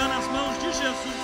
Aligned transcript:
está 0.00 0.08
nas 0.08 0.26
mãos 0.28 0.56
de 0.58 0.72
Jesus. 0.82 1.20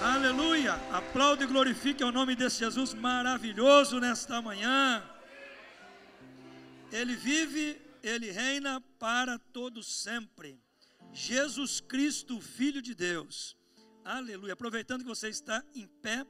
Aleluia! 0.00 0.72
Aplaude 0.90 1.44
e 1.44 1.46
glorifique 1.46 2.02
o 2.02 2.10
nome 2.10 2.34
desse 2.34 2.60
Jesus 2.60 2.94
maravilhoso 2.94 4.00
nesta 4.00 4.40
manhã. 4.40 5.04
Ele 6.90 7.14
vive, 7.14 7.78
ele 8.02 8.30
reina 8.30 8.80
para 8.98 9.38
todo 9.38 9.82
sempre. 9.82 10.58
Jesus 11.12 11.82
Cristo, 11.82 12.40
Filho 12.40 12.80
de 12.80 12.94
Deus. 12.94 13.54
Aleluia. 14.02 14.54
Aproveitando 14.54 15.02
que 15.02 15.08
você 15.08 15.28
está 15.28 15.62
em 15.74 15.86
pé, 15.86 16.24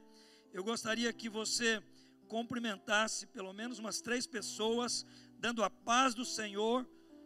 eu 0.51 0.65
gostaria 0.65 1.13
que 1.13 1.29
você 1.29 1.81
cumprimentasse 2.27 3.25
pelo 3.27 3.53
menos 3.53 3.79
umas 3.79 4.01
três 4.01 4.27
pessoas, 4.27 5.05
dando 5.37 5.63
a 5.63 5.69
paz 5.69 6.13
do 6.13 6.25
Senhor, 6.25 6.85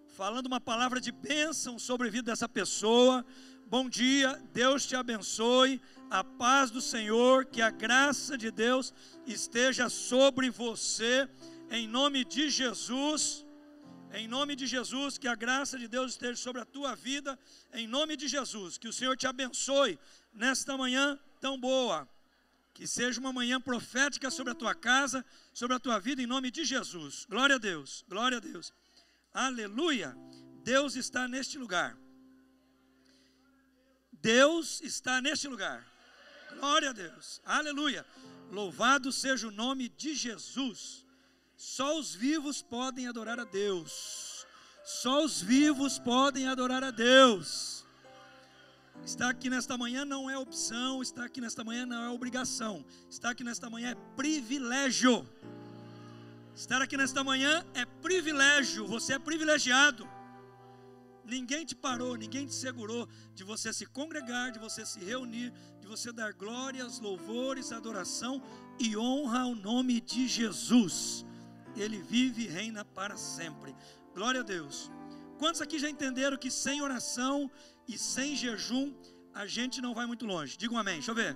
falando 0.09 0.45
uma 0.45 0.61
palavra 0.61 1.01
de 1.01 1.11
bênção 1.11 1.79
sobre 1.79 2.07
a 2.07 2.11
vida 2.11 2.31
dessa 2.31 2.47
pessoa. 2.47 3.25
Bom 3.73 3.89
dia, 3.89 4.39
Deus 4.53 4.85
te 4.85 4.95
abençoe, 4.95 5.81
a 6.07 6.23
paz 6.23 6.69
do 6.69 6.79
Senhor, 6.79 7.43
que 7.43 7.59
a 7.59 7.71
graça 7.71 8.37
de 8.37 8.51
Deus 8.51 8.93
esteja 9.25 9.89
sobre 9.89 10.51
você, 10.51 11.27
em 11.71 11.87
nome 11.87 12.23
de 12.23 12.51
Jesus. 12.51 13.43
Em 14.13 14.27
nome 14.27 14.55
de 14.55 14.67
Jesus, 14.67 15.17
que 15.17 15.27
a 15.27 15.33
graça 15.33 15.75
de 15.79 15.87
Deus 15.87 16.11
esteja 16.11 16.35
sobre 16.35 16.61
a 16.61 16.65
tua 16.65 16.93
vida, 16.93 17.31
em 17.73 17.87
nome 17.87 18.15
de 18.15 18.27
Jesus, 18.27 18.77
que 18.77 18.87
o 18.87 18.93
Senhor 18.93 19.17
te 19.17 19.25
abençoe 19.25 19.97
nesta 20.31 20.77
manhã 20.77 21.19
tão 21.41 21.59
boa. 21.59 22.07
Que 22.75 22.85
seja 22.85 23.19
uma 23.19 23.33
manhã 23.33 23.59
profética 23.59 24.29
sobre 24.29 24.51
a 24.51 24.55
tua 24.55 24.75
casa, 24.75 25.25
sobre 25.51 25.75
a 25.75 25.79
tua 25.79 25.99
vida, 25.99 26.21
em 26.21 26.27
nome 26.27 26.51
de 26.51 26.63
Jesus. 26.63 27.25
Glória 27.27 27.55
a 27.55 27.57
Deus, 27.57 28.05
glória 28.07 28.37
a 28.37 28.39
Deus. 28.39 28.71
Aleluia. 29.33 30.15
Deus 30.63 30.95
está 30.95 31.27
neste 31.27 31.57
lugar. 31.57 32.02
Deus 34.23 34.79
está 34.81 35.21
neste 35.21 35.49
lugar. 35.49 35.85
Glória 36.57 36.91
a 36.91 36.93
Deus. 36.93 37.41
Aleluia. 37.45 38.05
Louvado 38.49 39.11
seja 39.11 39.49
o 39.49 39.51
nome 39.51 39.89
de 39.89 40.15
Jesus. 40.15 41.05
Só 41.57 41.99
os 41.99 42.15
vivos 42.15 42.61
podem 42.61 43.05
adorar 43.05 43.37
a 43.37 43.43
Deus. 43.43 44.45
Só 44.85 45.25
os 45.25 45.41
vivos 45.41 45.99
podem 45.99 46.47
adorar 46.47 46.85
a 46.85 46.91
Deus. 46.91 47.85
Estar 49.05 49.29
aqui 49.29 49.49
nesta 49.49 49.77
manhã 49.77 50.05
não 50.05 50.29
é 50.29 50.37
opção, 50.37 51.01
estar 51.01 51.25
aqui 51.25 51.41
nesta 51.41 51.61
manhã 51.61 51.85
não 51.85 52.01
é 52.05 52.09
obrigação, 52.09 52.85
estar 53.09 53.31
aqui 53.31 53.43
nesta 53.43 53.69
manhã 53.69 53.91
é 53.91 53.95
privilégio. 54.15 55.27
Estar 56.55 56.81
aqui 56.81 56.95
nesta 56.95 57.25
manhã 57.25 57.65
é 57.73 57.83
privilégio, 57.83 58.87
você 58.87 59.15
é 59.15 59.19
privilegiado. 59.19 60.07
Ninguém 61.25 61.65
te 61.65 61.75
parou, 61.75 62.15
ninguém 62.15 62.45
te 62.45 62.53
segurou 62.53 63.07
de 63.33 63.43
você 63.43 63.71
se 63.71 63.85
congregar, 63.85 64.51
de 64.51 64.59
você 64.59 64.85
se 64.85 64.99
reunir, 64.99 65.53
de 65.79 65.87
você 65.87 66.11
dar 66.11 66.33
glórias, 66.33 66.99
louvores, 66.99 67.71
adoração 67.71 68.41
e 68.79 68.97
honra 68.97 69.41
ao 69.41 69.55
nome 69.55 70.01
de 70.01 70.27
Jesus. 70.27 71.25
Ele 71.75 72.01
vive 72.01 72.43
e 72.43 72.47
reina 72.47 72.83
para 72.83 73.15
sempre. 73.15 73.73
Glória 74.13 74.41
a 74.41 74.43
Deus. 74.43 74.91
Quantos 75.39 75.61
aqui 75.61 75.79
já 75.79 75.89
entenderam 75.89 76.37
que 76.37 76.51
sem 76.51 76.81
oração 76.81 77.49
e 77.87 77.97
sem 77.97 78.35
jejum 78.35 78.93
a 79.33 79.47
gente 79.47 79.81
não 79.81 79.93
vai 79.93 80.05
muito 80.05 80.25
longe. 80.25 80.57
Diga 80.57 80.73
um 80.73 80.77
amém, 80.77 80.95
deixa 80.95 81.11
eu 81.11 81.15
ver. 81.15 81.35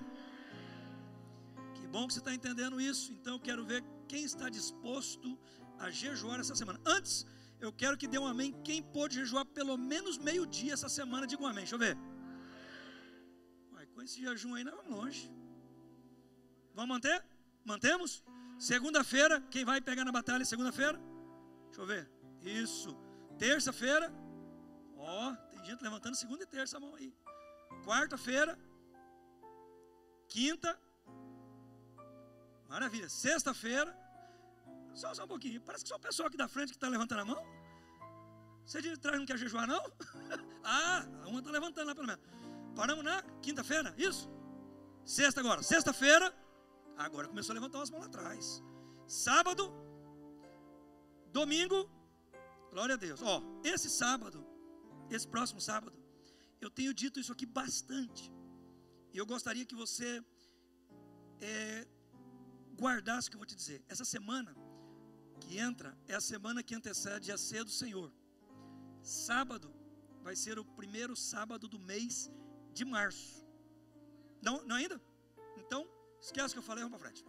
Que 1.74 1.86
bom 1.86 2.06
que 2.06 2.12
você 2.12 2.20
está 2.20 2.34
entendendo 2.34 2.80
isso. 2.80 3.12
Então 3.12 3.34
eu 3.34 3.40
quero 3.40 3.64
ver 3.64 3.82
quem 4.06 4.22
está 4.22 4.48
disposto 4.48 5.38
a 5.78 5.90
jejuar 5.90 6.40
essa 6.40 6.54
semana. 6.54 6.80
Antes, 6.84 7.26
eu 7.60 7.72
quero 7.72 7.96
que 7.96 8.06
dê 8.06 8.18
um 8.18 8.26
amém. 8.26 8.52
Quem 8.62 8.82
pôde 8.82 9.16
jejuar 9.16 9.44
pelo 9.46 9.76
menos 9.76 10.18
meio-dia 10.18 10.72
essa 10.74 10.88
semana, 10.88 11.26
diga 11.26 11.42
um 11.42 11.46
amém, 11.46 11.64
deixa 11.64 11.74
eu 11.74 11.78
ver. 11.78 11.96
Vai, 13.72 13.86
com 13.86 14.02
esse 14.02 14.20
jejum 14.20 14.54
aí, 14.54 14.64
nós 14.64 14.74
vamos 14.74 14.90
longe. 14.90 15.32
Vamos 16.74 16.88
manter? 16.88 17.24
Mantemos? 17.64 18.24
Segunda-feira, 18.58 19.40
quem 19.50 19.64
vai 19.64 19.80
pegar 19.80 20.04
na 20.04 20.12
batalha 20.12 20.44
segunda-feira? 20.44 20.98
Deixa 21.66 21.80
eu 21.82 21.86
ver. 21.86 22.10
Isso. 22.42 22.96
Terça-feira. 23.38 24.12
Ó, 24.96 25.36
gente 25.68 25.82
levantando 25.82 26.16
segunda 26.16 26.42
e 26.44 26.46
terça 26.46 26.78
a 26.78 26.80
mão 26.80 26.94
aí. 26.94 27.14
Quarta-feira, 27.84 28.58
quinta, 30.26 30.78
maravilha. 32.68 33.08
Sexta-feira, 33.08 33.94
só, 34.98 35.14
só 35.14 35.24
um 35.24 35.28
pouquinho. 35.28 35.60
Parece 35.60 35.84
que 35.84 35.88
só 35.88 35.96
o 35.96 36.00
pessoal 36.00 36.28
aqui 36.28 36.36
da 36.36 36.48
frente 36.48 36.70
que 36.70 36.76
está 36.76 36.88
levantando 36.88 37.20
a 37.20 37.24
mão. 37.24 37.42
Você 38.64 38.82
de 38.82 38.96
trás 38.98 39.18
não 39.18 39.24
quer 39.24 39.38
jejuar, 39.38 39.66
não? 39.66 39.82
ah, 40.64 41.06
uma 41.26 41.38
está 41.38 41.50
levantando 41.50 41.86
lá 41.86 41.94
pelo 41.94 42.06
menos. 42.06 42.22
Paramos 42.74 43.04
na 43.04 43.22
quinta-feira, 43.40 43.94
isso? 43.96 44.28
Sexta 45.04 45.40
agora. 45.40 45.62
Sexta-feira, 45.62 46.34
agora 46.96 47.28
começou 47.28 47.52
a 47.52 47.54
levantar 47.54 47.80
as 47.80 47.90
mãos 47.90 48.00
lá 48.00 48.06
atrás. 48.06 48.62
Sábado, 49.06 49.72
domingo, 51.32 51.88
glória 52.70 52.94
a 52.94 52.98
Deus. 52.98 53.22
Ó, 53.22 53.42
esse 53.64 53.88
sábado, 53.88 54.46
esse 55.10 55.26
próximo 55.26 55.60
sábado, 55.60 55.96
eu 56.60 56.70
tenho 56.70 56.92
dito 56.92 57.18
isso 57.18 57.32
aqui 57.32 57.46
bastante. 57.46 58.30
E 59.14 59.16
eu 59.16 59.24
gostaria 59.24 59.64
que 59.64 59.74
você 59.74 60.22
é, 61.40 61.86
guardasse 62.76 63.28
o 63.28 63.30
que 63.30 63.36
eu 63.36 63.40
vou 63.40 63.46
te 63.46 63.56
dizer. 63.56 63.82
Essa 63.88 64.04
semana 64.04 64.54
que 65.38 65.58
entra 65.58 65.96
é 66.06 66.14
a 66.14 66.20
semana 66.20 66.62
que 66.62 66.74
antecede 66.74 67.32
a 67.32 67.38
ceia 67.38 67.64
do 67.64 67.70
Senhor. 67.70 68.12
Sábado 69.02 69.74
vai 70.22 70.36
ser 70.36 70.58
o 70.58 70.64
primeiro 70.64 71.16
sábado 71.16 71.68
do 71.68 71.78
mês 71.78 72.30
de 72.72 72.84
março. 72.84 73.46
Não, 74.42 74.62
não 74.64 74.76
ainda? 74.76 75.00
Então, 75.56 75.88
esquece 76.20 76.54
que 76.54 76.58
eu 76.58 76.62
falei, 76.62 76.84
vamos 76.84 76.98
para 76.98 77.08
frente. 77.08 77.24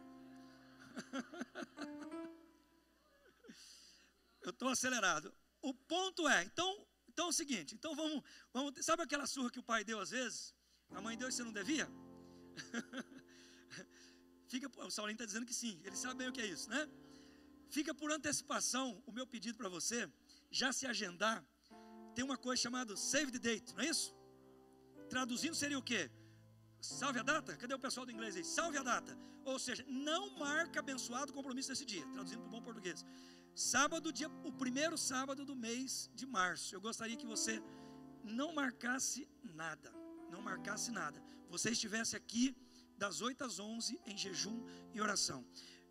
eu 4.41 4.49
estou 4.49 4.69
acelerado. 4.69 5.33
O 5.61 5.73
ponto 5.73 6.27
é, 6.27 6.43
então, 6.43 6.85
então 7.07 7.27
é 7.27 7.29
o 7.29 7.33
seguinte, 7.33 7.75
então 7.75 7.95
vamos, 7.95 8.23
vamos, 8.53 8.85
sabe 8.85 9.03
aquela 9.03 9.27
surra 9.27 9.49
que 9.49 9.59
o 9.59 9.63
pai 9.63 9.83
deu 9.83 9.99
às 9.99 10.11
vezes? 10.11 10.55
A 10.91 11.01
mãe 11.01 11.17
deu 11.17 11.27
e 11.27 11.31
você 11.31 11.43
não 11.43 11.51
devia? 11.51 11.89
Fica, 14.47 14.69
o 14.83 14.89
Saulinho 14.89 15.15
está 15.15 15.25
dizendo 15.25 15.45
que 15.45 15.53
sim, 15.53 15.79
ele 15.83 15.95
sabe 15.95 16.15
bem 16.15 16.29
o 16.29 16.33
que 16.33 16.41
é 16.41 16.45
isso, 16.45 16.69
né? 16.69 16.89
Fica 17.69 17.93
por 17.93 18.11
antecipação 18.11 19.01
o 19.05 19.11
meu 19.11 19.25
pedido 19.27 19.57
para 19.57 19.69
você, 19.69 20.09
já 20.49 20.71
se 20.73 20.85
agendar, 20.85 21.43
tem 22.15 22.25
uma 22.25 22.37
coisa 22.37 22.61
chamada 22.61 22.95
save 22.97 23.31
the 23.31 23.39
date, 23.39 23.73
não 23.75 23.83
é 23.83 23.89
isso? 23.89 24.15
Traduzindo 25.09 25.55
seria 25.55 25.77
o 25.77 25.83
quê? 25.83 26.09
Salve 26.81 27.19
a 27.19 27.23
data? 27.23 27.55
Cadê 27.57 27.73
o 27.73 27.79
pessoal 27.79 28.05
do 28.05 28.11
inglês 28.11 28.35
aí? 28.35 28.43
Salve 28.43 28.77
a 28.77 28.83
data. 28.83 29.17
Ou 29.43 29.57
seja, 29.59 29.85
não 29.87 30.37
marca 30.37 30.79
abençoado 30.79 31.33
compromisso 31.33 31.69
desse 31.69 31.85
dia, 31.85 32.05
traduzindo 32.13 32.41
para 32.41 32.47
o 32.47 32.51
bom 32.51 32.61
português. 32.61 33.05
Sábado, 33.55 34.13
dia, 34.13 34.29
o 34.43 34.51
primeiro 34.51 34.97
sábado 34.97 35.45
do 35.45 35.55
mês 35.55 36.09
de 36.13 36.25
março. 36.25 36.73
Eu 36.73 36.81
gostaria 36.81 37.17
que 37.17 37.25
você 37.25 37.61
não 38.23 38.53
marcasse 38.53 39.27
nada. 39.43 39.91
Não 40.29 40.41
marcasse 40.41 40.91
nada. 40.91 41.21
Você 41.49 41.71
estivesse 41.71 42.15
aqui 42.15 42.55
das 42.97 43.21
8 43.21 43.43
às 43.43 43.59
11 43.59 43.99
em 44.05 44.17
jejum 44.17 44.63
e 44.93 45.01
oração. 45.01 45.45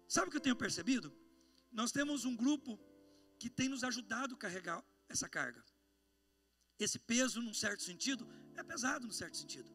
Sabe 0.06 0.28
o 0.28 0.30
que 0.30 0.36
eu 0.36 0.40
tenho 0.40 0.56
percebido? 0.56 1.12
Nós 1.70 1.92
temos 1.92 2.24
um 2.24 2.34
grupo 2.34 2.78
que 3.38 3.48
tem 3.48 3.68
nos 3.68 3.84
ajudado 3.84 4.34
a 4.34 4.38
carregar 4.38 4.84
essa 5.08 5.28
carga. 5.28 5.64
Esse 6.78 6.98
peso, 6.98 7.40
num 7.42 7.54
certo 7.54 7.82
sentido, 7.82 8.26
é 8.56 8.62
pesado, 8.62 9.06
num 9.06 9.12
certo 9.12 9.36
sentido. 9.36 9.70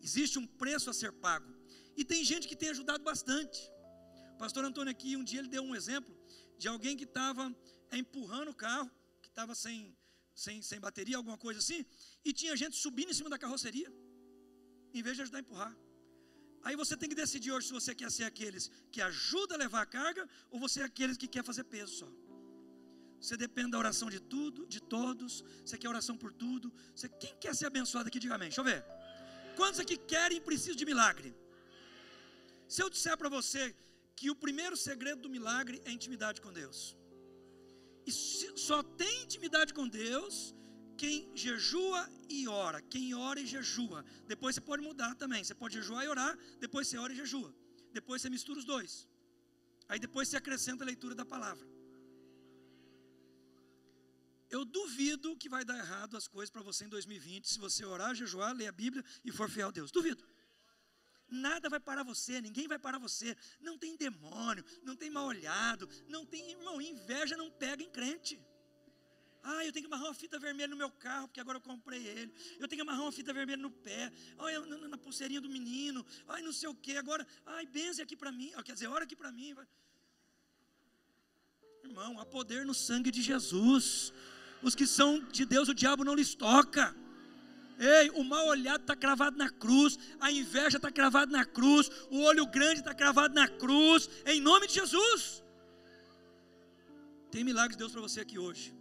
Existe 0.00 0.38
um 0.38 0.46
preço 0.46 0.88
a 0.90 0.94
ser 0.94 1.12
pago. 1.12 1.52
E 1.96 2.04
tem 2.04 2.24
gente 2.24 2.46
que 2.46 2.56
tem 2.56 2.70
ajudado 2.70 3.02
bastante. 3.02 3.60
O 4.34 4.38
pastor 4.38 4.64
Antônio 4.64 4.90
aqui, 4.90 5.16
um 5.16 5.24
dia 5.24 5.40
ele 5.40 5.48
deu 5.48 5.62
um 5.62 5.74
exemplo 5.74 6.16
de 6.56 6.68
alguém 6.68 6.96
que 6.96 7.04
estava 7.04 7.54
empurrando 7.92 8.50
o 8.50 8.54
carro, 8.54 8.90
que 9.22 9.28
estava 9.28 9.54
sem, 9.54 9.96
sem, 10.34 10.62
sem 10.62 10.78
bateria, 10.78 11.16
alguma 11.16 11.36
coisa 11.36 11.58
assim, 11.58 11.84
e 12.24 12.32
tinha 12.32 12.56
gente 12.56 12.76
subindo 12.76 13.10
em 13.10 13.14
cima 13.14 13.30
da 13.30 13.38
carroceria, 13.38 13.92
em 14.92 15.02
vez 15.02 15.16
de 15.16 15.22
ajudar 15.22 15.38
a 15.38 15.40
empurrar. 15.40 15.76
Aí 16.62 16.74
você 16.76 16.96
tem 16.96 17.08
que 17.08 17.14
decidir 17.14 17.52
hoje 17.52 17.68
se 17.68 17.72
você 17.72 17.94
quer 17.94 18.10
ser 18.10 18.24
aqueles 18.24 18.70
que 18.92 19.00
ajuda 19.00 19.54
a 19.54 19.58
levar 19.58 19.82
a 19.82 19.86
carga 19.86 20.28
ou 20.50 20.58
você 20.58 20.80
é 20.80 20.84
aqueles 20.84 21.16
que 21.16 21.28
quer 21.28 21.44
fazer 21.44 21.64
peso 21.64 21.94
só. 22.00 22.08
Você 23.20 23.36
depende 23.36 23.72
da 23.72 23.78
oração 23.78 24.08
de 24.08 24.20
tudo, 24.20 24.66
de 24.66 24.80
todos. 24.80 25.44
Você 25.64 25.76
quer 25.76 25.88
oração 25.88 26.16
por 26.16 26.32
tudo. 26.32 26.72
Você, 26.94 27.08
quem 27.08 27.34
quer 27.36 27.54
ser 27.54 27.66
abençoado 27.66 28.08
aqui, 28.08 28.18
diga 28.18 28.34
amém. 28.36 28.48
Deixa 28.48 28.60
eu 28.60 28.64
ver. 28.64 28.84
Quantos 29.56 29.80
aqui 29.80 29.96
querem 29.96 30.38
e 30.38 30.40
precisam 30.40 30.76
de 30.76 30.86
milagre? 30.86 31.34
Se 32.68 32.82
eu 32.82 32.88
disser 32.88 33.16
para 33.16 33.28
você 33.28 33.74
que 34.14 34.30
o 34.30 34.36
primeiro 34.44 34.76
segredo 34.76 35.22
do 35.22 35.30
milagre 35.36 35.80
é 35.84 35.90
intimidade 35.90 36.40
com 36.40 36.52
Deus. 36.52 36.96
E 38.06 38.12
só 38.12 38.82
tem 38.82 39.24
intimidade 39.24 39.74
com 39.74 39.86
Deus 39.88 40.54
quem 41.00 41.16
jejua 41.44 42.00
e 42.28 42.48
ora, 42.48 42.82
quem 42.82 43.14
ora 43.14 43.40
e 43.40 43.46
jejua. 43.46 44.04
Depois 44.26 44.54
você 44.54 44.60
pode 44.60 44.82
mudar 44.82 45.14
também. 45.14 45.42
Você 45.44 45.54
pode 45.54 45.74
jejuar 45.78 46.04
e 46.04 46.08
orar, 46.08 46.36
depois 46.58 46.88
você 46.88 46.98
ora 46.98 47.12
e 47.12 47.16
jejua. 47.16 47.54
Depois 47.92 48.20
você 48.20 48.28
mistura 48.28 48.58
os 48.58 48.64
dois. 48.64 49.08
Aí 49.88 49.98
depois 49.98 50.28
você 50.28 50.36
acrescenta 50.36 50.82
a 50.84 50.86
leitura 50.92 51.14
da 51.14 51.24
palavra. 51.24 51.66
Eu 54.50 54.64
duvido 54.64 55.36
que 55.36 55.48
vai 55.48 55.64
dar 55.64 55.78
errado 55.78 56.16
as 56.16 56.26
coisas 56.26 56.50
para 56.50 56.62
você 56.62 56.84
em 56.84 56.88
2020 56.88 57.48
se 57.48 57.58
você 57.58 57.84
orar, 57.84 58.14
jejuar, 58.14 58.54
ler 58.54 58.66
a 58.66 58.72
Bíblia 58.72 59.04
e 59.24 59.30
for 59.30 59.48
fiel 59.48 59.68
a 59.68 59.70
Deus. 59.70 59.90
Duvido. 59.90 60.24
Nada 61.30 61.68
vai 61.68 61.78
parar 61.78 62.02
você, 62.02 62.40
ninguém 62.40 62.66
vai 62.66 62.78
parar 62.78 62.98
você. 62.98 63.36
Não 63.60 63.78
tem 63.78 63.96
demônio, 63.96 64.64
não 64.82 64.96
tem 64.96 65.10
mal 65.10 65.26
olhado, 65.26 65.88
não 66.08 66.24
tem, 66.24 66.50
irmão, 66.50 66.80
inveja 66.80 67.36
não 67.36 67.50
pega 67.50 67.82
em 67.82 67.90
crente. 67.90 68.40
Ah, 69.50 69.64
eu 69.64 69.72
tenho 69.72 69.84
que 69.86 69.90
amarrar 69.90 70.08
uma 70.08 70.18
fita 70.22 70.38
vermelha 70.38 70.68
no 70.68 70.76
meu 70.76 70.90
carro, 70.90 71.26
porque 71.26 71.40
agora 71.40 71.56
eu 71.56 71.62
comprei 71.62 72.06
ele. 72.06 72.30
Eu 72.60 72.68
tenho 72.68 72.78
que 72.80 72.86
amarrar 72.86 73.02
uma 73.06 73.12
fita 73.18 73.32
vermelha 73.32 73.62
no 73.66 73.70
pé. 73.70 74.12
Olha, 74.36 74.60
na, 74.60 74.88
na 74.88 74.98
pulseirinha 74.98 75.40
do 75.40 75.48
menino. 75.48 76.04
Ai, 76.28 76.42
não 76.42 76.52
sei 76.52 76.68
o 76.68 76.74
que. 76.74 76.98
Agora, 76.98 77.26
ai, 77.46 77.64
benze 77.64 78.02
aqui 78.02 78.14
para 78.14 78.30
mim. 78.30 78.52
Quer 78.62 78.74
dizer, 78.74 78.88
ora 78.88 79.04
aqui 79.04 79.16
para 79.16 79.32
mim. 79.32 79.56
Irmão, 81.82 82.20
há 82.20 82.26
poder 82.26 82.66
no 82.66 82.74
sangue 82.74 83.10
de 83.10 83.22
Jesus. 83.22 84.12
Os 84.62 84.74
que 84.74 84.86
são 84.86 85.18
de 85.38 85.46
Deus, 85.46 85.70
o 85.70 85.74
diabo 85.74 86.04
não 86.04 86.14
lhes 86.14 86.34
toca. 86.34 86.94
Ei, 87.78 88.10
o 88.10 88.24
mal 88.24 88.46
olhado 88.48 88.82
está 88.82 88.94
cravado 88.94 89.38
na 89.38 89.48
cruz, 89.48 89.98
a 90.20 90.30
inveja 90.30 90.76
está 90.76 90.90
cravada 90.90 91.32
na 91.32 91.46
cruz, 91.46 91.88
o 92.10 92.20
olho 92.22 92.44
grande 92.44 92.80
está 92.80 92.92
cravado 92.92 93.32
na 93.34 93.48
cruz, 93.48 94.10
em 94.26 94.40
nome 94.40 94.66
de 94.66 94.74
Jesus. 94.74 95.42
Tem 97.30 97.44
milagres 97.44 97.76
de 97.76 97.78
Deus 97.78 97.92
para 97.92 98.02
você 98.02 98.20
aqui 98.20 98.36
hoje. 98.36 98.77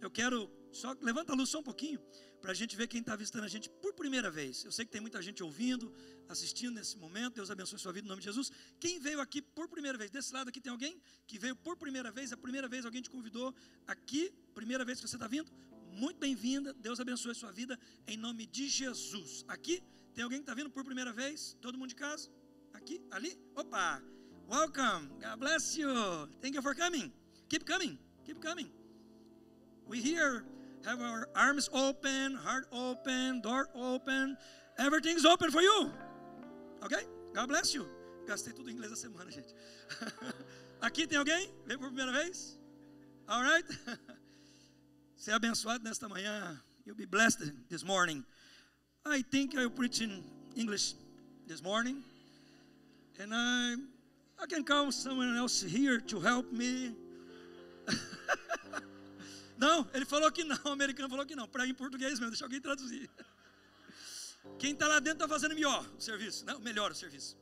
Eu 0.00 0.10
quero, 0.10 0.50
só 0.72 0.94
levanta 1.00 1.32
a 1.32 1.36
luz 1.36 1.48
só 1.50 1.58
um 1.58 1.62
pouquinho, 1.62 2.00
para 2.40 2.52
a 2.52 2.54
gente 2.54 2.76
ver 2.76 2.86
quem 2.86 3.00
está 3.00 3.16
visitando 3.16 3.44
a 3.44 3.48
gente 3.48 3.68
por 3.68 3.92
primeira 3.94 4.30
vez. 4.30 4.64
Eu 4.64 4.70
sei 4.70 4.84
que 4.84 4.92
tem 4.92 5.00
muita 5.00 5.20
gente 5.20 5.42
ouvindo, 5.42 5.92
assistindo 6.28 6.74
nesse 6.74 6.96
momento. 6.96 7.34
Deus 7.34 7.50
abençoe 7.50 7.78
sua 7.78 7.92
vida 7.92 8.06
em 8.06 8.08
nome 8.08 8.20
de 8.20 8.26
Jesus. 8.26 8.50
Quem 8.78 9.00
veio 9.00 9.20
aqui 9.20 9.42
por 9.42 9.68
primeira 9.68 9.98
vez? 9.98 10.10
Desse 10.10 10.32
lado 10.32 10.48
aqui 10.48 10.60
tem 10.60 10.70
alguém 10.70 11.00
que 11.26 11.38
veio 11.38 11.56
por 11.56 11.76
primeira 11.76 12.12
vez? 12.12 12.32
A 12.32 12.36
primeira 12.36 12.68
vez 12.68 12.84
alguém 12.84 13.02
te 13.02 13.10
convidou 13.10 13.54
aqui? 13.86 14.32
Primeira 14.54 14.84
vez 14.84 15.00
que 15.00 15.08
você 15.08 15.16
está 15.16 15.26
vindo? 15.26 15.50
Muito 15.90 16.18
bem-vinda. 16.18 16.72
Deus 16.74 17.00
abençoe 17.00 17.34
sua 17.34 17.50
vida 17.50 17.78
em 18.06 18.16
nome 18.16 18.46
de 18.46 18.68
Jesus. 18.68 19.44
Aqui 19.48 19.82
tem 20.14 20.22
alguém 20.22 20.38
que 20.38 20.44
está 20.44 20.54
vindo 20.54 20.70
por 20.70 20.84
primeira 20.84 21.12
vez? 21.12 21.56
Todo 21.60 21.76
mundo 21.76 21.88
de 21.88 21.96
casa? 21.96 22.30
Aqui? 22.72 23.02
Ali? 23.10 23.36
Opa! 23.56 24.02
Welcome. 24.48 25.08
God 25.20 25.38
bless 25.40 25.78
you. 25.78 25.90
Thank 26.40 26.54
you 26.54 26.62
for 26.62 26.74
coming. 26.74 27.12
Keep 27.48 27.66
coming. 27.66 27.98
Keep 28.24 28.40
coming. 28.40 28.77
We 29.88 30.02
here 30.02 30.44
have 30.84 31.00
our 31.00 31.28
arms 31.34 31.70
open, 31.72 32.34
heart 32.34 32.66
open, 32.72 33.40
door 33.40 33.68
open. 33.74 34.36
Everything's 34.78 35.24
open 35.24 35.50
for 35.50 35.62
you. 35.62 35.90
Ok? 36.82 36.94
God 37.34 37.48
bless 37.48 37.74
you. 37.74 37.86
Gastei 38.26 38.52
tudo 38.52 38.68
em 38.68 38.74
inglês 38.74 38.92
a 38.92 38.96
semana, 38.96 39.30
gente. 39.30 39.54
Aqui 40.82 41.06
tem 41.06 41.18
alguém? 41.18 41.50
Veio 41.66 41.78
por 41.78 41.88
primeira 41.88 42.12
vez? 42.12 42.58
All 43.26 43.42
right? 43.42 43.64
Ser 45.16 45.32
abençoado 45.32 45.82
nesta 45.82 46.06
manhã. 46.06 46.60
You'll 46.84 46.96
be 46.96 47.06
blessed 47.06 47.52
this 47.68 47.82
morning. 47.82 48.24
I 49.06 49.22
think 49.22 49.56
I'll 49.56 49.70
preach 49.70 50.02
in 50.02 50.22
English 50.54 50.94
this 51.46 51.62
morning. 51.62 52.04
And 53.18 53.34
I, 53.34 53.76
I 54.38 54.46
can 54.46 54.62
call 54.62 54.92
someone 54.92 55.34
else 55.36 55.62
here 55.62 55.98
to 56.00 56.20
help 56.20 56.52
me. 56.52 56.94
Não, 59.58 59.90
ele 59.92 60.04
falou 60.04 60.30
que 60.30 60.44
não, 60.44 60.56
o 60.64 60.68
americano 60.68 61.08
falou 61.10 61.26
que 61.26 61.34
não, 61.34 61.48
para 61.48 61.66
em 61.66 61.74
português 61.74 62.12
mesmo, 62.12 62.30
deixa 62.30 62.44
alguém 62.44 62.60
traduzir. 62.60 63.10
Quem 64.58 64.72
está 64.72 64.86
lá 64.86 65.00
dentro 65.00 65.24
está 65.24 65.28
fazendo 65.28 65.54
melhor 65.54 65.84
o 65.96 66.00
serviço, 66.00 66.44
não, 66.46 66.60
melhor 66.60 66.92
o 66.92 66.94
serviço. 66.94 67.36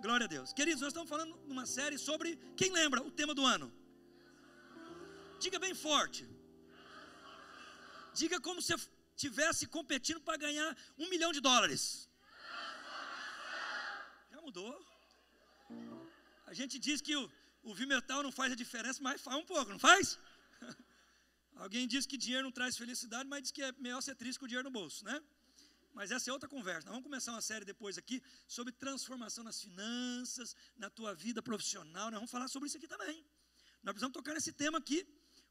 Glória 0.00 0.24
a 0.24 0.28
Deus. 0.28 0.52
Queridos, 0.52 0.80
nós 0.80 0.88
estamos 0.88 1.08
falando 1.08 1.36
numa 1.46 1.66
série 1.66 1.98
sobre, 1.98 2.36
quem 2.56 2.70
lembra 2.72 3.02
o 3.02 3.10
tema 3.10 3.34
do 3.34 3.44
ano? 3.44 3.72
Diga 5.38 5.58
bem 5.58 5.74
forte. 5.74 6.26
Diga 8.14 8.40
como 8.40 8.62
se 8.62 8.74
estivesse 9.14 9.66
competindo 9.66 10.20
para 10.20 10.36
ganhar 10.38 10.76
um 10.96 11.08
milhão 11.10 11.32
de 11.32 11.40
dólares. 11.40 12.08
Já 14.32 14.40
mudou. 14.40 14.72
A 16.46 16.54
gente 16.54 16.78
diz 16.78 17.00
que 17.00 17.14
o, 17.14 17.30
o 17.62 17.74
Vimetal 17.74 18.22
não 18.22 18.32
faz 18.32 18.52
a 18.52 18.56
diferença, 18.56 19.02
mas 19.02 19.20
faz 19.20 19.36
um 19.36 19.44
pouco, 19.44 19.70
não 19.70 19.78
faz? 19.78 20.18
Alguém 21.64 21.86
diz 21.92 22.06
que 22.06 22.16
dinheiro 22.16 22.44
não 22.44 22.52
traz 22.58 22.76
felicidade, 22.76 23.28
mas 23.28 23.42
diz 23.42 23.50
que 23.50 23.62
é 23.68 23.72
melhor 23.86 24.00
ser 24.00 24.14
triste 24.14 24.38
com 24.38 24.46
o 24.46 24.48
dinheiro 24.48 24.68
no 24.68 24.74
bolso, 24.80 25.04
né? 25.04 25.20
Mas 25.92 26.12
essa 26.12 26.30
é 26.30 26.32
outra 26.32 26.48
conversa. 26.48 26.84
Nós 26.86 26.94
vamos 26.94 27.06
começar 27.08 27.32
uma 27.32 27.40
série 27.50 27.64
depois 27.64 27.98
aqui 27.98 28.22
sobre 28.46 28.72
transformação 28.72 29.42
nas 29.42 29.60
finanças, 29.60 30.54
na 30.76 30.88
tua 30.88 31.12
vida 31.14 31.42
profissional. 31.42 32.06
Nós 32.10 32.20
vamos 32.20 32.30
falar 32.30 32.46
sobre 32.46 32.68
isso 32.68 32.76
aqui 32.76 32.86
também. 32.86 33.16
Nós 33.82 33.92
precisamos 33.94 34.14
tocar 34.18 34.34
nesse 34.34 34.52
tema 34.52 34.78
aqui. 34.78 35.04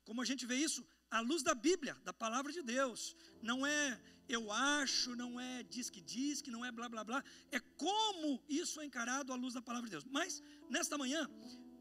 Como 0.05 0.21
a 0.21 0.25
gente 0.25 0.45
vê 0.45 0.55
isso? 0.55 0.81
À 1.11 1.19
luz 1.19 1.43
da 1.43 1.53
Bíblia, 1.53 1.95
da 2.05 2.13
palavra 2.13 2.53
de 2.53 2.61
Deus. 2.61 3.13
Não 3.41 3.67
é 3.67 3.99
eu 4.29 4.49
acho, 4.51 5.15
não 5.15 5.39
é 5.39 5.63
diz 5.63 5.89
que 5.89 6.01
diz, 6.01 6.41
que 6.41 6.51
não 6.51 6.63
é 6.63 6.71
blá 6.71 6.87
blá 6.87 7.03
blá. 7.03 7.21
É 7.51 7.59
como 7.59 8.41
isso 8.47 8.79
é 8.79 8.85
encarado 8.85 9.33
à 9.33 9.35
luz 9.35 9.53
da 9.53 9.61
palavra 9.61 9.87
de 9.89 9.91
Deus. 9.91 10.05
Mas, 10.05 10.41
nesta 10.69 10.97
manhã, 10.97 11.29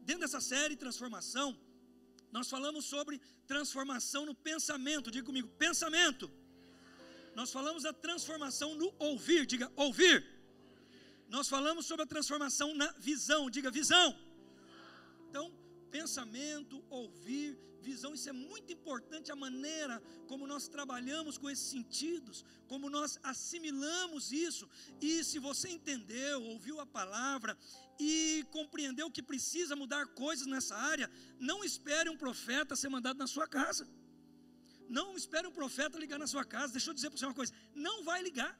dentro 0.01 0.21
dessa 0.21 0.41
série 0.41 0.75
Transformação, 0.75 1.57
nós 2.31 2.49
falamos 2.49 2.85
sobre 2.85 3.21
transformação 3.45 4.25
no 4.25 4.35
pensamento. 4.35 5.11
Diga 5.11 5.25
comigo, 5.25 5.47
pensamento. 5.65 6.31
Nós 7.35 7.51
falamos 7.51 7.83
da 7.83 7.93
transformação 7.93 8.75
no 8.75 8.93
ouvir. 8.99 9.45
Diga, 9.45 9.71
ouvir. 9.75 10.25
Nós 11.29 11.47
falamos 11.47 11.85
sobre 11.85 12.03
a 12.03 12.07
transformação 12.07 12.73
na 12.73 12.91
visão. 12.93 13.49
Diga, 13.49 13.69
visão. 13.69 14.17
Então, 15.29 15.53
pensamento, 15.91 16.83
ouvir, 16.89 17.57
visão, 17.81 18.13
isso 18.13 18.29
é 18.29 18.33
muito 18.33 18.71
importante 18.73 19.31
a 19.31 19.35
maneira 19.35 20.01
como 20.27 20.47
nós 20.47 20.67
trabalhamos 20.67 21.37
com 21.37 21.49
esses 21.49 21.67
sentidos, 21.67 22.43
como 22.67 22.89
nós 22.89 23.19
assimilamos 23.23 24.31
isso. 24.31 24.69
E 25.01 25.23
se 25.23 25.39
você 25.39 25.69
entendeu, 25.69 26.43
ouviu 26.43 26.79
a 26.79 26.85
palavra 26.85 27.57
e 27.99 28.45
compreendeu 28.51 29.11
que 29.11 29.21
precisa 29.21 29.75
mudar 29.75 30.05
coisas 30.07 30.47
nessa 30.47 30.75
área, 30.75 31.09
não 31.39 31.63
espere 31.63 32.09
um 32.09 32.17
profeta 32.17 32.75
ser 32.75 32.89
mandado 32.89 33.17
na 33.17 33.27
sua 33.27 33.47
casa. 33.47 33.87
Não 34.89 35.17
espere 35.17 35.47
um 35.47 35.51
profeta 35.51 35.99
ligar 35.99 36.17
na 36.17 36.27
sua 36.27 36.45
casa. 36.45 36.73
Deixa 36.73 36.89
eu 36.89 36.93
dizer 36.93 37.09
para 37.09 37.19
você 37.19 37.25
uma 37.25 37.33
coisa: 37.33 37.53
não 37.75 38.03
vai 38.03 38.21
ligar. 38.21 38.57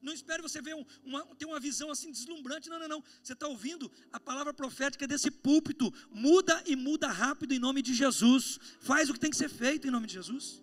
Não 0.00 0.12
espere 0.12 0.42
você 0.42 0.62
ver 0.62 0.74
um, 0.74 0.84
uma, 1.04 1.24
ter 1.36 1.44
uma 1.44 1.60
visão 1.60 1.90
assim 1.90 2.10
deslumbrante. 2.10 2.68
Não, 2.68 2.78
não, 2.78 2.88
não. 2.88 3.04
Você 3.22 3.34
está 3.34 3.46
ouvindo 3.46 3.90
a 4.12 4.18
palavra 4.18 4.52
profética 4.54 5.06
desse 5.06 5.30
púlpito. 5.30 5.92
Muda 6.10 6.62
e 6.66 6.74
muda 6.74 7.08
rápido 7.08 7.52
em 7.52 7.58
nome 7.58 7.82
de 7.82 7.94
Jesus. 7.94 8.58
Faz 8.80 9.10
o 9.10 9.12
que 9.12 9.20
tem 9.20 9.30
que 9.30 9.36
ser 9.36 9.50
feito 9.50 9.86
em 9.86 9.90
nome 9.90 10.06
de 10.06 10.14
Jesus. 10.14 10.62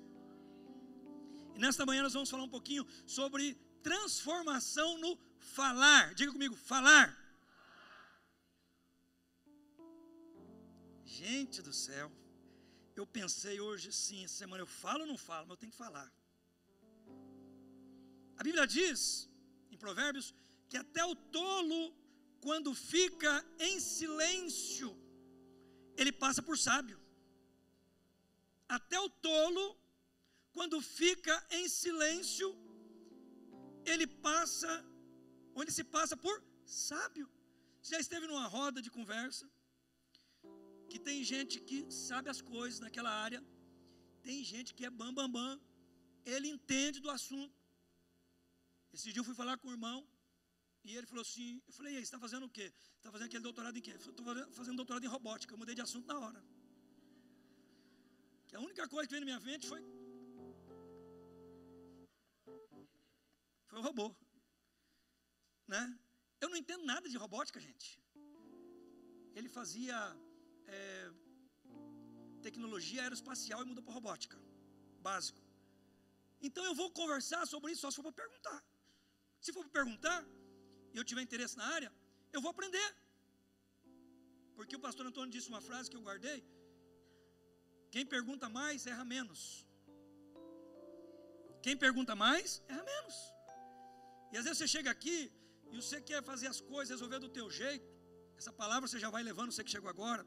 E 1.56 1.60
nesta 1.60 1.86
manhã 1.86 2.02
nós 2.04 2.14
vamos 2.14 2.30
falar 2.30 2.44
um 2.44 2.50
pouquinho 2.50 2.86
sobre 3.06 3.56
transformação 3.84 4.98
no 4.98 5.18
falar. 5.38 6.14
Diga 6.16 6.32
comigo, 6.32 6.56
falar. 6.56 7.16
Gente 11.06 11.62
do 11.62 11.74
céu, 11.74 12.12
eu 12.96 13.06
pensei 13.08 13.60
hoje 13.60 13.92
sim, 13.92 14.24
essa 14.24 14.36
semana 14.36 14.62
eu 14.62 14.68
falo 14.68 15.02
ou 15.02 15.08
não 15.08 15.18
falo, 15.18 15.48
mas 15.48 15.56
eu 15.56 15.58
tenho 15.58 15.72
que 15.72 15.78
falar. 15.78 16.12
A 18.40 18.44
Bíblia 18.48 18.66
diz, 18.78 19.30
em 19.72 19.78
Provérbios, 19.86 20.28
que 20.70 20.78
até 20.84 21.04
o 21.12 21.16
tolo, 21.38 21.82
quando 22.46 22.74
fica 22.94 23.34
em 23.68 23.80
silêncio, 23.80 24.90
ele 25.96 26.12
passa 26.24 26.42
por 26.48 26.58
sábio. 26.68 27.00
Até 28.78 29.00
o 29.00 29.10
tolo, 29.10 29.66
quando 30.56 30.78
fica 30.82 31.36
em 31.60 31.68
silêncio, 31.68 32.50
ele 33.86 34.08
passa, 34.28 34.72
ou 35.54 35.62
ele 35.64 35.72
se 35.80 35.84
passa 35.84 36.16
por 36.26 36.36
sábio. 36.66 37.28
Você 37.82 37.96
já 37.96 38.02
esteve 38.06 38.28
numa 38.28 38.48
roda 38.48 38.82
de 38.82 38.92
conversa? 38.92 39.46
que 40.90 41.00
tem 41.08 41.24
gente 41.34 41.56
que 41.68 41.80
sabe 41.92 42.28
as 42.34 42.42
coisas 42.42 42.80
naquela 42.80 43.12
área, 43.26 43.42
tem 44.28 44.38
gente 44.52 44.74
que 44.76 44.86
é 44.86 44.90
bam 45.00 45.14
bam 45.18 45.30
bam, 45.36 45.60
ele 46.34 46.48
entende 46.56 47.00
do 47.06 47.10
assunto. 47.18 47.57
Esse 48.94 49.12
dia 49.12 49.20
eu 49.20 49.24
fui 49.30 49.36
falar 49.36 49.58
com 49.58 49.68
o 49.68 49.72
irmão 49.72 50.08
e 50.84 50.96
ele 50.96 51.06
falou 51.06 51.22
assim, 51.22 51.62
eu 51.68 51.74
falei, 51.74 51.94
e 51.94 51.98
aí, 51.98 52.02
você 52.02 52.08
está 52.08 52.20
fazendo 52.20 52.46
o 52.46 52.50
quê? 52.50 52.72
Está 52.96 53.12
fazendo 53.12 53.28
aquele 53.28 53.44
doutorado 53.44 53.78
em 53.78 53.82
quê? 53.82 53.92
Estou 53.92 54.26
fazendo 54.60 54.78
doutorado 54.78 55.04
em 55.04 55.14
robótica, 55.16 55.54
eu 55.54 55.58
mudei 55.58 55.76
de 55.76 55.82
assunto 55.82 56.08
na 56.08 56.18
hora. 56.20 56.42
Que 58.48 58.56
a 58.56 58.60
única 58.60 58.88
coisa 58.88 59.06
que 59.08 59.14
veio 59.14 59.26
na 59.26 59.32
minha 59.32 59.40
mente 59.52 59.68
foi 59.68 59.82
foi 63.70 63.80
o 63.80 63.82
robô, 63.82 64.16
né? 65.68 66.00
Eu 66.40 66.50
não 66.50 66.56
entendo 66.56 66.86
nada 66.86 67.10
de 67.10 67.18
robótica, 67.18 67.60
gente. 67.60 68.02
Ele 69.36 69.50
fazia 69.50 69.98
é, 70.68 71.12
tecnologia 72.42 73.02
aeroespacial 73.04 73.62
e 73.64 73.66
muda 73.66 73.82
para 73.82 73.94
robótica. 73.94 74.38
Básico. 75.02 75.42
Então 76.42 76.64
eu 76.64 76.76
vou 76.82 76.90
conversar 76.92 77.46
sobre 77.46 77.72
isso 77.72 77.82
só 77.82 77.90
se 77.92 77.98
for 77.98 78.04
para 78.04 78.24
perguntar. 78.24 78.64
Se 79.46 79.54
for 79.54 79.66
perguntar 79.70 80.20
e 80.94 80.98
eu 80.98 81.04
tiver 81.10 81.22
interesse 81.22 81.58
na 81.62 81.66
área, 81.78 81.92
eu 82.34 82.42
vou 82.42 82.52
aprender. 82.52 82.90
Porque 84.56 84.76
o 84.76 84.80
pastor 84.80 85.06
Antônio 85.06 85.32
disse 85.36 85.50
uma 85.54 85.62
frase 85.62 85.90
que 85.90 85.98
eu 85.98 86.06
guardei. 86.08 86.40
Quem 87.92 88.06
pergunta 88.06 88.50
mais, 88.50 88.86
erra 88.94 89.06
menos. 89.06 89.42
Quem 91.62 91.76
pergunta 91.86 92.16
mais, 92.16 92.62
erra 92.68 92.84
menos. 92.94 93.16
E 94.32 94.38
às 94.38 94.44
vezes 94.46 94.58
você 94.58 94.68
chega 94.68 94.90
aqui 94.92 95.32
e 95.72 95.76
você 95.82 96.02
quer 96.02 96.22
fazer 96.24 96.48
as 96.48 96.60
coisas, 96.60 96.90
resolver 96.90 97.20
do 97.20 97.30
teu 97.30 97.50
jeito. 97.50 97.88
Essa 98.38 98.52
palavra 98.52 98.88
você 98.88 99.00
já 99.00 99.10
vai 99.10 99.24
levando, 99.24 99.52
você 99.52 99.64
que 99.64 99.72
chegou 99.72 99.90
agora. 99.90 100.26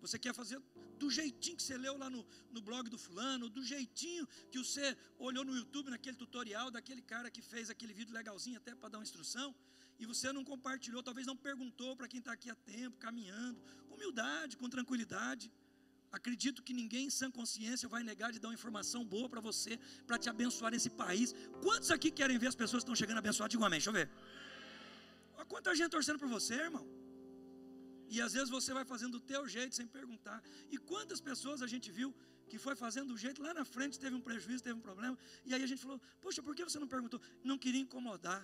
Você 0.00 0.18
quer 0.18 0.34
fazer 0.34 0.60
do 0.98 1.10
jeitinho 1.10 1.56
que 1.56 1.62
você 1.62 1.76
leu 1.76 1.96
lá 1.96 2.08
no, 2.10 2.26
no 2.50 2.60
blog 2.60 2.88
do 2.88 2.98
fulano, 2.98 3.48
do 3.48 3.62
jeitinho 3.62 4.26
que 4.50 4.58
você 4.58 4.96
olhou 5.18 5.44
no 5.44 5.54
YouTube, 5.56 5.90
naquele 5.90 6.16
tutorial, 6.16 6.70
daquele 6.70 7.02
cara 7.02 7.30
que 7.30 7.40
fez 7.40 7.70
aquele 7.70 7.92
vídeo 7.92 8.12
legalzinho 8.14 8.56
até 8.56 8.74
para 8.74 8.88
dar 8.88 8.98
uma 8.98 9.04
instrução, 9.04 9.54
e 9.98 10.06
você 10.06 10.32
não 10.32 10.44
compartilhou, 10.44 11.02
talvez 11.02 11.26
não 11.26 11.36
perguntou 11.36 11.96
para 11.96 12.08
quem 12.08 12.20
está 12.20 12.32
aqui 12.32 12.50
há 12.50 12.54
tempo, 12.54 12.96
caminhando, 12.98 13.60
com 13.88 13.94
humildade, 13.94 14.56
com 14.56 14.68
tranquilidade. 14.68 15.50
Acredito 16.10 16.62
que 16.62 16.72
ninguém 16.72 17.06
em 17.06 17.10
sã 17.10 17.30
consciência 17.30 17.88
vai 17.88 18.02
negar 18.02 18.32
de 18.32 18.38
dar 18.38 18.48
uma 18.48 18.54
informação 18.54 19.04
boa 19.04 19.28
para 19.28 19.40
você, 19.40 19.78
para 20.06 20.18
te 20.18 20.28
abençoar 20.28 20.70
nesse 20.72 20.88
país. 20.88 21.34
Quantos 21.62 21.90
aqui 21.90 22.10
querem 22.10 22.38
ver 22.38 22.46
as 22.46 22.54
pessoas 22.54 22.82
que 22.82 22.86
estão 22.86 22.96
chegando 22.96 23.18
abençoadas? 23.18 23.50
Diga 23.50 23.66
amém, 23.66 23.78
deixa 23.78 23.90
eu 23.90 23.94
ver. 23.94 24.08
Olha 25.36 25.44
quanta 25.44 25.74
gente 25.74 25.90
torcendo 25.90 26.18
por 26.18 26.28
você, 26.28 26.54
irmão. 26.54 26.97
E 28.14 28.20
às 28.26 28.32
vezes 28.36 28.50
você 28.56 28.72
vai 28.78 28.84
fazendo 28.92 29.12
do 29.18 29.24
teu 29.32 29.42
jeito 29.56 29.74
sem 29.78 29.86
perguntar. 29.98 30.38
E 30.74 30.78
quantas 30.90 31.20
pessoas 31.20 31.60
a 31.66 31.68
gente 31.72 31.88
viu 31.98 32.10
que 32.50 32.58
foi 32.66 32.74
fazendo 32.84 33.08
do 33.12 33.18
jeito 33.24 33.42
lá 33.46 33.52
na 33.58 33.64
frente, 33.74 34.00
teve 34.04 34.14
um 34.20 34.24
prejuízo, 34.28 34.62
teve 34.68 34.78
um 34.80 34.86
problema. 34.88 35.16
E 35.44 35.54
aí 35.54 35.62
a 35.66 35.70
gente 35.70 35.82
falou: 35.86 36.00
Poxa, 36.24 36.42
por 36.46 36.54
que 36.56 36.64
você 36.68 36.78
não 36.84 36.90
perguntou? 36.94 37.20
Não 37.50 37.58
queria 37.64 37.82
incomodar. 37.86 38.42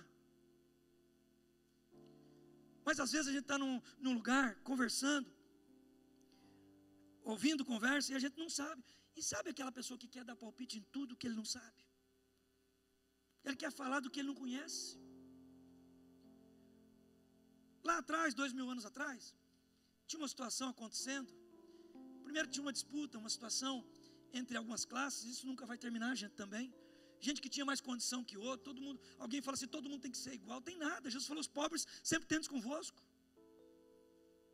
Mas 2.87 2.99
às 3.05 3.11
vezes 3.15 3.27
a 3.27 3.33
gente 3.35 3.47
está 3.47 3.57
num, 3.63 3.75
num 4.03 4.13
lugar 4.19 4.47
conversando, 4.69 5.27
ouvindo 7.33 7.69
conversa 7.73 8.11
e 8.13 8.15
a 8.15 8.23
gente 8.25 8.37
não 8.43 8.49
sabe. 8.59 8.83
E 9.17 9.23
sabe 9.31 9.49
aquela 9.49 9.71
pessoa 9.71 9.97
que 10.01 10.09
quer 10.15 10.23
dar 10.29 10.35
palpite 10.43 10.77
em 10.79 10.85
tudo 10.95 11.17
que 11.19 11.25
ele 11.27 11.39
não 11.41 11.47
sabe? 11.57 11.81
Ele 13.45 13.57
quer 13.63 13.71
falar 13.71 13.99
do 14.01 14.11
que 14.11 14.19
ele 14.19 14.31
não 14.31 14.41
conhece. 14.43 14.85
Lá 17.89 17.97
atrás, 18.03 18.33
dois 18.41 18.53
mil 18.57 18.67
anos 18.73 18.85
atrás, 18.91 19.33
tinha 20.07 20.19
uma 20.21 20.27
situação 20.27 20.69
acontecendo. 20.69 21.31
Primeiro 22.23 22.47
tinha 22.53 22.63
uma 22.67 22.73
disputa, 22.79 23.17
uma 23.23 23.29
situação 23.29 23.73
entre 24.39 24.55
algumas 24.57 24.83
classes, 24.91 25.23
isso 25.33 25.47
nunca 25.47 25.65
vai 25.65 25.77
terminar, 25.77 26.13
gente, 26.15 26.35
também. 26.43 26.73
Gente 27.19 27.41
que 27.43 27.49
tinha 27.55 27.65
mais 27.65 27.81
condição 27.89 28.23
que 28.29 28.37
outro, 28.37 28.63
todo 28.69 28.81
mundo, 28.85 28.99
alguém 29.17 29.41
fala 29.41 29.55
assim, 29.57 29.67
todo 29.75 29.89
mundo 29.89 30.01
tem 30.05 30.11
que 30.15 30.17
ser 30.25 30.33
igual, 30.33 30.61
tem 30.61 30.77
nada. 30.77 31.09
Jesus 31.09 31.27
falou, 31.27 31.41
os 31.41 31.47
pobres 31.59 31.87
sempre 32.03 32.27
tentos 32.27 32.47
convosco. 32.55 32.99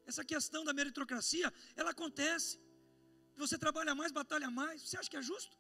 Essa 0.05 0.23
questão 0.33 0.63
da 0.67 0.73
meritocracia, 0.73 1.51
ela 1.75 1.91
acontece. 1.91 2.59
Você 3.43 3.57
trabalha 3.57 3.93
mais, 3.95 4.11
batalha 4.11 4.49
mais. 4.49 4.81
Você 4.83 4.97
acha 4.97 5.09
que 5.09 5.17
é 5.17 5.21
justo? 5.21 5.55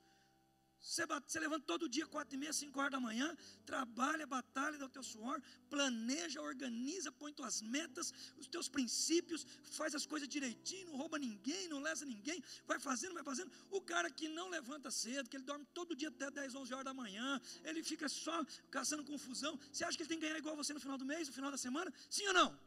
Você, 0.81 1.05
você 1.05 1.39
levanta 1.39 1.65
todo 1.65 1.87
dia, 1.87 2.05
quatro 2.07 2.35
e 2.35 2.39
meia, 2.39 2.51
cinco 2.51 2.79
horas 2.79 2.91
da 2.91 2.99
manhã, 2.99 3.27
trabalha, 3.65 4.25
batalha, 4.25 4.79
dá 4.79 4.85
o 4.85 4.89
teu 4.89 5.03
suor, 5.03 5.39
planeja, 5.69 6.41
organiza, 6.41 7.11
põe 7.11 7.31
tuas 7.31 7.61
metas, 7.61 8.11
os 8.35 8.47
teus 8.47 8.67
princípios, 8.67 9.45
faz 9.63 9.93
as 9.93 10.05
coisas 10.07 10.27
direitinho, 10.27 10.87
não 10.87 10.97
rouba 10.97 11.19
ninguém, 11.19 11.67
não 11.67 11.79
lesa 11.79 12.03
ninguém, 12.03 12.43
vai 12.65 12.79
fazendo, 12.79 13.13
vai 13.13 13.23
fazendo. 13.23 13.51
O 13.69 13.79
cara 13.79 14.09
que 14.09 14.27
não 14.27 14.49
levanta 14.49 14.89
cedo, 14.89 15.29
que 15.29 15.37
ele 15.37 15.43
dorme 15.43 15.65
todo 15.71 15.95
dia 15.95 16.09
até 16.09 16.31
10, 16.31 16.55
11 16.55 16.73
horas 16.73 16.85
da 16.85 16.93
manhã, 16.93 17.39
ele 17.63 17.83
fica 17.83 18.09
só 18.09 18.43
caçando 18.71 19.03
confusão. 19.03 19.59
Você 19.71 19.83
acha 19.83 19.95
que 19.95 20.03
ele 20.03 20.09
tem 20.09 20.19
que 20.19 20.25
ganhar 20.25 20.39
igual 20.39 20.55
você 20.55 20.73
no 20.73 20.79
final 20.79 20.97
do 20.97 21.05
mês, 21.05 21.27
no 21.27 21.33
final 21.33 21.51
da 21.51 21.57
semana? 21.57 21.93
Sim 22.09 22.27
ou 22.27 22.33
não? 22.33 22.59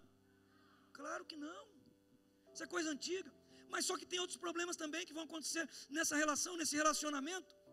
Claro 0.92 1.24
que 1.24 1.36
não. 1.36 1.66
Isso 2.52 2.62
é 2.62 2.66
coisa 2.68 2.90
antiga. 2.90 3.30
Mas 3.68 3.86
só 3.86 3.96
que 3.98 4.06
tem 4.06 4.20
outros 4.20 4.38
problemas 4.38 4.76
também 4.76 5.04
que 5.04 5.12
vão 5.12 5.24
acontecer 5.24 5.68
nessa 5.90 6.14
relação, 6.14 6.56
nesse 6.56 6.76
relacionamento. 6.76 7.63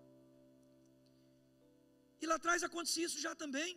E 2.21 2.27
lá 2.31 2.35
atrás 2.35 2.63
acontecia 2.63 3.05
isso 3.05 3.19
já 3.27 3.33
também. 3.43 3.71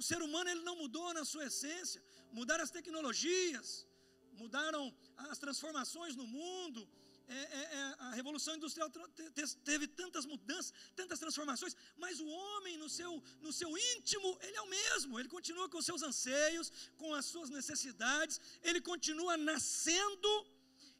O 0.00 0.02
ser 0.02 0.20
humano 0.26 0.48
ele 0.50 0.62
não 0.68 0.76
mudou 0.82 1.08
na 1.18 1.24
sua 1.24 1.46
essência. 1.50 2.02
Mudaram 2.38 2.64
as 2.64 2.70
tecnologias, 2.70 3.86
mudaram 4.42 4.82
as 5.30 5.38
transformações 5.38 6.14
no 6.20 6.26
mundo. 6.26 6.88
É, 7.28 7.32
é, 7.32 7.62
é, 7.78 7.82
a 8.06 8.10
revolução 8.10 8.56
industrial 8.56 8.90
teve 9.64 9.86
tantas 9.86 10.24
mudanças, 10.26 10.72
tantas 10.96 11.20
transformações, 11.20 11.76
mas 11.96 12.18
o 12.18 12.26
homem 12.26 12.76
no 12.76 12.88
seu, 12.88 13.22
no 13.40 13.52
seu 13.52 13.70
íntimo, 13.78 14.36
ele 14.42 14.56
é 14.56 14.62
o 14.62 14.68
mesmo, 14.68 15.20
ele 15.20 15.28
continua 15.28 15.68
com 15.68 15.80
seus 15.80 16.02
anseios, 16.02 16.72
com 16.96 17.14
as 17.14 17.26
suas 17.26 17.48
necessidades, 17.48 18.40
ele 18.64 18.80
continua 18.80 19.36
nascendo, 19.36 20.28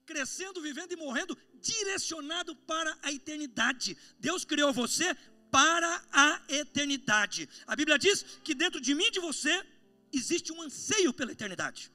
crescendo, 0.06 0.62
vivendo 0.62 0.92
e 0.92 0.96
morrendo, 0.96 1.36
direcionado 1.54 2.54
para 2.54 2.96
a 3.02 3.10
eternidade. 3.10 3.98
Deus 4.20 4.44
criou 4.44 4.72
você 4.72 5.12
para 5.50 5.92
a 6.12 6.28
eternidade. 6.48 7.48
A 7.66 7.74
Bíblia 7.80 7.98
diz 7.98 8.22
que 8.44 8.54
dentro 8.54 8.80
de 8.80 8.94
mim 8.94 9.04
e 9.04 9.10
de 9.16 9.20
você 9.28 9.54
existe 10.12 10.52
um 10.52 10.62
anseio 10.62 11.12
pela 11.12 11.32
eternidade. 11.32 11.92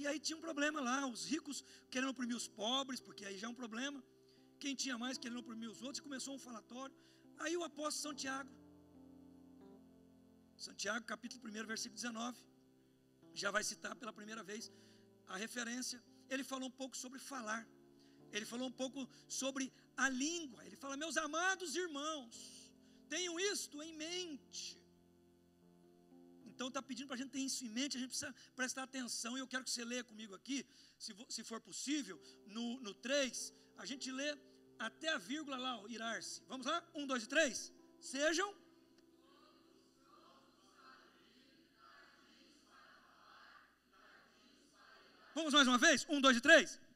E 0.00 0.06
aí 0.06 0.18
tinha 0.20 0.36
um 0.38 0.40
problema 0.48 0.80
lá, 0.80 1.06
os 1.06 1.24
ricos 1.32 1.64
querendo 1.90 2.10
oprimir 2.10 2.36
os 2.36 2.46
pobres, 2.46 3.00
porque 3.00 3.24
aí 3.24 3.36
já 3.36 3.46
é 3.48 3.50
um 3.50 3.60
problema. 3.62 3.98
Quem 4.62 4.74
tinha 4.82 4.96
mais 4.96 5.18
querendo 5.18 5.40
oprimir 5.40 5.68
os 5.74 5.82
outros, 5.82 6.00
começou 6.00 6.34
um 6.34 6.38
falatório. 6.38 6.94
Aí 7.38 7.56
o 7.56 7.64
apóstolo 7.64 8.08
Santiago, 8.08 8.50
Santiago, 10.56 11.04
capítulo 11.12 11.42
1, 11.48 11.66
versículo 11.66 11.94
19, 11.94 12.36
já 13.32 13.50
vai 13.56 13.62
citar 13.62 13.94
pela 13.94 14.12
primeira 14.12 14.42
vez 14.42 14.70
a 15.28 15.36
referência. 15.36 16.02
Ele 16.28 16.44
falou 16.44 16.68
um 16.68 16.76
pouco 16.82 16.96
sobre 16.96 17.18
falar. 17.18 17.66
Ele 18.32 18.46
falou 18.46 18.68
um 18.68 18.76
pouco 18.82 19.08
sobre 19.26 19.72
a 19.96 20.08
língua. 20.08 20.64
Ele 20.66 20.76
fala: 20.76 20.96
Meus 20.96 21.16
amados 21.16 21.76
irmãos, 21.76 22.72
tenham 23.08 23.38
isto 23.40 23.82
em 23.82 23.92
mente. 23.94 24.78
Então 26.46 26.68
está 26.68 26.82
pedindo 26.82 27.06
para 27.06 27.14
a 27.14 27.18
gente 27.18 27.30
ter 27.30 27.38
isso 27.38 27.64
em 27.64 27.68
mente, 27.68 27.96
a 27.96 28.00
gente 28.00 28.10
precisa 28.10 28.34
prestar 28.56 28.82
atenção. 28.82 29.36
E 29.36 29.40
eu 29.40 29.46
quero 29.46 29.64
que 29.64 29.70
você 29.70 29.84
leia 29.84 30.02
comigo 30.02 30.34
aqui, 30.34 30.66
se, 30.98 31.14
se 31.28 31.44
for 31.44 31.60
possível, 31.60 32.20
no, 32.46 32.80
no 32.80 32.92
3, 32.92 33.54
a 33.76 33.86
gente 33.86 34.10
lê 34.10 34.36
até 34.78 35.08
a 35.08 35.18
vírgula 35.18 35.56
lá, 35.56 35.80
irar-se. 35.88 36.42
Vamos 36.48 36.66
lá? 36.66 36.82
1, 36.94 37.06
2 37.06 37.22
e 37.22 37.26
3. 37.28 37.72
Sejam. 38.00 38.54
Vamos 45.32 45.54
mais 45.54 45.68
uma 45.68 45.78
vez? 45.78 46.04
1, 46.08 46.20
2 46.20 46.36
e 46.38 46.40
3 46.40 46.87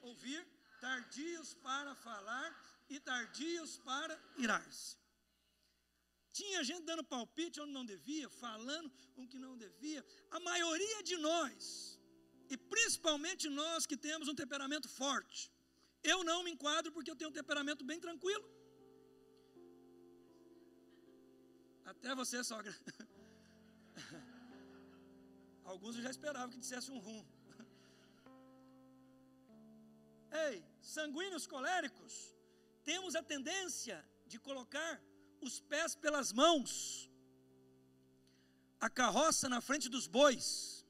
ouvir, 0.00 0.46
tardios 0.80 1.54
para 1.54 1.94
falar 1.94 2.48
e 2.88 2.98
tardios 2.98 3.78
para 3.78 4.14
irar-se. 4.36 4.96
Tinha 6.32 6.62
gente 6.68 6.84
dando 6.90 7.04
palpite 7.04 7.60
onde 7.60 7.72
não 7.72 7.84
devia, 7.84 8.28
falando 8.28 8.90
o 9.16 9.26
que 9.26 9.38
não 9.38 9.56
devia. 9.56 10.04
A 10.30 10.40
maioria 10.40 11.02
de 11.02 11.16
nós, 11.16 11.98
e 12.48 12.56
principalmente 12.56 13.48
nós 13.48 13.86
que 13.86 13.96
temos 13.96 14.28
um 14.28 14.34
temperamento 14.34 14.88
forte, 14.88 15.52
eu 16.02 16.24
não 16.24 16.42
me 16.44 16.50
enquadro 16.52 16.92
porque 16.92 17.10
eu 17.10 17.16
tenho 17.16 17.30
um 17.30 17.38
temperamento 17.40 17.84
bem 17.84 18.00
tranquilo. 18.00 18.46
Até 21.84 22.14
você, 22.14 22.42
sogra. 22.44 22.74
Alguns 25.64 25.96
eu 25.96 26.02
já 26.02 26.10
esperavam 26.10 26.50
que 26.50 26.58
dissesse 26.58 26.90
um 26.90 26.98
rum. 26.98 27.22
Ei, 30.30 30.64
sanguíneos 30.80 31.46
coléricos, 31.46 32.34
temos 32.84 33.14
a 33.14 33.22
tendência 33.22 34.04
de 34.26 34.38
colocar 34.38 35.00
os 35.40 35.60
pés 35.60 35.94
pelas 35.94 36.32
mãos, 36.32 37.10
a 38.78 38.88
carroça 38.88 39.48
na 39.48 39.60
frente 39.60 39.88
dos 39.88 40.06
bois. 40.06 40.86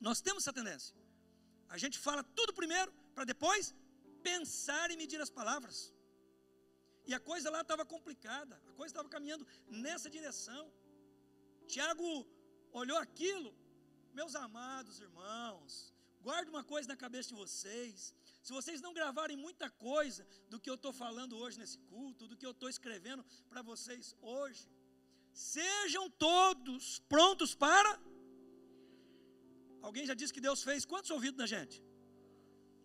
Nós 0.00 0.20
temos 0.20 0.42
essa 0.42 0.52
tendência. 0.52 0.94
A 1.68 1.76
gente 1.76 1.98
fala 1.98 2.22
tudo 2.22 2.52
primeiro, 2.52 2.92
para 3.14 3.24
depois 3.24 3.74
pensar 4.22 4.90
e 4.90 4.96
medir 4.96 5.20
as 5.20 5.30
palavras. 5.30 5.92
E 7.04 7.14
a 7.14 7.20
coisa 7.20 7.50
lá 7.50 7.62
estava 7.62 7.84
complicada, 7.84 8.54
a 8.70 8.72
coisa 8.72 8.92
estava 8.92 9.08
caminhando 9.08 9.46
nessa 9.66 10.08
direção. 10.08 10.70
Tiago 11.66 12.26
olhou 12.70 12.98
aquilo, 12.98 13.54
meus 14.12 14.34
amados 14.34 15.00
irmãos, 15.00 15.94
guarde 16.20 16.50
uma 16.50 16.62
coisa 16.62 16.88
na 16.88 16.96
cabeça 16.96 17.30
de 17.30 17.34
vocês: 17.34 18.14
se 18.48 18.54
vocês 18.58 18.80
não 18.84 18.92
gravarem 18.98 19.36
muita 19.46 19.66
coisa 19.88 20.22
do 20.52 20.58
que 20.62 20.70
eu 20.72 20.76
estou 20.78 20.92
falando 21.00 21.32
hoje 21.40 21.56
nesse 21.62 21.78
culto, 21.90 22.28
do 22.30 22.36
que 22.38 22.46
eu 22.48 22.52
estou 22.54 22.70
escrevendo 22.74 23.22
para 23.50 23.62
vocês 23.70 24.04
hoje, 24.34 24.62
sejam 25.54 26.04
todos 26.26 26.84
prontos 27.12 27.50
para. 27.64 27.90
Alguém 29.88 30.06
já 30.10 30.14
disse 30.20 30.32
que 30.36 30.44
Deus 30.48 30.62
fez 30.68 30.86
quantos 30.92 31.10
ouvidos 31.16 31.38
da 31.42 31.48
gente? 31.54 31.76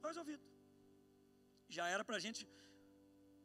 Dois 0.06 0.18
ouvidos. 0.24 0.46
Já 1.78 1.88
era 1.96 2.04
para 2.10 2.18
a 2.20 2.24
gente, 2.26 2.42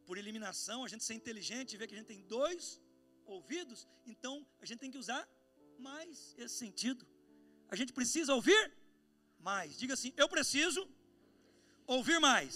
por 0.05 0.17
eliminação, 0.23 0.77
a 0.83 0.89
gente 0.91 1.05
ser 1.09 1.17
inteligente 1.21 1.71
e 1.71 1.77
ver 1.79 1.87
que 1.87 1.95
a 1.95 1.99
gente 2.01 2.11
tem 2.13 2.21
dois 2.37 2.81
ouvidos, 3.37 3.87
então 4.13 4.35
a 4.63 4.65
gente 4.65 4.81
tem 4.83 4.91
que 4.91 5.01
usar 5.05 5.23
mais 5.89 6.35
esse 6.43 6.55
sentido. 6.65 7.03
a 7.73 7.77
gente 7.79 7.93
precisa 7.99 8.31
ouvir 8.39 8.63
mais. 9.49 9.77
Diga 9.81 9.93
assim: 9.97 10.11
eu 10.23 10.27
preciso 10.37 10.81
ouvir 11.95 12.19
mais. 12.29 12.55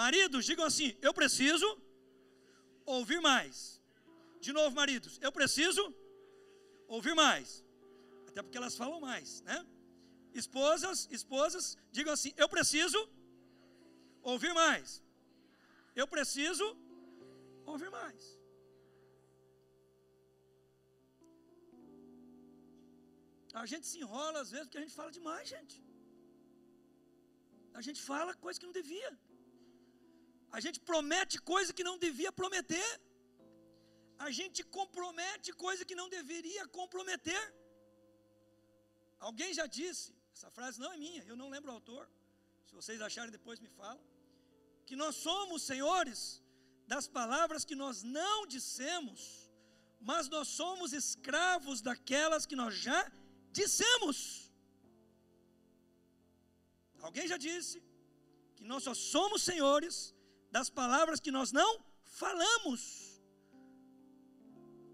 Maridos, 0.00 0.46
digam 0.50 0.64
assim: 0.70 0.90
eu 1.06 1.12
preciso 1.20 1.68
ouvir 2.96 3.20
mais. 3.30 3.56
De 4.44 4.52
novo, 4.58 4.74
maridos, 4.80 5.14
eu 5.26 5.32
preciso 5.38 5.82
ouvir 6.96 7.14
mais. 7.24 7.46
Até 8.28 8.42
porque 8.42 8.58
elas 8.62 8.76
falam 8.82 9.00
mais, 9.08 9.42
né? 9.48 9.58
Esposas, 10.42 10.98
esposas, 11.18 11.76
digam 11.96 12.12
assim: 12.16 12.32
eu 12.36 12.48
preciso 12.56 13.00
ouvir 14.32 14.54
mais. 14.62 15.02
Eu 15.94 16.08
preciso 16.14 16.66
ouvir 17.72 17.90
mais. 17.98 18.22
A 23.62 23.66
gente 23.72 23.86
se 23.86 23.98
enrola 24.04 24.40
às 24.44 24.50
vezes 24.50 24.66
porque 24.66 24.78
a 24.78 24.84
gente 24.84 24.96
fala 25.00 25.12
demais, 25.18 25.48
gente. 25.48 25.83
A 27.78 27.82
gente 27.86 28.00
fala 28.10 28.32
coisa 28.44 28.58
que 28.60 28.68
não 28.70 28.76
devia. 28.80 29.10
A 30.56 30.60
gente 30.64 30.78
promete 30.90 31.36
coisa 31.52 31.72
que 31.78 31.86
não 31.88 31.96
devia 32.06 32.32
prometer. 32.40 32.90
A 34.26 34.30
gente 34.38 34.60
compromete 34.78 35.52
coisa 35.64 35.84
que 35.88 35.96
não 36.00 36.08
deveria 36.18 36.64
comprometer. 36.78 37.44
Alguém 39.18 39.50
já 39.58 39.66
disse, 39.78 40.06
essa 40.36 40.50
frase 40.56 40.78
não 40.82 40.92
é 40.92 40.96
minha, 40.96 41.22
eu 41.24 41.36
não 41.40 41.48
lembro 41.54 41.70
o 41.72 41.74
autor. 41.74 42.04
Se 42.66 42.74
vocês 42.78 43.00
acharem 43.00 43.32
depois 43.38 43.58
me 43.66 43.70
falam. 43.80 44.02
Que 44.86 44.96
nós 45.02 45.16
somos 45.16 45.62
senhores 45.62 46.20
das 46.86 47.06
palavras 47.08 47.64
que 47.64 47.74
nós 47.74 48.02
não 48.02 48.46
dissemos, 48.46 49.50
mas 50.00 50.28
nós 50.28 50.48
somos 50.48 50.92
escravos 50.92 51.80
daquelas 51.80 52.46
que 52.46 52.56
nós 52.62 52.74
já 52.74 53.00
dissemos. 53.50 54.43
Alguém 57.06 57.26
já 57.32 57.36
disse 57.36 57.76
que 58.56 58.64
nós 58.70 58.82
só 58.86 58.94
somos 58.94 59.42
senhores 59.42 59.94
das 60.50 60.68
palavras 60.70 61.20
que 61.24 61.30
nós 61.30 61.52
não 61.52 61.70
falamos. 62.20 62.80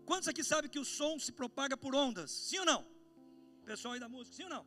Quantos 0.09 0.29
aqui 0.31 0.43
sabem 0.43 0.69
que 0.69 0.81
o 0.81 0.85
som 0.85 1.13
se 1.25 1.31
propaga 1.41 1.77
por 1.77 1.95
ondas? 1.95 2.31
Sim 2.49 2.59
ou 2.63 2.67
não? 2.71 2.81
Pessoal 3.65 3.95
aí 3.95 4.01
da 4.01 4.09
música, 4.09 4.35
sim 4.37 4.43
ou 4.43 4.51
não? 4.57 4.67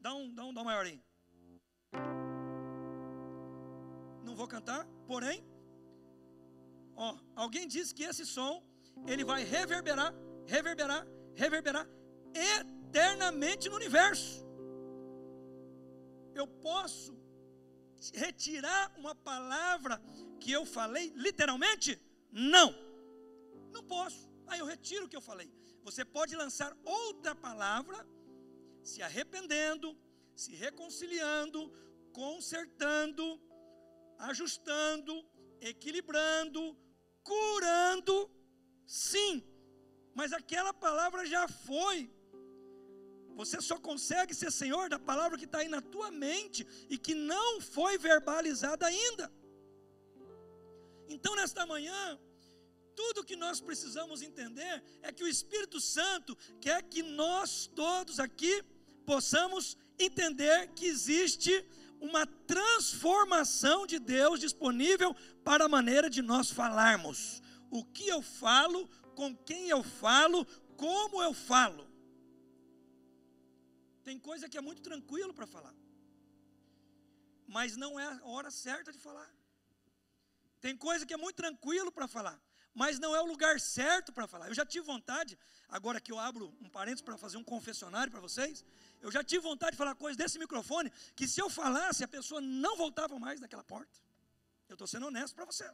Dá 0.00 0.12
um, 0.12 0.34
dá 0.34 0.44
um, 0.44 0.52
dá 0.54 0.60
um 0.62 0.64
maior 0.64 0.84
aí. 0.86 1.00
Não 4.24 4.34
vou 4.34 4.48
cantar, 4.48 4.84
porém, 5.06 5.38
ó, 6.96 7.16
alguém 7.36 7.68
disse 7.68 7.94
que 7.94 8.02
esse 8.02 8.26
som 8.26 8.54
ele 9.06 9.24
vai 9.24 9.44
reverberar, 9.44 10.12
reverberar, 10.46 11.06
reverberar 11.42 11.86
eternamente 12.34 13.68
no 13.68 13.76
universo. 13.76 14.45
Eu 16.40 16.46
posso 16.46 17.12
retirar 18.12 18.92
uma 18.98 19.14
palavra 19.14 20.00
que 20.40 20.52
eu 20.52 20.64
falei 20.66 21.12
literalmente? 21.16 22.00
Não. 22.30 22.68
Não 23.72 23.82
posso. 23.82 24.30
Aí 24.46 24.58
eu 24.60 24.66
retiro 24.66 25.06
o 25.06 25.08
que 25.08 25.16
eu 25.16 25.26
falei. 25.30 25.50
Você 25.82 26.04
pode 26.04 26.34
lançar 26.36 26.76
outra 26.84 27.34
palavra, 27.34 28.06
se 28.82 29.02
arrependendo, 29.02 29.96
se 30.34 30.54
reconciliando, 30.54 31.60
consertando, 32.12 33.40
ajustando, 34.18 35.14
equilibrando, 35.60 36.76
curando, 37.22 38.30
sim, 38.86 39.42
mas 40.14 40.32
aquela 40.32 40.72
palavra 40.72 41.26
já 41.26 41.46
foi. 41.48 42.10
Você 43.36 43.60
só 43.60 43.78
consegue 43.78 44.32
ser 44.34 44.50
senhor 44.50 44.88
da 44.88 44.98
palavra 44.98 45.36
que 45.36 45.44
está 45.44 45.58
aí 45.58 45.68
na 45.68 45.82
tua 45.82 46.10
mente 46.10 46.66
e 46.88 46.96
que 46.96 47.14
não 47.14 47.60
foi 47.60 47.98
verbalizada 47.98 48.86
ainda. 48.86 49.30
Então, 51.06 51.36
nesta 51.36 51.66
manhã, 51.66 52.18
tudo 52.94 53.22
que 53.22 53.36
nós 53.36 53.60
precisamos 53.60 54.22
entender 54.22 54.82
é 55.02 55.12
que 55.12 55.22
o 55.22 55.28
Espírito 55.28 55.78
Santo 55.80 56.34
quer 56.60 56.82
que 56.82 57.02
nós 57.02 57.70
todos 57.74 58.18
aqui 58.18 58.64
possamos 59.04 59.76
entender 59.98 60.68
que 60.68 60.86
existe 60.86 61.52
uma 62.00 62.26
transformação 62.26 63.86
de 63.86 63.98
Deus 63.98 64.40
disponível 64.40 65.14
para 65.44 65.66
a 65.66 65.68
maneira 65.68 66.08
de 66.08 66.22
nós 66.22 66.50
falarmos. 66.50 67.42
O 67.70 67.84
que 67.84 68.08
eu 68.08 68.22
falo, 68.22 68.88
com 69.14 69.36
quem 69.36 69.68
eu 69.68 69.82
falo, 69.82 70.46
como 70.74 71.22
eu 71.22 71.34
falo. 71.34 71.86
Tem 74.06 74.18
coisa 74.28 74.48
que 74.50 74.58
é 74.60 74.60
muito 74.68 74.82
tranquilo 74.88 75.32
para 75.38 75.48
falar, 75.54 75.74
mas 77.56 77.76
não 77.82 77.98
é 77.98 78.06
a 78.06 78.20
hora 78.32 78.50
certa 78.52 78.92
de 78.96 79.00
falar. 79.06 79.28
Tem 80.60 80.74
coisa 80.76 81.04
que 81.04 81.14
é 81.16 81.16
muito 81.16 81.36
tranquilo 81.42 81.90
para 81.96 82.06
falar, 82.06 82.38
mas 82.82 83.00
não 83.04 83.10
é 83.16 83.20
o 83.20 83.26
lugar 83.32 83.58
certo 83.58 84.12
para 84.12 84.28
falar. 84.32 84.46
Eu 84.46 84.54
já 84.60 84.64
tive 84.64 84.86
vontade, 84.86 85.36
agora 85.68 86.00
que 86.00 86.12
eu 86.12 86.20
abro 86.20 86.44
um 86.60 86.68
parênteses 86.68 87.02
para 87.02 87.16
fazer 87.24 87.36
um 87.36 87.42
confessionário 87.42 88.12
para 88.14 88.20
vocês, 88.20 88.64
eu 89.00 89.10
já 89.10 89.24
tive 89.24 89.42
vontade 89.42 89.72
de 89.72 89.78
falar 89.82 89.96
coisas 89.96 90.16
desse 90.16 90.38
microfone 90.38 90.88
que 91.16 91.26
se 91.26 91.40
eu 91.40 91.50
falasse 91.50 92.04
a 92.04 92.08
pessoa 92.16 92.40
não 92.40 92.76
voltava 92.76 93.18
mais 93.18 93.40
daquela 93.40 93.64
porta. 93.64 93.98
Eu 94.68 94.74
estou 94.74 94.86
sendo 94.86 95.06
honesto 95.06 95.34
para 95.34 95.44
você. 95.44 95.68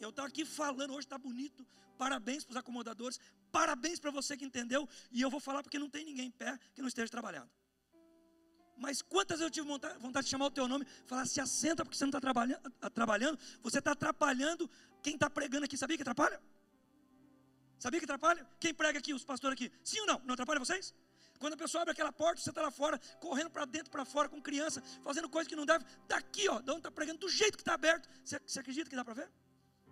Eu 0.00 0.10
estou 0.10 0.24
aqui 0.24 0.44
falando, 0.44 0.90
hoje 0.92 1.06
está 1.06 1.18
bonito. 1.18 1.66
Parabéns 1.96 2.44
para 2.44 2.52
os 2.52 2.56
acomodadores, 2.56 3.18
parabéns 3.50 3.98
para 3.98 4.10
você 4.10 4.36
que 4.36 4.44
entendeu. 4.44 4.88
E 5.10 5.20
eu 5.20 5.30
vou 5.30 5.40
falar 5.40 5.62
porque 5.62 5.78
não 5.78 5.90
tem 5.90 6.04
ninguém 6.04 6.26
em 6.26 6.30
pé 6.30 6.58
que 6.74 6.80
não 6.80 6.88
esteja 6.88 7.10
trabalhando. 7.10 7.50
Mas 8.76 9.02
quantas 9.02 9.40
eu 9.40 9.50
tive 9.50 9.66
vontade 9.66 10.26
de 10.26 10.30
chamar 10.30 10.46
o 10.46 10.50
teu 10.52 10.68
nome, 10.68 10.86
falar, 11.04 11.26
se 11.26 11.40
assenta 11.40 11.84
porque 11.84 11.96
você 11.96 12.04
não 12.04 12.10
está 12.10 12.20
trabalhando, 12.20 12.70
trabalhando, 12.94 13.38
você 13.60 13.80
está 13.80 13.90
atrapalhando 13.90 14.70
quem 15.02 15.14
está 15.14 15.28
pregando 15.28 15.64
aqui. 15.64 15.76
Sabia 15.76 15.96
que 15.96 16.02
atrapalha? 16.02 16.40
Sabia 17.78 17.98
que 17.98 18.04
atrapalha? 18.04 18.46
Quem 18.60 18.72
prega 18.72 19.00
aqui, 19.00 19.12
os 19.12 19.24
pastores 19.24 19.54
aqui? 19.54 19.72
Sim 19.82 20.00
ou 20.00 20.06
não? 20.06 20.20
Não 20.24 20.34
atrapalha 20.34 20.60
vocês? 20.60 20.94
Quando 21.40 21.54
a 21.54 21.56
pessoa 21.56 21.82
abre 21.82 21.92
aquela 21.92 22.12
porta, 22.12 22.40
você 22.40 22.50
está 22.50 22.62
lá 22.62 22.70
fora, 22.70 22.98
correndo 23.20 23.50
para 23.50 23.64
dentro, 23.64 23.90
para 23.90 24.04
fora, 24.04 24.28
com 24.28 24.40
criança, 24.40 24.80
fazendo 25.02 25.28
coisa 25.28 25.48
que 25.48 25.56
não 25.56 25.66
deve. 25.66 25.84
Daqui, 26.06 26.48
ó, 26.48 26.60
de 26.60 26.70
onde 26.70 26.80
está 26.80 26.90
pregando, 26.90 27.18
do 27.18 27.28
jeito 27.28 27.56
que 27.56 27.62
está 27.62 27.74
aberto. 27.74 28.08
Você, 28.24 28.40
você 28.44 28.60
acredita 28.60 28.88
que 28.88 28.96
dá 28.96 29.04
para 29.04 29.14
ver? 29.14 29.30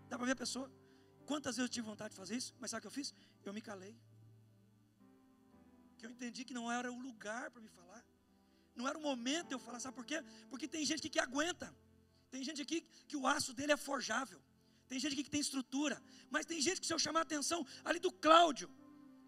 Dá 0.09 0.17
para 0.17 0.27
ver 0.27 0.33
a 0.33 0.43
pessoa? 0.45 0.71
Quantas 1.31 1.57
vezes 1.57 1.69
eu 1.69 1.75
tive 1.77 1.87
vontade 1.87 2.11
de 2.11 2.17
fazer 2.17 2.37
isso? 2.37 2.55
Mas 2.61 2.71
sabe 2.71 2.81
o 2.81 2.83
que 2.83 2.87
eu 2.89 2.97
fiz? 2.99 3.13
Eu 3.45 3.53
me 3.53 3.61
calei. 3.61 3.95
Que 5.99 6.07
eu 6.07 6.11
entendi 6.11 6.45
que 6.45 6.55
não 6.55 6.71
era 6.71 6.91
o 6.91 6.99
lugar 7.09 7.51
para 7.51 7.61
me 7.61 7.69
falar. 7.69 8.05
Não 8.75 8.87
era 8.87 8.97
o 8.99 9.03
momento 9.03 9.49
de 9.49 9.55
eu 9.55 9.59
falar. 9.59 9.81
Sabe 9.81 9.97
por 9.97 10.07
quê? 10.07 10.23
Porque 10.51 10.69
tem 10.69 10.85
gente 10.85 11.01
aqui 11.01 11.11
que 11.11 11.19
aguenta. 11.19 11.75
Tem 12.31 12.43
gente 12.49 12.61
aqui 12.63 12.81
que 13.09 13.17
o 13.17 13.27
aço 13.27 13.53
dele 13.55 13.73
é 13.73 13.77
forjável. 13.77 14.41
Tem 14.89 14.99
gente 15.01 15.15
aqui 15.15 15.25
que 15.25 15.31
tem 15.31 15.41
estrutura. 15.41 16.01
Mas 16.31 16.47
tem 16.47 16.61
gente 16.61 16.81
que 16.81 16.87
se 16.87 16.93
eu 16.93 16.99
chamar 16.99 17.21
a 17.21 17.23
atenção 17.23 17.67
ali 17.85 17.99
do 17.99 18.13
Cláudio, 18.13 18.69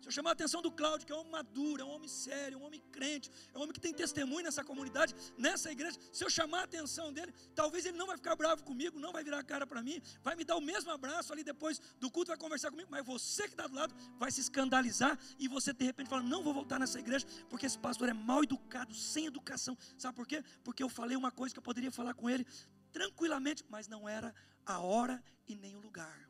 se 0.00 0.08
eu 0.08 0.12
chamar 0.12 0.30
a 0.30 0.32
atenção 0.32 0.62
do 0.62 0.70
Cláudio, 0.70 1.06
que 1.06 1.12
é 1.12 1.16
um 1.16 1.20
homem 1.20 1.32
maduro, 1.32 1.82
é 1.82 1.84
um 1.84 1.90
homem 1.90 2.08
sério, 2.08 2.56
é 2.56 2.58
um 2.58 2.64
homem 2.64 2.80
crente, 2.92 3.30
é 3.52 3.58
um 3.58 3.62
homem 3.62 3.72
que 3.72 3.80
tem 3.80 3.92
testemunho 3.92 4.44
nessa 4.44 4.64
comunidade, 4.64 5.14
nessa 5.36 5.70
igreja, 5.72 5.98
se 6.12 6.24
eu 6.24 6.30
chamar 6.30 6.60
a 6.60 6.64
atenção 6.64 7.12
dele, 7.12 7.32
talvez 7.54 7.84
ele 7.84 7.96
não 7.96 8.06
vai 8.06 8.16
ficar 8.16 8.36
bravo 8.36 8.62
comigo, 8.62 8.98
não 8.98 9.12
vai 9.12 9.24
virar 9.24 9.40
a 9.40 9.44
cara 9.44 9.66
para 9.66 9.82
mim, 9.82 10.00
vai 10.22 10.36
me 10.36 10.44
dar 10.44 10.56
o 10.56 10.60
mesmo 10.60 10.90
abraço 10.90 11.32
ali 11.32 11.42
depois 11.42 11.80
do 11.98 12.10
culto, 12.10 12.28
vai 12.28 12.38
conversar 12.38 12.70
comigo, 12.70 12.88
mas 12.90 13.04
você 13.04 13.44
que 13.44 13.54
está 13.54 13.66
do 13.66 13.74
lado 13.74 13.94
vai 14.18 14.30
se 14.30 14.40
escandalizar 14.40 15.18
e 15.38 15.48
você 15.48 15.72
de 15.72 15.84
repente 15.84 16.08
fala: 16.08 16.22
Não 16.22 16.42
vou 16.42 16.54
voltar 16.54 16.78
nessa 16.78 16.98
igreja, 16.98 17.26
porque 17.48 17.66
esse 17.66 17.78
pastor 17.78 18.08
é 18.08 18.12
mal 18.12 18.42
educado, 18.42 18.94
sem 18.94 19.26
educação. 19.26 19.76
Sabe 19.96 20.14
por 20.14 20.26
quê? 20.26 20.42
Porque 20.64 20.82
eu 20.82 20.88
falei 20.88 21.16
uma 21.16 21.30
coisa 21.30 21.54
que 21.54 21.58
eu 21.58 21.62
poderia 21.62 21.90
falar 21.90 22.14
com 22.14 22.30
ele 22.30 22.46
tranquilamente, 22.92 23.64
mas 23.68 23.88
não 23.88 24.08
era 24.08 24.34
a 24.64 24.80
hora 24.80 25.22
e 25.46 25.54
nem 25.54 25.76
o 25.76 25.80
lugar. 25.80 26.28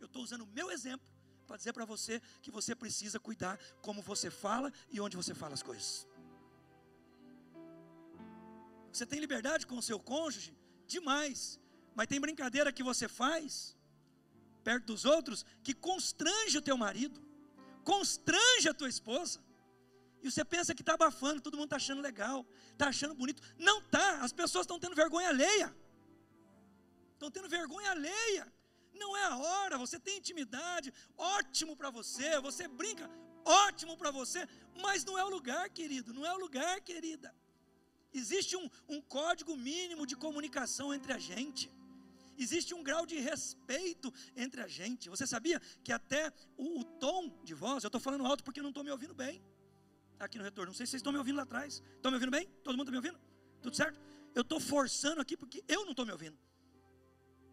Eu 0.00 0.06
estou 0.06 0.22
usando 0.22 0.42
o 0.42 0.46
meu 0.46 0.70
exemplo 0.70 1.15
para 1.46 1.56
dizer 1.56 1.72
para 1.72 1.84
você 1.84 2.20
que 2.42 2.50
você 2.50 2.74
precisa 2.74 3.18
cuidar 3.18 3.58
como 3.80 4.02
você 4.02 4.30
fala 4.30 4.72
e 4.90 5.00
onde 5.00 5.16
você 5.16 5.34
fala 5.34 5.54
as 5.54 5.62
coisas. 5.62 6.06
Você 8.92 9.06
tem 9.06 9.20
liberdade 9.20 9.66
com 9.66 9.76
o 9.78 9.82
seu 9.82 9.98
cônjuge? 10.00 10.56
Demais. 10.86 11.60
Mas 11.94 12.06
tem 12.06 12.20
brincadeira 12.20 12.72
que 12.72 12.82
você 12.82 13.08
faz 13.08 13.76
perto 14.64 14.86
dos 14.86 15.04
outros 15.04 15.44
que 15.62 15.72
constrange 15.72 16.58
o 16.58 16.62
teu 16.62 16.76
marido, 16.76 17.22
constrange 17.84 18.68
a 18.68 18.74
tua 18.74 18.88
esposa. 18.88 19.38
E 20.22 20.30
você 20.30 20.44
pensa 20.44 20.74
que 20.74 20.82
está 20.82 20.94
abafando, 20.94 21.40
todo 21.40 21.56
mundo 21.56 21.66
está 21.66 21.76
achando 21.76 22.02
legal, 22.02 22.44
está 22.72 22.88
achando 22.88 23.14
bonito. 23.14 23.40
Não 23.58 23.78
está, 23.78 24.22
as 24.22 24.32
pessoas 24.32 24.64
estão 24.64 24.80
tendo 24.80 24.96
vergonha 24.96 25.28
alheia. 25.28 25.68
Estão 27.12 27.30
tendo 27.30 27.48
vergonha 27.48 27.90
alheia. 27.92 28.52
Não 28.98 29.16
é 29.16 29.24
a 29.24 29.36
hora, 29.36 29.78
você 29.78 29.98
tem 29.98 30.18
intimidade, 30.18 30.92
ótimo 31.16 31.76
para 31.76 31.90
você, 31.90 32.40
você 32.40 32.66
brinca, 32.68 33.10
ótimo 33.44 33.96
para 33.96 34.10
você, 34.10 34.46
mas 34.80 35.04
não 35.04 35.18
é 35.18 35.24
o 35.24 35.28
lugar, 35.28 35.68
querido, 35.70 36.12
não 36.12 36.24
é 36.24 36.32
o 36.32 36.38
lugar, 36.38 36.80
querida. 36.80 37.34
Existe 38.12 38.56
um, 38.56 38.68
um 38.88 39.00
código 39.00 39.56
mínimo 39.56 40.06
de 40.06 40.16
comunicação 40.16 40.94
entre 40.94 41.12
a 41.12 41.18
gente. 41.18 41.70
Existe 42.38 42.74
um 42.74 42.82
grau 42.82 43.04
de 43.06 43.18
respeito 43.18 44.12
entre 44.34 44.60
a 44.60 44.68
gente. 44.68 45.08
Você 45.08 45.26
sabia 45.26 45.60
que 45.82 45.92
até 45.92 46.32
o, 46.56 46.80
o 46.80 46.84
tom 46.84 47.30
de 47.42 47.54
voz, 47.54 47.82
eu 47.82 47.88
estou 47.88 48.00
falando 48.00 48.26
alto 48.26 48.44
porque 48.44 48.62
não 48.62 48.70
estou 48.70 48.84
me 48.84 48.90
ouvindo 48.90 49.14
bem. 49.14 49.42
aqui 50.18 50.38
no 50.38 50.44
retorno. 50.44 50.70
Não 50.70 50.76
sei 50.76 50.86
se 50.86 50.90
vocês 50.90 51.00
estão 51.00 51.12
me 51.12 51.18
ouvindo 51.18 51.36
lá 51.36 51.42
atrás. 51.42 51.82
Estão 51.96 52.10
me 52.10 52.16
ouvindo 52.16 52.30
bem? 52.30 52.46
Todo 52.62 52.76
mundo 52.76 52.88
está 52.88 52.92
me 52.92 52.98
ouvindo? 52.98 53.18
Tudo 53.62 53.76
certo? 53.76 54.00
Eu 54.34 54.42
estou 54.42 54.60
forçando 54.60 55.20
aqui 55.20 55.36
porque 55.36 55.64
eu 55.66 55.84
não 55.84 55.92
estou 55.92 56.04
me 56.04 56.12
ouvindo. 56.12 56.38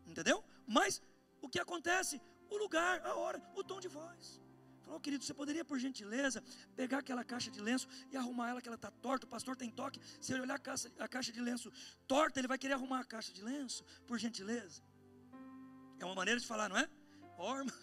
Entendeu? 0.05 0.43
Mas 0.67 1.01
o 1.43 1.49
que 1.49 1.59
acontece? 1.59 2.21
O 2.49 2.57
lugar, 2.57 2.95
a 3.05 3.13
hora, 3.15 3.41
o 3.55 3.63
tom 3.63 3.79
de 3.85 3.87
voz. 3.87 4.41
Falou, 4.83 4.97
oh, 4.97 4.99
querido, 4.99 5.23
você 5.23 5.33
poderia, 5.33 5.63
por 5.63 5.77
gentileza, 5.79 6.43
pegar 6.75 6.99
aquela 6.99 7.23
caixa 7.23 7.49
de 7.49 7.61
lenço 7.61 7.87
e 8.11 8.17
arrumar 8.17 8.49
ela, 8.49 8.61
que 8.61 8.67
ela 8.67 8.75
está 8.75 8.91
torta. 8.91 9.25
O 9.25 9.29
pastor 9.29 9.55
tem 9.55 9.69
toque. 9.69 9.99
Se 10.21 10.33
ele 10.33 10.41
olhar 10.41 10.55
a 10.55 10.59
caixa, 10.59 10.91
a 10.99 11.07
caixa 11.07 11.31
de 11.31 11.41
lenço 11.41 11.71
torta, 12.07 12.39
ele 12.39 12.47
vai 12.47 12.57
querer 12.57 12.73
arrumar 12.73 12.99
a 13.01 13.05
caixa 13.05 13.31
de 13.31 13.41
lenço, 13.41 13.83
por 14.07 14.17
gentileza. 14.17 14.81
É 15.99 16.05
uma 16.05 16.15
maneira 16.15 16.39
de 16.39 16.45
falar, 16.45 16.69
não 16.69 16.77
é? 16.77 16.89
Orma. 17.37 17.73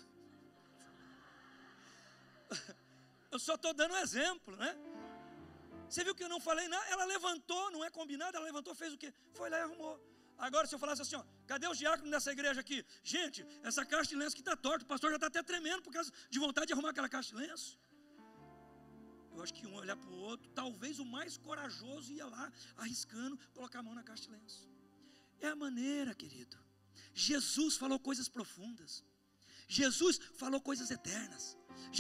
Eu 3.31 3.39
só 3.39 3.55
estou 3.55 3.73
dando 3.73 3.95
um 3.95 3.99
exemplo, 3.99 4.57
né? 4.57 4.77
Você 5.89 6.05
viu 6.05 6.15
que 6.15 6.23
eu 6.23 6.29
não 6.29 6.41
falei 6.41 6.69
nada? 6.69 6.85
Ela 6.87 7.05
levantou, 7.05 7.71
não 7.71 7.85
é 7.85 7.91
combinado, 7.91 8.37
ela 8.37 8.45
levantou, 8.45 8.75
fez 8.75 8.93
o 8.93 8.99
quê? 8.99 9.13
Foi 9.35 9.49
lá 9.51 9.59
e 9.59 9.63
arrumou. 9.63 10.01
Agora, 10.39 10.67
se 10.67 10.75
eu 10.75 10.79
falasse 10.79 11.03
assim, 11.03 11.17
ó, 11.17 11.25
cadê 11.51 11.67
os 11.75 11.79
diáconos 11.83 12.13
dessa 12.15 12.31
igreja 12.37 12.61
aqui? 12.65 12.79
Gente, 13.15 13.41
essa 13.69 13.83
caixa 13.93 14.11
de 14.13 14.17
lenço 14.23 14.37
que 14.39 14.45
está 14.47 14.57
torta, 14.67 14.85
o 14.85 14.91
pastor 14.93 15.09
já 15.15 15.19
está 15.21 15.29
até 15.33 15.43
tremendo 15.53 15.83
por 15.87 15.93
causa 15.97 16.11
de 16.35 16.39
vontade 16.45 16.69
de 16.69 16.75
arrumar 16.75 16.91
aquela 16.91 17.09
caixa 17.15 17.31
de 17.31 17.39
lenço. 17.45 17.71
Eu 19.35 19.43
acho 19.45 19.55
que 19.57 19.67
um 19.71 19.75
olhar 19.83 19.97
para 20.03 20.13
o 20.17 20.21
outro, 20.31 20.49
talvez 20.61 20.95
o 21.05 21.07
mais 21.17 21.37
corajoso 21.49 22.13
ia 22.19 22.27
lá, 22.35 22.47
arriscando, 22.83 23.37
colocar 23.57 23.81
a 23.81 23.83
mão 23.87 23.95
na 24.01 24.05
caixa 24.09 24.25
de 24.27 24.33
lenço. 24.37 24.61
É 25.41 25.49
a 25.49 25.57
maneira, 25.65 26.15
querido. 26.23 26.57
Jesus 27.29 27.77
falou 27.83 27.99
coisas 28.09 28.29
profundas. 28.37 28.93
Jesus 29.79 30.19
falou 30.43 30.61
coisas 30.71 30.89
eternas. 30.99 31.45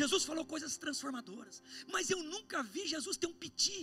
Jesus 0.00 0.22
falou 0.30 0.44
coisas 0.54 0.76
transformadoras. 0.84 1.56
Mas 1.94 2.10
eu 2.14 2.22
nunca 2.34 2.62
vi 2.74 2.86
Jesus 2.94 3.16
ter 3.16 3.28
um 3.32 3.38
piti. 3.44 3.80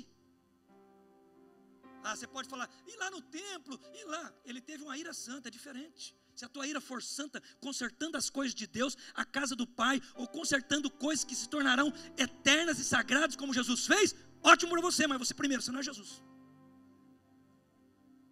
Ah, 2.04 2.16
você 2.16 2.28
pode 2.28 2.48
falar, 2.48 2.70
e 2.86 2.96
lá 2.98 3.12
no 3.12 3.22
templo, 3.22 3.80
e 3.94 4.04
lá. 4.06 4.34
Ele 4.46 4.62
teve 4.62 4.84
uma 4.84 4.98
ira 4.98 5.14
santa, 5.14 5.50
é 5.50 5.52
diferente. 5.52 6.16
Se 6.36 6.46
a 6.46 6.50
tua 6.50 6.68
ira 6.68 6.80
for 6.80 7.02
santa, 7.02 7.42
consertando 7.60 8.18
as 8.18 8.30
coisas 8.30 8.54
de 8.54 8.68
Deus, 8.68 8.96
a 9.14 9.26
casa 9.26 9.56
do 9.56 9.66
Pai, 9.66 10.02
ou 10.16 10.28
consertando 10.28 10.90
coisas 10.90 11.26
que 11.26 11.36
se 11.36 11.50
tornarão 11.50 11.92
eternas 12.18 12.80
e 12.80 12.86
sagradas, 12.86 13.36
como 13.36 13.54
Jesus 13.54 13.88
fez, 13.88 14.16
ótimo 14.42 14.72
para 14.72 14.82
você, 14.82 15.08
mas 15.08 15.18
você 15.18 15.34
primeiro, 15.34 15.62
você 15.64 15.72
não 15.72 15.80
é 15.80 15.84
Jesus. 15.84 16.22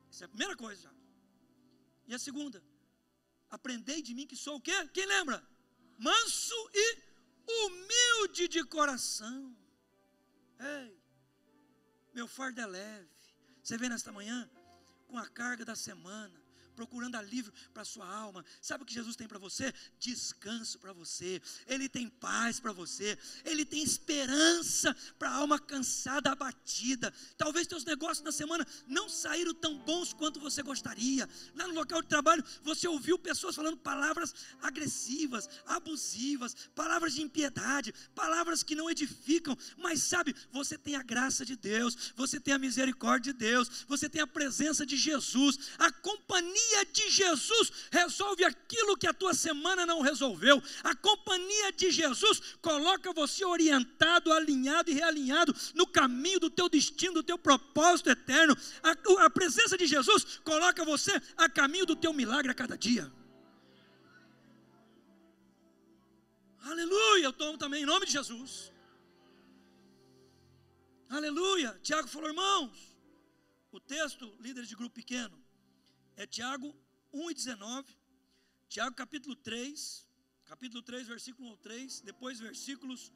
Essa 0.10 0.24
é 0.24 0.28
a 0.28 0.30
primeira 0.30 0.56
coisa 0.56 0.82
já. 0.84 0.94
E 2.08 2.14
a 2.14 2.20
segunda, 2.20 2.64
aprendei 3.50 4.02
de 4.02 4.14
mim 4.14 4.28
que 4.28 4.36
sou 4.36 4.58
o 4.58 4.62
quê? 4.62 4.88
Quem 4.94 5.06
lembra? 5.06 5.44
Manso 5.98 6.70
e 6.74 6.98
humilde 7.48 8.48
de 8.48 8.64
coração. 8.66 9.56
Ei, 10.60 10.98
meu 12.14 12.28
fardo 12.28 12.62
é 12.62 12.66
leve. 12.66 13.15
Você 13.66 13.80
vê 13.80 13.90
nesta 13.90 14.12
manhã, 14.12 14.48
com 15.08 15.18
a 15.18 15.28
carga 15.28 15.66
da 15.66 15.76
semana, 15.76 16.40
procurando 16.76 17.16
alívio 17.16 17.52
para 17.74 17.82
a 17.82 17.86
sua 17.86 18.08
alma. 18.08 18.44
Sabe 18.62 18.84
o 18.84 18.86
que 18.86 18.94
Jesus 18.94 19.16
tem 19.16 19.28
para 19.28 19.40
você? 19.40 19.74
Descanso 20.00 20.78
para 20.80 20.94
você. 20.94 21.42
Ele 21.68 21.88
tem 21.88 22.10
paz 22.10 22.60
para 22.60 22.72
você. 22.72 23.18
Ele 23.44 23.66
tem 23.66 23.82
esperança 23.84 24.96
para 25.18 25.30
a 25.30 25.36
alma 25.36 25.58
cansada, 25.58 26.32
abatida. 26.32 27.14
Talvez 27.38 27.68
teus 27.68 27.86
negócios 27.86 28.24
na 28.24 28.32
semana 28.32 28.66
não 28.88 29.10
saíram 29.10 29.54
tão 29.54 29.78
bons 29.80 30.14
quanto 30.14 30.40
você 30.40 30.62
gostaria. 30.62 31.28
Lá 31.56 31.68
no 31.68 31.74
local 31.74 32.02
de 32.02 32.08
trabalho, 32.08 32.44
você 32.64 32.88
ouviu 32.88 33.18
pessoas 33.18 33.56
falando 33.56 33.78
palavras 33.78 34.34
agressivas, 34.62 35.50
abusivas, 35.66 36.56
palavras 36.76 37.14
de 37.14 37.22
impiedade, 37.22 37.94
palavras 38.14 38.64
que 38.64 38.76
não 38.76 38.90
edificam. 38.90 39.58
Mas 39.78 40.04
sabe, 40.04 40.36
você 40.52 40.78
tem 40.78 40.96
a 40.96 41.04
graça 41.04 41.46
de 41.46 41.56
Deus, 41.56 42.14
você 42.16 42.40
tem 42.40 42.54
a 42.54 42.60
misericórdia 42.60 43.34
de 43.34 43.40
Deus, 43.40 43.86
você 43.88 44.10
tem 44.10 44.22
a 44.22 44.28
presença 44.28 44.86
de 44.86 44.98
Jesus, 44.98 45.58
a 45.78 45.92
companhia 45.92 46.65
companhia 46.66 46.86
de 46.86 47.10
Jesus 47.10 47.72
resolve 47.92 48.44
aquilo 48.44 48.98
que 48.98 49.08
a 49.08 49.14
tua 49.14 49.34
semana 49.34 49.86
não 49.86 50.02
resolveu. 50.02 50.62
A 50.84 50.96
companhia 50.96 51.72
de 51.72 51.92
Jesus 51.92 52.58
coloca 52.62 53.14
você 53.14 53.46
orientado, 53.46 54.32
alinhado 54.32 54.90
e 54.90 54.94
realinhado 54.94 55.54
no 55.74 55.86
caminho 55.86 56.40
do 56.40 56.50
teu 56.50 56.68
destino, 56.68 57.16
do 57.16 57.24
teu 57.24 57.38
propósito 57.38 58.10
eterno. 58.10 58.56
A, 58.82 59.26
a 59.26 59.30
presença 59.30 59.78
de 59.78 59.86
Jesus 59.86 60.40
coloca 60.44 60.84
você 60.84 61.12
a 61.38 61.48
caminho 61.50 61.86
do 61.86 61.96
teu 61.96 62.14
milagre 62.14 62.52
a 62.52 62.56
cada 62.56 62.78
dia. 62.78 63.12
Aleluia, 66.62 67.26
eu 67.26 67.34
tomo 67.34 67.58
também 67.58 67.84
em 67.84 67.86
nome 67.86 68.08
de 68.08 68.12
Jesus. 68.12 68.72
Aleluia. 71.08 71.80
Tiago 71.84 72.08
falou, 72.08 72.30
irmãos, 72.30 72.98
o 73.72 73.80
texto, 73.80 74.36
líderes 74.40 74.68
de 74.68 74.76
grupo 74.76 74.96
pequeno, 74.96 75.45
é 76.18 76.26
Tiago 76.26 76.76
1 77.14 77.32
e 77.32 77.34
19, 77.34 77.98
Tiago 78.70 78.96
capítulo 78.96 79.36
3, 79.36 80.08
capítulo 80.46 80.82
3, 80.82 81.08
versículo 81.08 81.48
1 81.50 81.52
ao 81.52 81.58
3, 81.58 82.02
depois 82.02 82.40
versículos 82.40 83.12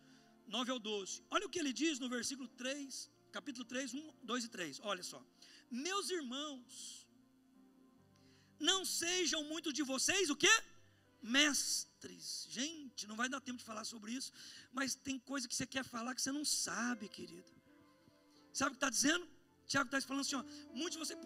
9 0.47 0.71
ao 0.71 0.79
12. 0.79 1.23
Olha 1.29 1.45
o 1.45 1.49
que 1.49 1.59
ele 1.59 1.73
diz 1.73 1.99
no 1.99 2.09
versículo 2.09 2.47
3, 2.49 3.09
capítulo 3.31 3.65
3, 3.65 3.93
1, 3.93 4.13
2 4.23 4.43
e 4.45 4.49
3. 4.49 4.79
Olha 4.83 5.03
só. 5.03 5.23
Meus 5.69 6.09
irmãos, 6.09 7.07
não 8.59 8.83
sejam 8.83 9.43
muitos 9.43 9.73
de 9.73 9.83
vocês 9.83 10.29
o 10.29 10.35
quê? 10.35 10.55
Mestres. 11.21 12.47
Gente, 12.49 13.07
não 13.07 13.15
vai 13.15 13.29
dar 13.29 13.41
tempo 13.41 13.59
de 13.59 13.65
falar 13.65 13.85
sobre 13.85 14.11
isso, 14.11 14.31
mas 14.71 14.95
tem 14.95 15.19
coisa 15.19 15.47
que 15.47 15.55
você 15.55 15.67
quer 15.67 15.83
falar 15.83 16.15
que 16.15 16.21
você 16.21 16.31
não 16.31 16.45
sabe, 16.45 17.07
querido. 17.07 17.51
Sabe 18.51 18.69
o 18.69 18.71
que 18.71 18.77
está 18.77 18.89
dizendo? 18.89 19.27
Tiago 19.67 19.87
está 19.87 20.01
falando 20.01 20.21
assim: 20.21 20.35
ó, 20.35 20.43
muitos 20.73 20.93
de 20.93 20.97
vocês, 20.97 21.19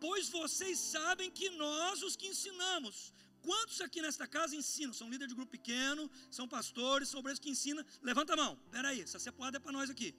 pois 0.00 0.28
vocês 0.28 0.78
sabem 0.78 1.30
que 1.30 1.48
nós 1.50 2.02
os 2.02 2.16
que 2.16 2.28
ensinamos. 2.28 3.12
Quantos 3.42 3.80
aqui 3.80 4.00
nesta 4.00 4.26
casa 4.26 4.56
ensinam? 4.56 4.94
São 4.94 5.08
líderes 5.08 5.28
de 5.28 5.34
grupo 5.34 5.52
pequeno, 5.52 6.10
são 6.30 6.46
pastores, 6.48 7.08
são 7.08 7.20
obreiros 7.20 7.38
que 7.38 7.50
ensinam. 7.50 7.84
Levanta 8.02 8.32
a 8.32 8.36
mão. 8.36 8.58
Espera 8.64 8.88
aí, 8.88 9.00
essa 9.02 9.18
cepoada 9.18 9.58
é 9.58 9.60
para 9.60 9.72
nós 9.72 9.90
aqui. 9.90 10.14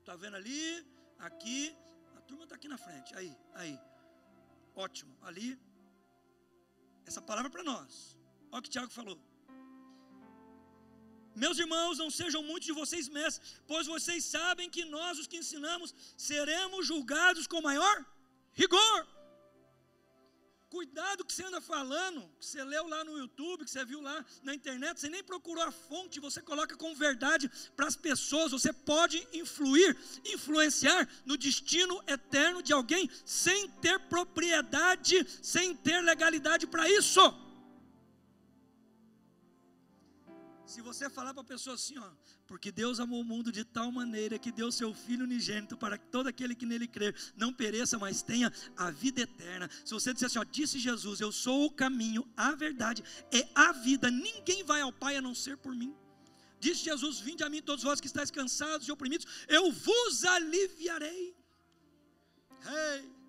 Está 0.00 0.16
vendo 0.16 0.36
ali, 0.36 0.86
aqui, 1.18 1.76
a 2.16 2.20
turma 2.22 2.44
está 2.44 2.54
aqui 2.54 2.68
na 2.68 2.78
frente. 2.78 3.14
Aí, 3.14 3.36
aí. 3.54 3.78
Ótimo. 4.74 5.14
Ali, 5.20 5.58
essa 7.04 7.20
palavra 7.20 7.50
é 7.50 7.54
para 7.56 7.62
nós. 7.62 8.16
Olha 8.50 8.60
o 8.60 8.62
que 8.62 8.68
o 8.70 8.72
Tiago 8.72 8.90
falou. 8.90 9.18
Meus 11.34 11.58
irmãos, 11.58 11.98
não 11.98 12.10
sejam 12.10 12.42
muitos 12.42 12.66
de 12.66 12.72
vocês 12.72 13.08
mestres, 13.08 13.60
pois 13.66 13.86
vocês 13.86 14.24
sabem 14.24 14.68
que 14.68 14.84
nós, 14.84 15.18
os 15.18 15.26
que 15.26 15.36
ensinamos, 15.36 15.94
seremos 16.16 16.86
julgados 16.86 17.46
com 17.46 17.60
maior 17.60 17.96
rigor. 18.52 19.19
Cuidado 20.70 21.24
que 21.24 21.32
você 21.32 21.42
anda 21.42 21.60
falando, 21.60 22.30
que 22.38 22.46
você 22.46 22.62
leu 22.62 22.86
lá 22.86 23.02
no 23.02 23.18
YouTube, 23.18 23.64
que 23.64 23.70
você 23.70 23.84
viu 23.84 24.00
lá 24.00 24.24
na 24.44 24.54
internet, 24.54 25.00
você 25.00 25.08
nem 25.08 25.24
procurou 25.24 25.64
a 25.64 25.72
fonte, 25.72 26.20
você 26.20 26.40
coloca 26.40 26.76
como 26.76 26.94
verdade 26.94 27.50
para 27.74 27.88
as 27.88 27.96
pessoas. 27.96 28.52
Você 28.52 28.72
pode 28.72 29.26
influir, 29.32 29.96
influenciar 30.24 31.08
no 31.26 31.36
destino 31.36 32.00
eterno 32.06 32.62
de 32.62 32.72
alguém 32.72 33.10
sem 33.24 33.68
ter 33.68 33.98
propriedade, 33.98 35.26
sem 35.42 35.74
ter 35.74 36.00
legalidade 36.02 36.68
para 36.68 36.88
isso. 36.88 37.49
Se 40.70 40.80
você 40.80 41.10
falar 41.10 41.34
para 41.34 41.40
a 41.42 41.52
pessoa 41.52 41.74
assim, 41.74 41.98
ó, 41.98 42.08
porque 42.46 42.70
Deus 42.70 43.00
amou 43.00 43.22
o 43.22 43.24
mundo 43.24 43.50
de 43.50 43.64
tal 43.64 43.90
maneira 43.90 44.38
que 44.38 44.52
deu 44.52 44.70
seu 44.70 44.94
Filho 44.94 45.24
unigênito 45.24 45.76
para 45.76 45.98
que 45.98 46.06
todo 46.06 46.28
aquele 46.28 46.54
que 46.54 46.64
nele 46.64 46.86
crer 46.86 47.12
não 47.36 47.52
pereça, 47.52 47.98
mas 47.98 48.22
tenha 48.22 48.52
a 48.76 48.88
vida 48.88 49.20
eterna. 49.22 49.68
Se 49.84 49.92
você 49.92 50.12
disser 50.12 50.28
assim, 50.28 50.38
ó, 50.38 50.44
disse 50.44 50.78
Jesus, 50.78 51.18
eu 51.20 51.32
sou 51.32 51.64
o 51.64 51.72
caminho, 51.72 52.24
a 52.36 52.52
verdade 52.52 53.02
é 53.32 53.48
a 53.52 53.72
vida, 53.72 54.12
ninguém 54.12 54.62
vai 54.62 54.80
ao 54.80 54.92
Pai 54.92 55.16
a 55.16 55.20
não 55.20 55.34
ser 55.34 55.56
por 55.56 55.74
mim. 55.74 55.92
Disse 56.60 56.84
Jesus: 56.84 57.18
Vinde 57.18 57.42
a 57.42 57.48
mim, 57.48 57.60
todos 57.60 57.82
vós 57.82 58.00
que 58.00 58.06
estáis 58.06 58.30
cansados 58.30 58.86
e 58.86 58.92
oprimidos, 58.92 59.26
eu 59.48 59.72
vos 59.72 60.24
aliviarei. 60.24 61.34
Hey. 62.64 63.19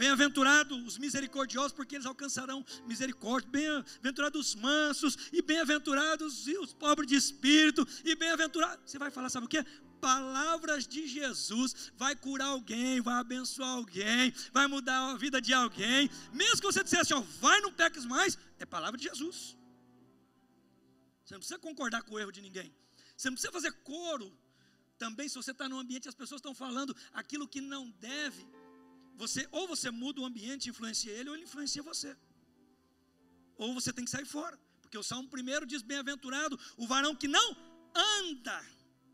Bem-aventurados 0.00 0.78
os 0.86 0.96
misericordiosos, 0.96 1.72
porque 1.72 1.96
eles 1.96 2.06
alcançarão 2.06 2.64
misericórdia. 2.86 3.50
Bem-aventurados 3.50 4.40
os 4.40 4.54
mansos, 4.54 5.14
e 5.30 5.42
bem-aventurados 5.42 6.46
os 6.46 6.72
pobres 6.72 7.06
de 7.06 7.16
espírito, 7.16 7.86
e 8.02 8.16
bem-aventurados. 8.16 8.90
Você 8.90 8.98
vai 8.98 9.10
falar, 9.10 9.28
sabe 9.28 9.44
o 9.44 9.48
que? 9.48 9.62
Palavras 10.00 10.88
de 10.88 11.06
Jesus 11.06 11.92
vai 11.98 12.16
curar 12.16 12.46
alguém, 12.46 13.02
vai 13.02 13.16
abençoar 13.16 13.68
alguém, 13.68 14.32
vai 14.54 14.66
mudar 14.66 15.10
a 15.10 15.16
vida 15.18 15.38
de 15.38 15.52
alguém. 15.52 16.08
Mesmo 16.32 16.62
que 16.62 16.72
você 16.72 16.82
dissesse, 16.82 17.12
ó, 17.12 17.20
vai, 17.38 17.60
não 17.60 17.70
peques 17.70 18.06
mais, 18.06 18.38
é 18.58 18.64
palavra 18.64 18.96
de 18.96 19.04
Jesus. 19.04 19.54
Você 21.22 21.34
não 21.34 21.40
precisa 21.40 21.58
concordar 21.58 22.04
com 22.04 22.14
o 22.14 22.18
erro 22.18 22.32
de 22.32 22.40
ninguém. 22.40 22.74
Você 23.14 23.28
não 23.28 23.34
precisa 23.34 23.52
fazer 23.52 23.72
coro. 23.84 24.32
Também, 24.96 25.28
se 25.28 25.34
você 25.34 25.50
está 25.50 25.68
num 25.68 25.78
ambiente 25.78 26.08
as 26.08 26.14
pessoas 26.14 26.38
estão 26.38 26.54
falando 26.54 26.96
aquilo 27.12 27.46
que 27.46 27.60
não 27.60 27.90
deve, 28.00 28.48
você 29.16 29.48
ou 29.50 29.66
você 29.68 29.90
muda 29.90 30.20
o 30.20 30.24
ambiente 30.24 30.66
e 30.66 30.70
influencia 30.70 31.12
ele, 31.12 31.28
ou 31.28 31.36
ele 31.36 31.44
influencia 31.44 31.82
você. 31.82 32.16
Ou 33.56 33.74
você 33.74 33.92
tem 33.92 34.04
que 34.04 34.10
sair 34.10 34.24
fora. 34.24 34.58
Porque 34.80 34.96
o 34.98 35.02
Salmo 35.02 35.28
primeiro 35.28 35.66
diz: 35.66 35.82
Bem-aventurado 35.82 36.58
o 36.76 36.86
varão 36.86 37.14
que 37.14 37.28
não 37.28 37.56
anda 37.94 38.64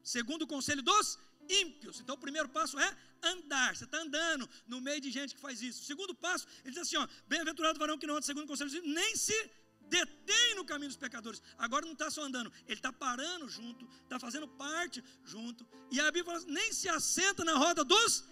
segundo 0.03 0.43
o 0.43 0.47
conselho 0.47 0.83
dos 0.83 1.19
ímpios. 1.49 2.01
Então 2.01 2.15
o 2.15 2.19
primeiro 2.19 2.49
passo 2.49 2.79
é 2.79 2.97
andar. 3.23 3.77
Você 3.77 3.85
está 3.85 3.99
andando 3.99 4.49
no 4.67 4.81
meio 4.81 5.01
de 5.01 5.11
gente 5.11 5.35
que 5.35 5.41
faz 5.41 5.61
isso. 5.61 5.83
O 5.83 5.85
segundo 5.85 6.15
passo, 6.15 6.47
ele 6.65 6.75
diz 6.75 6.83
assim: 6.83 6.97
bem-aventurado 7.27 7.77
o 7.77 7.79
varão 7.79 7.99
que 7.99 8.07
não 8.07 8.17
anda 8.17 8.27
segundo 8.27 8.45
o 8.45 8.49
conselho, 8.49 8.71
nem 8.85 9.17
se 9.17 9.51
detém 9.89 10.55
no 10.55 10.65
caminho 10.65 10.89
dos 10.89 10.97
pecadores. 10.97 11.43
Agora 11.59 11.85
não 11.85 11.93
está 11.93 12.11
só 12.11 12.23
andando, 12.23 12.53
ele 12.67 12.79
está 12.79 12.93
parando 12.93 13.49
junto, 13.49 13.89
está 14.03 14.19
fazendo 14.19 14.49
parte 14.49 15.03
junto. 15.25 15.67
E 15.91 16.01
a 16.01 16.11
Bíblia 16.11 16.25
fala, 16.25 16.53
nem 16.53 16.73
se 16.73 16.89
assenta 16.89 17.45
na 17.45 17.57
roda 17.57 17.85
dos 17.85 18.25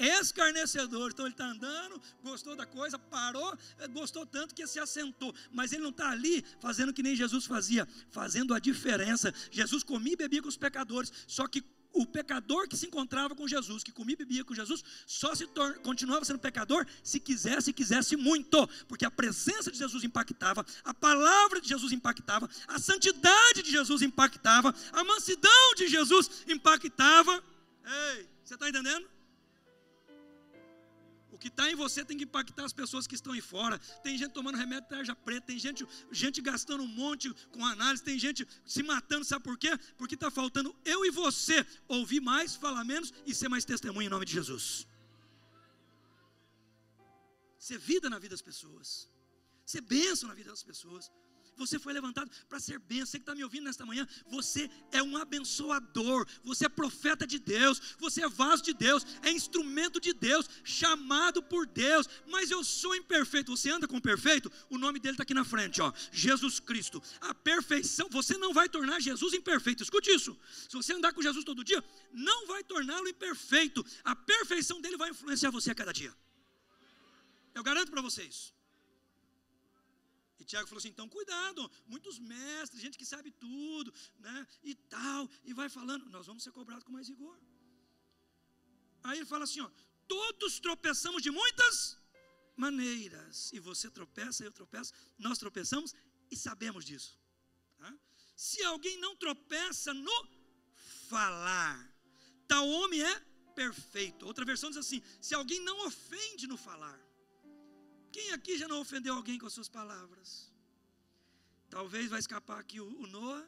escarnecedores. 0.00 1.14
Então 1.14 1.26
ele 1.26 1.34
está 1.34 1.46
andando, 1.46 2.00
gostou 2.22 2.56
da 2.56 2.66
coisa, 2.66 2.98
parou, 2.98 3.56
eh, 3.78 3.88
gostou 3.88 4.24
tanto 4.26 4.54
que 4.54 4.66
se 4.66 4.78
assentou. 4.78 5.34
Mas 5.52 5.72
ele 5.72 5.82
não 5.82 5.90
está 5.90 6.10
ali 6.10 6.44
fazendo 6.60 6.92
que 6.92 7.02
nem 7.02 7.14
Jesus 7.14 7.44
fazia, 7.46 7.86
fazendo 8.10 8.54
a 8.54 8.58
diferença. 8.58 9.32
Jesus 9.50 9.82
comia 9.82 10.14
e 10.14 10.16
bebia 10.16 10.42
com 10.42 10.48
os 10.48 10.56
pecadores, 10.56 11.12
só 11.26 11.46
que 11.46 11.62
o 11.92 12.06
pecador 12.06 12.68
que 12.68 12.76
se 12.76 12.86
encontrava 12.86 13.34
com 13.34 13.46
Jesus, 13.46 13.82
que 13.82 13.92
comia 13.92 14.14
e 14.14 14.16
bebia 14.16 14.44
com 14.44 14.54
Jesus, 14.54 14.82
só 15.06 15.34
se 15.34 15.46
continuava 15.82 16.24
sendo 16.24 16.38
pecador 16.38 16.86
se 17.02 17.18
quisesse 17.18 17.70
e 17.70 17.72
quisesse 17.72 18.16
muito, 18.16 18.66
porque 18.88 19.04
a 19.04 19.10
presença 19.10 19.70
de 19.70 19.78
Jesus 19.78 20.04
impactava, 20.04 20.64
a 20.84 20.94
palavra 20.94 21.60
de 21.60 21.68
Jesus 21.68 21.92
impactava, 21.92 22.48
a 22.68 22.78
santidade 22.78 23.62
de 23.62 23.70
Jesus 23.70 24.02
impactava, 24.02 24.74
a 24.92 25.04
mansidão 25.04 25.74
de 25.76 25.88
Jesus 25.88 26.44
impactava. 26.46 27.42
Ei, 28.14 28.28
você 28.44 28.54
está 28.54 28.68
entendendo? 28.68 29.06
Que 31.40 31.48
está 31.48 31.70
em 31.70 31.74
você 31.74 32.04
tem 32.04 32.16
que 32.18 32.24
impactar 32.24 32.64
as 32.64 32.72
pessoas 32.80 33.06
que 33.06 33.14
estão 33.14 33.32
aí 33.32 33.40
fora. 33.40 33.78
Tem 34.04 34.16
gente 34.20 34.32
tomando 34.32 34.56
remédio 34.56 34.84
de 34.84 34.90
tarja 34.90 35.14
preta, 35.16 35.46
tem 35.46 35.58
gente, 35.58 35.86
gente 36.12 36.40
gastando 36.50 36.82
um 36.82 36.92
monte 37.02 37.32
com 37.54 37.64
análise, 37.64 38.02
tem 38.10 38.18
gente 38.26 38.46
se 38.64 38.82
matando, 38.82 39.24
sabe 39.24 39.42
por 39.48 39.56
quê? 39.58 39.72
Porque 39.98 40.14
está 40.14 40.30
faltando 40.30 40.76
eu 40.84 41.04
e 41.04 41.10
você 41.10 41.66
ouvir 41.88 42.20
mais, 42.20 42.54
falar 42.54 42.84
menos 42.84 43.12
e 43.26 43.34
ser 43.34 43.48
mais 43.48 43.64
testemunha 43.64 44.06
em 44.06 44.10
nome 44.10 44.26
de 44.26 44.32
Jesus. 44.32 44.86
Ser 47.58 47.78
vida 47.78 48.08
na 48.08 48.18
vida 48.18 48.34
das 48.36 48.42
pessoas, 48.50 48.88
ser 49.64 49.80
bênção 49.80 50.28
na 50.28 50.34
vida 50.34 50.50
das 50.50 50.62
pessoas. 50.62 51.10
Você 51.60 51.78
foi 51.78 51.92
levantado 51.92 52.30
para 52.48 52.58
ser 52.58 52.78
bênção. 52.78 53.06
Você 53.06 53.18
que 53.18 53.22
está 53.22 53.34
me 53.34 53.44
ouvindo 53.44 53.64
nesta 53.64 53.84
manhã, 53.84 54.06
você 54.26 54.70
é 54.90 55.02
um 55.02 55.16
abençoador. 55.16 56.26
Você 56.42 56.64
é 56.64 56.68
profeta 56.68 57.26
de 57.26 57.38
Deus. 57.38 57.96
Você 57.98 58.22
é 58.22 58.28
vaso 58.28 58.62
de 58.62 58.72
Deus. 58.72 59.06
É 59.22 59.30
instrumento 59.30 60.00
de 60.00 60.12
Deus. 60.12 60.48
Chamado 60.64 61.42
por 61.42 61.66
Deus. 61.66 62.08
Mas 62.26 62.50
eu 62.50 62.64
sou 62.64 62.94
imperfeito. 62.94 63.54
Você 63.54 63.70
anda 63.70 63.86
com 63.86 64.00
perfeito? 64.00 64.50
O 64.70 64.78
nome 64.78 64.98
dele 64.98 65.14
está 65.14 65.22
aqui 65.22 65.34
na 65.34 65.44
frente, 65.44 65.82
ó. 65.82 65.92
Jesus 66.10 66.58
Cristo. 66.60 67.02
A 67.20 67.34
perfeição. 67.34 68.08
Você 68.10 68.38
não 68.38 68.54
vai 68.54 68.68
tornar 68.68 69.00
Jesus 69.00 69.34
imperfeito. 69.34 69.82
Escute 69.82 70.10
isso. 70.10 70.36
Se 70.68 70.76
você 70.76 70.94
andar 70.94 71.12
com 71.12 71.20
Jesus 71.20 71.44
todo 71.44 71.62
dia, 71.62 71.84
não 72.12 72.46
vai 72.46 72.64
torná-lo 72.64 73.06
imperfeito. 73.06 73.84
A 74.02 74.16
perfeição 74.16 74.80
dele 74.80 74.96
vai 74.96 75.10
influenciar 75.10 75.50
você 75.50 75.70
a 75.70 75.74
cada 75.74 75.92
dia. 75.92 76.14
Eu 77.54 77.62
garanto 77.62 77.90
para 77.90 78.00
vocês. 78.00 78.52
E 80.40 80.44
Tiago 80.44 80.66
falou 80.66 80.78
assim: 80.78 80.88
então 80.88 81.08
cuidado, 81.08 81.70
muitos 81.86 82.18
mestres, 82.18 82.80
gente 82.80 82.98
que 82.98 83.04
sabe 83.04 83.30
tudo, 83.30 83.92
né? 84.18 84.46
E 84.62 84.74
tal, 84.74 85.28
e 85.44 85.52
vai 85.52 85.68
falando, 85.68 86.08
nós 86.08 86.26
vamos 86.26 86.42
ser 86.42 86.52
cobrados 86.52 86.84
com 86.84 86.92
mais 86.92 87.08
rigor. 87.08 87.38
Aí 89.02 89.18
ele 89.18 89.26
fala 89.26 89.44
assim: 89.44 89.60
ó, 89.60 89.70
todos 90.08 90.58
tropeçamos 90.58 91.22
de 91.22 91.30
muitas 91.30 91.98
maneiras, 92.56 93.52
e 93.52 93.60
você 93.60 93.90
tropeça, 93.90 94.44
eu 94.44 94.52
tropeço, 94.52 94.92
nós 95.18 95.38
tropeçamos 95.38 95.94
e 96.30 96.36
sabemos 96.36 96.84
disso. 96.84 97.18
Tá? 97.78 97.94
Se 98.36 98.62
alguém 98.64 98.98
não 98.98 99.14
tropeça 99.16 99.92
no 99.92 100.28
falar, 101.08 101.76
tal 102.48 102.66
homem 102.68 103.02
é 103.02 103.20
perfeito. 103.54 104.26
Outra 104.26 104.44
versão 104.44 104.70
diz 104.70 104.78
assim: 104.78 105.02
se 105.20 105.34
alguém 105.34 105.60
não 105.60 105.86
ofende 105.86 106.46
no 106.46 106.56
falar, 106.56 106.98
quem 108.12 108.32
aqui 108.36 108.58
já 108.62 108.68
não 108.68 108.80
ofendeu 108.80 109.14
alguém 109.14 109.38
com 109.38 109.46
as 109.46 109.52
suas 109.52 109.68
palavras? 109.68 110.30
Talvez 111.68 112.08
vai 112.10 112.20
escapar 112.24 112.58
aqui 112.58 112.80
o, 112.80 113.06
Noah, 113.06 113.46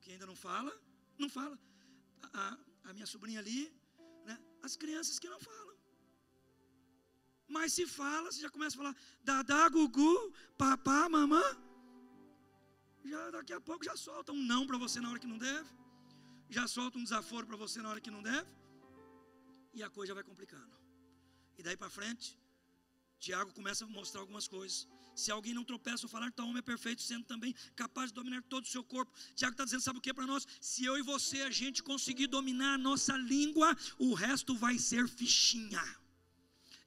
que 0.00 0.12
ainda 0.12 0.26
não 0.30 0.36
fala, 0.36 0.72
não 1.18 1.28
fala. 1.28 1.58
A, 2.32 2.58
a 2.84 2.92
minha 2.92 3.06
sobrinha 3.06 3.40
ali, 3.40 3.62
né? 4.24 4.38
as 4.62 4.76
crianças 4.76 5.18
que 5.18 5.28
não 5.28 5.40
falam. 5.40 5.76
Mas 7.56 7.72
se 7.72 7.86
fala, 7.86 8.30
você 8.30 8.40
já 8.40 8.50
começa 8.56 8.76
a 8.76 8.80
falar 8.80 8.96
dadá, 9.22 9.68
gugu, 9.68 10.32
papá, 10.56 11.08
mamã. 11.08 11.42
Já 13.04 13.30
daqui 13.30 13.52
a 13.52 13.60
pouco 13.60 13.84
já 13.84 13.96
solta 13.96 14.32
um 14.32 14.42
não 14.52 14.66
para 14.66 14.78
você 14.78 15.00
na 15.00 15.10
hora 15.10 15.18
que 15.18 15.26
não 15.26 15.38
deve. 15.38 15.70
Já 16.48 16.66
solta 16.68 16.98
um 16.98 17.04
desaforo 17.04 17.46
para 17.46 17.56
você 17.56 17.82
na 17.82 17.90
hora 17.90 18.00
que 18.00 18.10
não 18.10 18.22
deve. 18.22 18.50
E 19.74 19.82
a 19.82 19.90
coisa 19.90 20.14
vai 20.14 20.22
complicando. 20.22 20.74
E 21.58 21.62
daí 21.62 21.76
para 21.76 21.90
frente, 21.90 22.38
Tiago 23.20 23.52
começa 23.52 23.84
a 23.84 23.88
mostrar 23.88 24.22
algumas 24.22 24.48
coisas. 24.48 24.88
Se 25.14 25.30
alguém 25.30 25.52
não 25.52 25.62
tropeça 25.62 26.06
ao 26.06 26.08
falar, 26.08 26.28
então 26.28 26.48
homem 26.48 26.60
é 26.60 26.62
perfeito, 26.62 27.02
sendo 27.02 27.24
também 27.24 27.54
capaz 27.76 28.10
de 28.10 28.14
dominar 28.14 28.42
todo 28.44 28.64
o 28.64 28.68
seu 28.68 28.82
corpo. 28.82 29.12
Tiago 29.34 29.52
está 29.52 29.64
dizendo, 29.64 29.82
sabe 29.82 29.98
o 29.98 30.02
que 30.02 30.14
para 30.14 30.26
nós? 30.26 30.46
Se 30.60 30.84
eu 30.84 30.96
e 30.96 31.02
você 31.02 31.42
a 31.42 31.50
gente 31.50 31.82
conseguir 31.82 32.26
dominar 32.26 32.74
a 32.74 32.78
nossa 32.78 33.16
língua, 33.16 33.76
o 33.98 34.14
resto 34.14 34.54
vai 34.54 34.78
ser 34.78 35.06
fichinha. 35.06 35.99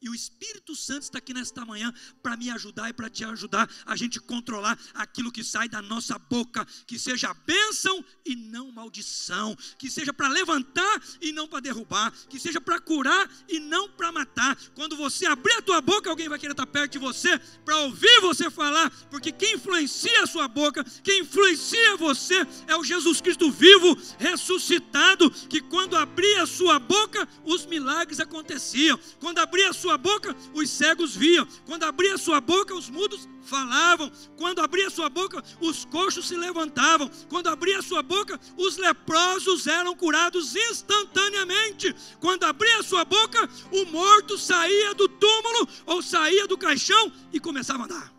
E 0.04 0.10
o 0.10 0.14
Espírito 0.14 0.76
Santo 0.76 1.04
está 1.04 1.18
aqui 1.18 1.34
nesta 1.34 1.66
manhã 1.66 1.94
para 2.22 2.36
me 2.36 2.50
ajudar 2.50 2.90
e 2.90 2.94
para 2.94 3.10
te 3.10 3.24
ajudar 3.24 3.70
a 3.86 3.96
gente 3.96 4.20
controlar 4.20 4.78
aquilo 4.94 5.32
que 5.32 5.46
sai 5.46 5.70
da 5.70 5.82
nossa 5.82 6.20
boca, 6.20 6.68
que 6.86 7.00
seja 7.00 7.34
bênção 7.34 8.04
e 8.26 8.36
não 8.36 8.70
maldição, 8.70 9.56
que 9.78 9.90
seja 9.90 10.12
para 10.12 10.28
levantar 10.28 11.02
e 11.22 11.32
não 11.32 11.48
para 11.48 11.62
derrubar, 11.62 12.12
que 12.30 12.38
seja 12.38 12.60
para 12.60 12.82
curar 12.82 13.32
e 13.48 13.62
não 13.62 13.88
para 13.88 14.12
matar. 14.12 14.58
Quando 14.76 14.98
você 14.98 15.26
abrir 15.26 15.54
a 15.54 15.62
tua 15.62 15.80
boca, 15.80 16.10
alguém 16.10 16.28
vai 16.28 16.38
querer 16.38 16.52
estar 16.52 16.68
perto 16.68 16.92
de 16.92 17.00
você 17.00 17.40
para 17.64 17.78
ouvir 17.78 18.20
você 18.20 18.52
falar, 18.52 18.90
porque 19.10 19.32
quem 19.32 19.56
influencia 19.56 20.24
a 20.24 20.28
sua 20.28 20.50
boca, 20.50 20.84
quem 21.02 21.22
influencia 21.22 21.96
você 21.96 22.46
é 22.68 22.76
o 22.76 22.84
Jesus 22.84 23.22
Cristo 23.22 23.50
vivo, 23.50 23.98
ressuscitado, 24.20 25.32
que 25.32 25.62
quando 25.62 25.96
abria 25.96 26.44
a 26.44 26.48
sua 26.48 26.78
boca, 26.78 27.26
os 27.46 27.66
milagres 27.66 28.20
aconteciam. 28.20 29.00
Quando 29.22 29.40
abria 29.40 29.70
a 29.70 29.74
sua 29.74 29.93
sua 29.94 29.98
boca, 29.98 30.36
os 30.54 30.70
cegos 30.70 31.16
viam. 31.16 31.48
Quando 31.66 31.84
abria 31.84 32.18
sua 32.18 32.42
boca, 32.42 32.74
os 32.74 32.90
mudos 32.90 33.28
falavam. 33.44 34.12
Quando 34.38 34.60
abria 34.60 34.90
sua 34.90 35.10
boca, 35.10 35.44
os 35.60 35.86
coxos 35.86 36.28
se 36.28 36.36
levantavam. 36.36 37.10
Quando 37.30 37.48
abria 37.48 37.82
sua 37.82 38.02
boca, 38.02 38.40
os 38.58 38.78
leprosos 38.78 39.68
eram 39.68 39.96
curados 39.96 40.56
instantaneamente. 40.56 41.96
Quando 42.20 42.44
abria 42.44 42.82
sua 42.82 43.06
boca, 43.06 43.48
o 43.72 43.86
morto 43.86 44.38
saía 44.38 44.94
do 44.96 45.08
túmulo 45.08 45.68
ou 45.86 46.02
saía 46.02 46.48
do 46.48 46.58
caixão 46.58 47.12
e 47.32 47.40
começava 47.40 47.84
a 47.84 47.86
andar. 47.86 48.14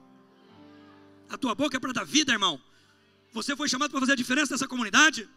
A 1.29 1.37
tua 1.37 1.55
boca 1.55 1.77
é 1.77 1.81
para 1.81 1.93
dar 1.93 2.05
vida, 2.05 2.33
irmão. 2.33 2.61
Você 3.33 3.57
foi 3.57 3.69
chamado 3.69 3.91
para 3.91 4.01
fazer 4.01 4.13
a 4.13 4.17
diferença 4.17 4.55
nessa 4.55 4.69
comunidade? 4.69 5.29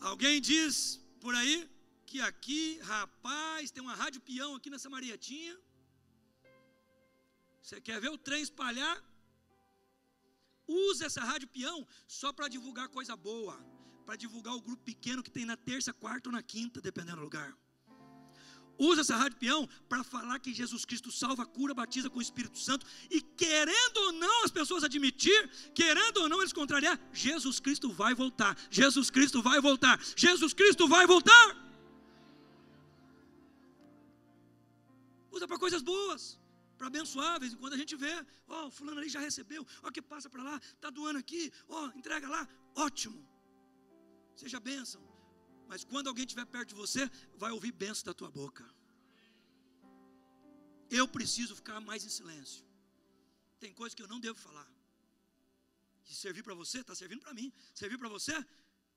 Alguém 0.00 0.40
diz 0.40 1.00
por 1.20 1.34
aí 1.34 1.73
que 2.14 2.20
aqui, 2.20 2.78
rapaz, 2.82 3.72
tem 3.72 3.82
uma 3.82 3.96
rádio 4.00 4.20
peão 4.20 4.50
aqui 4.54 4.70
nessa 4.70 4.88
Marietinha. 4.88 5.54
Você 7.60 7.80
quer 7.86 8.00
ver 8.00 8.10
o 8.16 8.16
trem 8.26 8.40
espalhar? 8.40 8.96
Usa 10.64 11.06
essa 11.06 11.24
rádio 11.30 11.48
peão 11.48 11.78
só 12.06 12.32
para 12.32 12.46
divulgar 12.46 12.86
coisa 12.88 13.16
boa, 13.16 13.56
para 14.06 14.14
divulgar 14.14 14.54
o 14.54 14.60
grupo 14.60 14.84
pequeno 14.84 15.24
que 15.24 15.32
tem 15.36 15.44
na 15.44 15.56
terça, 15.56 15.92
quarta 15.92 16.28
ou 16.28 16.32
na 16.32 16.40
quinta, 16.40 16.80
dependendo 16.80 17.16
do 17.16 17.24
lugar. 17.24 17.50
Usa 18.78 19.00
essa 19.00 19.16
rádio 19.16 19.38
peão 19.38 19.68
para 19.88 20.04
falar 20.04 20.38
que 20.38 20.54
Jesus 20.54 20.84
Cristo 20.84 21.10
salva, 21.10 21.44
cura, 21.44 21.74
batiza 21.74 22.08
com 22.08 22.20
o 22.20 22.26
Espírito 22.28 22.60
Santo 22.60 22.86
e 23.10 23.20
querendo 23.20 23.96
ou 24.04 24.12
não 24.12 24.44
as 24.44 24.52
pessoas 24.52 24.84
admitir, 24.84 25.50
querendo 25.74 26.18
ou 26.18 26.28
não 26.28 26.40
eles 26.40 26.52
contrariar, 26.52 26.96
Jesus 27.12 27.58
Cristo 27.58 27.92
vai 27.92 28.14
voltar. 28.14 28.56
Jesus 28.70 29.10
Cristo 29.10 29.42
vai 29.42 29.60
voltar. 29.60 30.00
Jesus 30.14 30.54
Cristo 30.54 30.86
vai 30.86 31.08
voltar. 31.08 31.63
Usa 35.44 35.48
para 35.48 35.58
coisas 35.58 35.82
boas, 35.82 36.22
para 36.78 36.86
abençoar. 36.86 37.38
Vez 37.38 37.52
em 37.52 37.56
quando 37.56 37.74
a 37.74 37.76
gente 37.82 37.94
vê, 38.04 38.14
ó, 38.48 38.66
oh, 38.66 38.70
fulano 38.70 38.98
ali 39.00 39.08
já 39.08 39.20
recebeu, 39.20 39.66
ó, 39.82 39.90
que 39.90 40.02
passa 40.02 40.28
para 40.28 40.42
lá, 40.42 40.56
está 40.76 40.90
doando 40.90 41.18
aqui, 41.18 41.52
ó, 41.68 41.84
oh, 41.84 41.98
entrega 41.98 42.28
lá, 42.28 42.42
ótimo. 42.74 43.20
Seja 44.34 44.58
bênção. 44.58 45.02
Mas 45.68 45.84
quando 45.84 46.08
alguém 46.08 46.24
estiver 46.24 46.46
perto 46.46 46.70
de 46.70 46.74
você, 46.74 47.02
vai 47.42 47.50
ouvir 47.52 47.72
bênção 47.72 48.04
da 48.04 48.14
tua 48.14 48.30
boca. 48.30 48.64
Eu 50.90 51.06
preciso 51.16 51.56
ficar 51.60 51.80
mais 51.80 52.04
em 52.04 52.12
silêncio. 52.18 52.64
Tem 53.58 53.72
coisas 53.72 53.94
que 53.94 54.02
eu 54.02 54.08
não 54.08 54.20
devo 54.20 54.38
falar. 54.38 54.68
Se 56.04 56.14
servir 56.14 56.42
para 56.42 56.54
você, 56.54 56.80
está 56.80 56.94
servindo 56.94 57.20
para 57.20 57.32
mim. 57.32 57.50
Servir 57.72 57.96
para 57.96 58.10
você, 58.16 58.34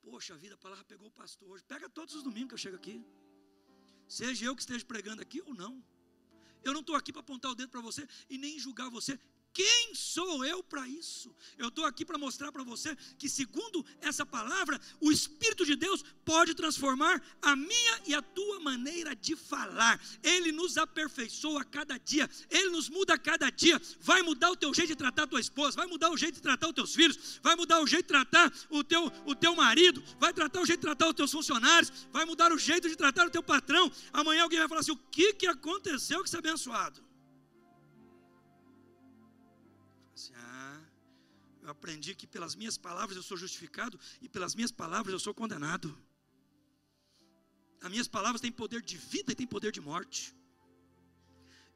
poxa 0.02 0.36
vida, 0.36 0.56
a 0.56 0.58
palavra 0.58 0.84
pegou 0.84 1.08
o 1.08 1.12
pastor 1.12 1.50
hoje. 1.52 1.64
Pega 1.64 1.90
todos 1.90 2.14
os 2.16 2.24
domingos 2.24 2.50
que 2.50 2.56
eu 2.56 2.64
chego 2.66 2.76
aqui. 2.76 2.98
Seja 4.08 4.46
eu 4.46 4.56
que 4.56 4.62
esteja 4.62 4.86
pregando 4.86 5.22
aqui 5.22 5.42
ou 5.42 5.54
não. 5.54 5.74
Eu 6.68 6.74
não 6.74 6.82
estou 6.82 6.96
aqui 6.96 7.14
para 7.14 7.22
apontar 7.22 7.52
o 7.52 7.56
dedo 7.56 7.70
para 7.70 7.80
você 7.80 8.06
e 8.30 8.38
nem 8.38 8.60
julgar 8.60 8.90
você. 8.90 9.18
Quem 9.58 9.96
sou 9.96 10.46
eu 10.46 10.62
para 10.62 10.88
isso? 10.88 11.36
Eu 11.58 11.70
estou 11.70 11.84
aqui 11.84 12.06
para 12.06 12.16
mostrar 12.16 12.52
para 12.52 12.64
você 12.64 12.96
que, 13.18 13.28
segundo 13.28 13.84
essa 14.00 14.24
palavra, 14.24 14.80
o 15.02 15.12
Espírito 15.12 15.66
de 15.66 15.76
Deus 15.76 16.06
pode 16.24 16.54
transformar 16.54 17.20
a 17.42 17.56
minha 17.56 18.02
e 18.06 18.14
a 18.14 18.22
tua 18.22 18.60
maneira 18.60 19.16
de 19.16 19.36
falar. 19.36 20.00
Ele 20.22 20.52
nos 20.52 20.78
aperfeiçoa 20.78 21.62
a 21.62 21.64
cada 21.64 21.98
dia, 21.98 22.30
ele 22.52 22.70
nos 22.70 22.88
muda 22.88 23.16
a 23.16 23.18
cada 23.18 23.50
dia. 23.50 23.82
Vai 24.00 24.22
mudar 24.22 24.52
o 24.52 24.56
teu 24.56 24.72
jeito 24.76 24.90
de 24.90 24.96
tratar 24.96 25.24
a 25.24 25.28
tua 25.28 25.40
esposa, 25.40 25.76
vai 25.76 25.88
mudar 25.88 26.12
o 26.12 26.18
jeito 26.18 26.36
de 26.36 26.42
tratar 26.42 26.68
os 26.68 26.76
teus 26.76 26.94
filhos, 26.94 27.40
vai 27.42 27.56
mudar 27.56 27.82
o 27.82 27.88
jeito 27.88 28.04
de 28.04 28.10
tratar 28.10 28.54
o 28.70 28.84
teu, 28.84 29.12
o 29.26 29.34
teu 29.34 29.56
marido, 29.56 30.04
vai 30.20 30.32
tratar 30.32 30.62
o 30.62 30.68
jeito 30.68 30.82
de 30.82 30.86
tratar 30.86 31.08
os 31.08 31.16
teus 31.16 31.32
funcionários, 31.32 31.92
vai 32.12 32.26
mudar 32.26 32.54
o 32.54 32.60
jeito 32.60 32.88
de 32.88 32.96
tratar 32.96 33.26
o 33.26 33.32
teu 33.32 33.42
patrão. 33.42 33.92
Amanhã 34.14 34.44
alguém 34.44 34.60
vai 34.60 34.68
falar 34.68 34.82
assim: 34.82 34.92
o 34.92 34.98
que, 35.10 35.34
que 35.34 35.48
aconteceu 35.48 36.24
que 36.24 36.30
você 36.30 36.36
é 36.36 36.40
abençoado? 36.40 37.07
Eu 41.68 41.74
aprendi 41.74 42.16
que 42.20 42.28
pelas 42.34 42.54
minhas 42.60 42.78
palavras 42.78 43.16
eu 43.18 43.24
sou 43.30 43.38
justificado 43.44 44.00
e 44.22 44.30
pelas 44.30 44.56
minhas 44.56 44.72
palavras 44.72 45.12
eu 45.14 45.20
sou 45.20 45.34
condenado. 45.42 45.90
As 47.82 47.92
minhas 47.94 48.08
palavras 48.08 48.42
têm 48.42 48.52
poder 48.52 48.82
de 48.82 48.98
vida 48.98 49.32
e 49.32 49.36
têm 49.36 49.50
poder 49.56 49.72
de 49.78 49.82
morte. 49.82 50.22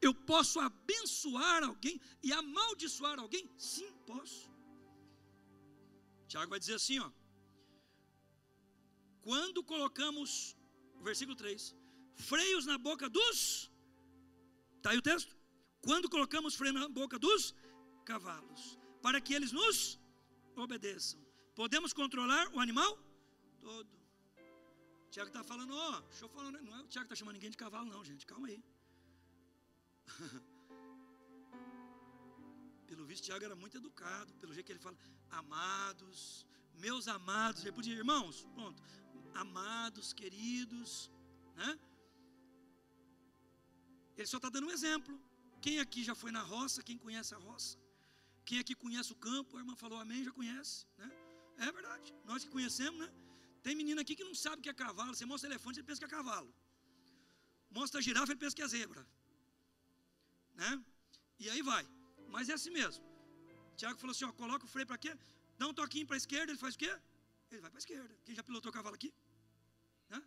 Eu 0.07 0.13
posso 0.31 0.59
abençoar 0.59 1.61
alguém 1.63 1.99
e 2.23 2.31
amaldiçoar 2.31 3.19
alguém? 3.19 3.45
Sim, 3.57 3.91
posso. 4.07 4.49
Tiago 6.27 6.49
vai 6.49 6.59
dizer 6.59 6.75
assim, 6.75 6.97
ó. 6.99 7.11
Quando 9.21 9.61
colocamos, 9.63 10.55
versículo 11.01 11.35
3, 11.35 11.75
freios 12.15 12.65
na 12.65 12.77
boca 12.77 13.09
dos. 13.09 13.69
Está 14.77 14.91
aí 14.91 14.97
o 14.97 15.07
texto? 15.11 15.35
Quando 15.81 16.09
colocamos 16.09 16.55
freio 16.55 16.73
na 16.73 16.87
boca 16.87 17.19
dos 17.19 17.53
cavalos, 18.05 18.80
para 19.01 19.19
que 19.19 19.33
eles 19.33 19.51
nos 19.51 19.99
obedeçam. 20.55 21.19
Podemos 21.55 21.91
controlar 21.93 22.47
o 22.55 22.59
animal 22.59 22.97
todo. 23.59 23.89
Tiago 25.09 25.27
está 25.27 25.43
falando, 25.43 25.73
ó, 25.73 25.97
oh, 25.97 26.01
deixa 26.09 26.27
não 26.61 26.75
é 26.77 26.81
o 26.81 26.87
Tiago 26.87 27.05
está 27.05 27.15
chamando 27.15 27.35
ninguém 27.35 27.51
de 27.51 27.57
cavalo, 27.57 27.85
não, 27.85 28.03
gente, 28.03 28.25
calma 28.25 28.47
aí. 28.47 28.63
pelo 32.91 33.05
visto, 33.05 33.23
Tiago 33.25 33.43
era 33.43 33.55
muito 33.55 33.77
educado, 33.77 34.33
pelo 34.35 34.53
jeito 34.53 34.65
que 34.65 34.73
ele 34.73 34.79
fala, 34.79 34.97
amados, 35.29 36.45
meus 36.85 37.07
amados, 37.07 37.61
ele 37.61 37.71
podia, 37.71 37.95
irmãos, 37.95 38.45
pronto, 38.55 38.81
amados, 39.33 40.13
queridos, 40.13 41.11
né? 41.55 41.79
Ele 44.17 44.27
só 44.27 44.37
está 44.37 44.49
dando 44.49 44.67
um 44.67 44.71
exemplo. 44.71 45.13
Quem 45.61 45.79
aqui 45.79 46.03
já 46.03 46.15
foi 46.15 46.31
na 46.31 46.41
roça, 46.41 46.83
quem 46.83 46.97
conhece 46.97 47.33
a 47.33 47.37
roça? 47.37 47.77
Quem 48.51 48.59
aqui 48.63 48.75
conhece 48.75 49.09
o 49.13 49.15
campo, 49.25 49.55
a 49.55 49.59
irmã 49.61 49.73
falou 49.81 49.97
amém, 49.97 50.25
já 50.25 50.31
conhece, 50.37 50.85
né? 51.01 51.09
É 51.65 51.71
verdade, 51.77 52.07
nós 52.29 52.43
que 52.43 52.49
conhecemos, 52.55 52.99
né? 53.03 53.09
Tem 53.65 53.73
menina 53.81 54.01
aqui 54.01 54.13
que 54.13 54.25
não 54.29 54.35
sabe 54.35 54.57
o 54.57 54.63
que 54.63 54.71
é 54.71 54.73
cavalo. 54.73 55.13
Você 55.15 55.25
mostra 55.25 55.47
elefante, 55.49 55.79
ele 55.79 55.87
pensa 55.89 55.99
que 56.01 56.07
é 56.09 56.15
cavalo. 56.17 56.49
Mostra 57.77 58.01
girafa, 58.07 58.29
ele 58.33 58.41
pensa 58.43 58.53
que 58.57 58.61
é 58.61 58.67
zebra. 58.67 59.03
Né? 60.61 60.71
E 61.39 61.49
aí 61.51 61.61
vai. 61.61 61.83
Mas 62.27 62.49
é 62.49 62.53
assim 62.57 62.71
mesmo. 62.71 63.01
Tiago 63.77 63.97
falou 64.01 64.11
assim: 64.15 64.25
ó, 64.25 64.33
coloca 64.33 64.65
o 64.65 64.71
freio 64.73 64.87
para 64.91 64.97
quê? 64.97 65.13
Dá 65.57 65.65
um 65.69 65.73
toquinho 65.73 66.05
para 66.05 66.17
a 66.17 66.21
esquerda, 66.23 66.51
ele 66.51 66.59
faz 66.65 66.75
o 66.75 66.79
quê? 66.83 66.91
Ele 67.51 67.61
vai 67.61 67.71
para 67.71 67.77
a 67.81 67.83
esquerda. 67.85 68.13
Quem 68.25 68.35
já 68.35 68.43
pilotou 68.43 68.69
cavalo 68.79 68.95
aqui? 68.95 69.13
Né? 70.09 70.21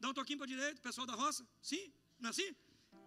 Dá 0.00 0.08
um 0.08 0.14
toquinho 0.14 0.38
para 0.38 0.46
a 0.46 0.54
direita, 0.54 0.80
pessoal 0.80 1.06
da 1.06 1.14
roça? 1.14 1.46
Sim? 1.60 1.92
Não 2.18 2.28
é 2.28 2.34
assim? 2.36 2.50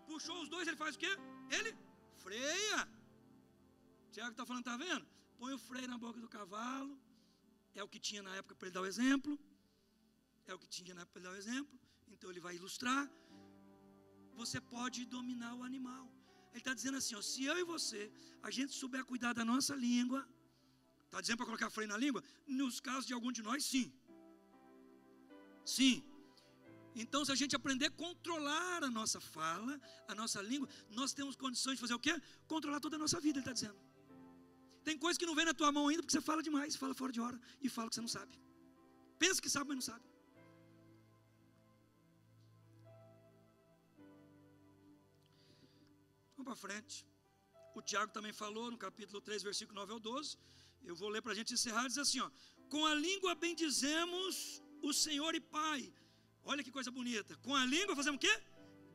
Puxou 0.06 0.40
os 0.44 0.48
dois, 0.48 0.68
ele 0.68 0.78
faz 0.78 0.94
o 0.96 1.00
quê? 1.00 1.12
Ele 1.58 1.76
freia. 2.24 2.99
Tiago 4.16 4.32
está 4.32 4.46
falando, 4.50 4.66
tá 4.72 4.78
vendo? 4.86 5.06
Põe 5.40 5.54
o 5.54 5.62
freio 5.68 5.88
na 5.94 5.98
boca 6.06 6.20
do 6.26 6.30
cavalo. 6.38 6.94
É 7.80 7.84
o 7.84 7.90
que 7.94 8.00
tinha 8.08 8.22
na 8.28 8.34
época 8.40 8.56
para 8.56 8.68
ele 8.68 8.76
dar 8.78 8.82
o 8.86 8.90
exemplo. 8.94 9.34
É 10.48 10.54
o 10.54 10.60
que 10.62 10.68
tinha 10.76 10.94
na 10.96 11.02
época 11.04 11.14
para 11.14 11.22
ele 11.22 11.30
dar 11.30 11.36
o 11.36 11.42
exemplo. 11.44 11.80
Então 12.14 12.30
ele 12.32 12.42
vai 12.48 12.56
ilustrar. 12.60 13.04
Você 14.42 14.60
pode 14.76 15.00
dominar 15.06 15.54
o 15.60 15.64
animal. 15.70 16.06
Ele 16.52 16.62
está 16.64 16.74
dizendo 16.74 16.98
assim: 16.98 17.16
ó, 17.16 17.22
se 17.22 17.44
eu 17.52 17.58
e 17.64 17.64
você, 17.74 18.12
a 18.42 18.52
gente 18.58 18.74
souber 18.82 19.04
cuidar 19.06 19.34
da 19.40 19.46
nossa 19.46 19.76
língua, 19.76 20.22
está 21.06 21.22
dizendo 21.22 21.38
para 21.38 21.46
colocar 21.52 21.70
freio 21.70 21.90
na 21.94 21.98
língua? 22.06 22.24
Nos 22.48 22.80
casos 22.80 23.06
de 23.10 23.14
algum 23.18 23.32
de 23.32 23.44
nós, 23.50 23.64
sim. 23.64 23.88
Sim. 25.78 26.04
Então, 26.96 27.24
se 27.24 27.32
a 27.32 27.36
gente 27.36 27.56
aprender 27.56 27.86
a 27.86 27.92
controlar 27.92 28.84
a 28.84 28.90
nossa 28.90 29.20
fala, 29.22 29.80
a 30.08 30.16
nossa 30.16 30.42
língua, 30.42 30.68
nós 30.90 31.14
temos 31.14 31.36
condições 31.36 31.76
de 31.76 31.82
fazer 31.82 31.94
o 31.94 32.00
quê? 32.00 32.14
Controlar 32.48 32.80
toda 32.80 32.96
a 32.96 33.00
nossa 33.00 33.20
vida, 33.20 33.38
ele 33.38 33.42
está 33.42 33.54
dizendo. 33.54 33.78
Tem 34.90 34.98
coisa 35.04 35.18
que 35.22 35.28
não 35.30 35.36
vem 35.40 35.48
na 35.50 35.54
tua 35.60 35.72
mão 35.76 35.84
ainda 35.88 36.02
porque 36.04 36.16
você 36.16 36.24
fala 36.30 36.42
demais, 36.46 36.76
fala 36.84 36.94
fora 37.00 37.12
de 37.16 37.22
hora 37.26 37.40
e 37.66 37.70
fala 37.74 37.90
que 37.90 37.96
você 37.96 38.04
não 38.06 38.14
sabe. 38.16 38.34
Pensa 39.24 39.42
que 39.44 39.50
sabe, 39.56 39.68
mas 39.70 39.78
não 39.80 39.88
sabe. 39.90 40.06
Vamos 46.36 46.48
para 46.50 46.56
frente. 46.66 46.96
O 47.80 47.84
Tiago 47.90 48.12
também 48.18 48.34
falou 48.34 48.66
no 48.72 48.80
capítulo 48.86 49.22
3, 49.28 49.44
versículo 49.50 49.80
9 49.82 49.94
ao 49.98 50.00
12. 50.00 50.32
Eu 50.90 50.96
vou 51.02 51.10
ler 51.16 51.22
para 51.22 51.34
a 51.34 51.40
gente 51.40 51.54
encerrar, 51.58 51.86
diz 51.92 52.00
assim: 52.06 52.22
ó, 52.28 52.30
Com 52.74 52.84
a 52.92 52.96
língua 52.96 53.36
bendizemos 53.36 54.64
o 54.82 54.92
Senhor 55.04 55.36
e 55.36 55.44
Pai. 55.60 55.82
Olha 56.52 56.64
que 56.64 56.74
coisa 56.80 56.90
bonita. 57.00 57.38
Com 57.48 57.56
a 57.62 57.64
língua 57.76 58.00
fazemos 58.02 58.18
o 58.18 58.26
quê? 58.26 58.36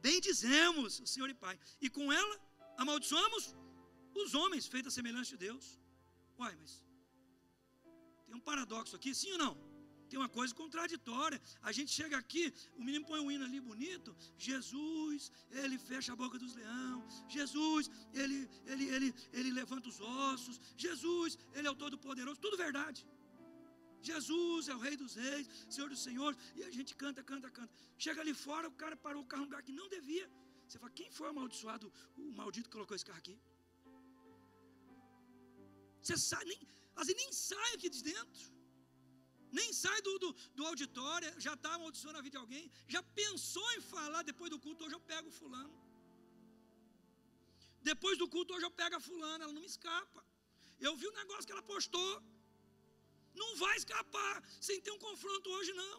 Bendizemos 0.09 0.99
o 1.07 1.07
Senhor 1.15 1.31
e 1.31 1.39
Pai. 1.47 1.57
E 1.81 1.89
com 1.89 2.13
ela 2.21 2.37
amaldiçoamos 2.83 3.55
os 4.23 4.35
homens, 4.35 4.67
feitos 4.67 4.93
a 4.93 4.97
semelhança 5.01 5.31
de 5.37 5.41
Deus. 5.49 5.84
Uai, 6.39 6.55
mas 6.61 6.83
tem 8.27 8.35
um 8.35 8.41
paradoxo 8.41 8.97
aqui, 8.97 9.15
sim 9.15 9.33
ou 9.33 9.39
não? 9.39 9.75
Tem 10.09 10.19
uma 10.19 10.29
coisa 10.29 10.55
contraditória. 10.55 11.41
A 11.63 11.73
gente 11.73 11.91
chega 11.99 12.17
aqui, 12.17 12.53
o 12.77 12.83
menino 12.85 13.05
põe 13.11 13.21
um 13.21 13.31
hino 13.31 13.45
ali 13.45 13.61
bonito. 13.61 14.15
Jesus, 14.37 15.31
ele 15.51 15.79
fecha 15.79 16.13
a 16.13 16.17
boca 16.17 16.39
dos 16.39 16.55
leões. 16.55 17.25
Jesus, 17.29 17.91
ele, 18.13 18.49
ele, 18.67 18.85
ele, 18.95 19.15
ele 19.33 19.51
levanta 19.51 19.89
os 19.89 20.01
ossos. 20.01 20.61
Jesus, 20.77 21.39
ele 21.55 21.67
é 21.67 21.71
o 21.71 21.75
Todo-Poderoso. 21.75 22.41
Tudo 22.41 22.57
verdade. 22.57 23.07
Jesus 24.03 24.69
é 24.69 24.75
o 24.75 24.79
Rei 24.79 24.97
dos 24.97 25.15
Reis, 25.15 25.49
Senhor 25.69 25.89
dos 25.89 26.03
Senhores. 26.03 26.39
E 26.55 26.63
a 26.63 26.71
gente 26.71 26.95
canta, 26.95 27.23
canta, 27.23 27.51
canta. 27.51 27.73
Chega 27.97 28.21
ali 28.21 28.35
fora, 28.35 28.69
o 28.69 28.73
cara 28.83 28.97
parou 28.97 29.23
o 29.23 29.27
carro 29.27 29.45
no 29.45 29.49
lugar 29.51 29.63
que 29.63 29.73
não 29.73 29.89
devia. 29.89 30.31
Você 30.69 30.79
fala, 30.79 30.93
quem 30.93 31.11
foi 31.11 31.27
o 31.29 31.31
amaldiçoado, 31.31 31.93
o 32.17 32.33
maldito 32.33 32.69
que 32.69 32.77
colocou 32.77 32.95
esse 32.95 33.05
carro 33.05 33.19
aqui? 33.19 33.39
Você 36.05 36.17
sai, 36.29 36.45
nem, 36.51 36.61
vezes 36.99 37.17
nem 37.23 37.31
sai 37.33 37.71
aqui 37.77 37.89
de 37.97 38.03
dentro. 38.11 38.45
Nem 39.59 39.69
sai 39.83 39.99
do, 40.07 40.13
do, 40.23 40.31
do 40.57 40.65
auditório, 40.71 41.29
já 41.47 41.55
está 41.55 41.71
amaldiçoando 41.75 42.19
a 42.19 42.25
vida 42.27 42.37
de 42.37 42.43
alguém. 42.45 42.65
Já 42.95 43.03
pensou 43.21 43.67
em 43.77 43.83
falar 43.95 44.23
depois 44.31 44.51
do 44.55 44.59
culto, 44.65 44.85
hoje 44.85 44.97
eu 44.99 45.05
pego 45.13 45.31
fulano. 45.41 45.77
Depois 47.91 48.17
do 48.23 48.29
culto, 48.35 48.53
hoje 48.55 48.67
eu 48.69 48.75
pego 48.81 48.97
a 48.97 49.05
fulana, 49.09 49.45
ela 49.45 49.55
não 49.57 49.65
me 49.67 49.71
escapa. 49.75 50.23
Eu 50.87 50.95
vi 51.01 51.07
o 51.13 51.17
negócio 51.21 51.47
que 51.47 51.55
ela 51.57 51.67
postou. 51.75 52.13
Não 53.43 53.51
vai 53.63 53.75
escapar 53.83 54.35
sem 54.69 54.81
ter 54.85 54.93
um 54.97 55.03
confronto 55.07 55.49
hoje, 55.57 55.73
não. 55.85 55.99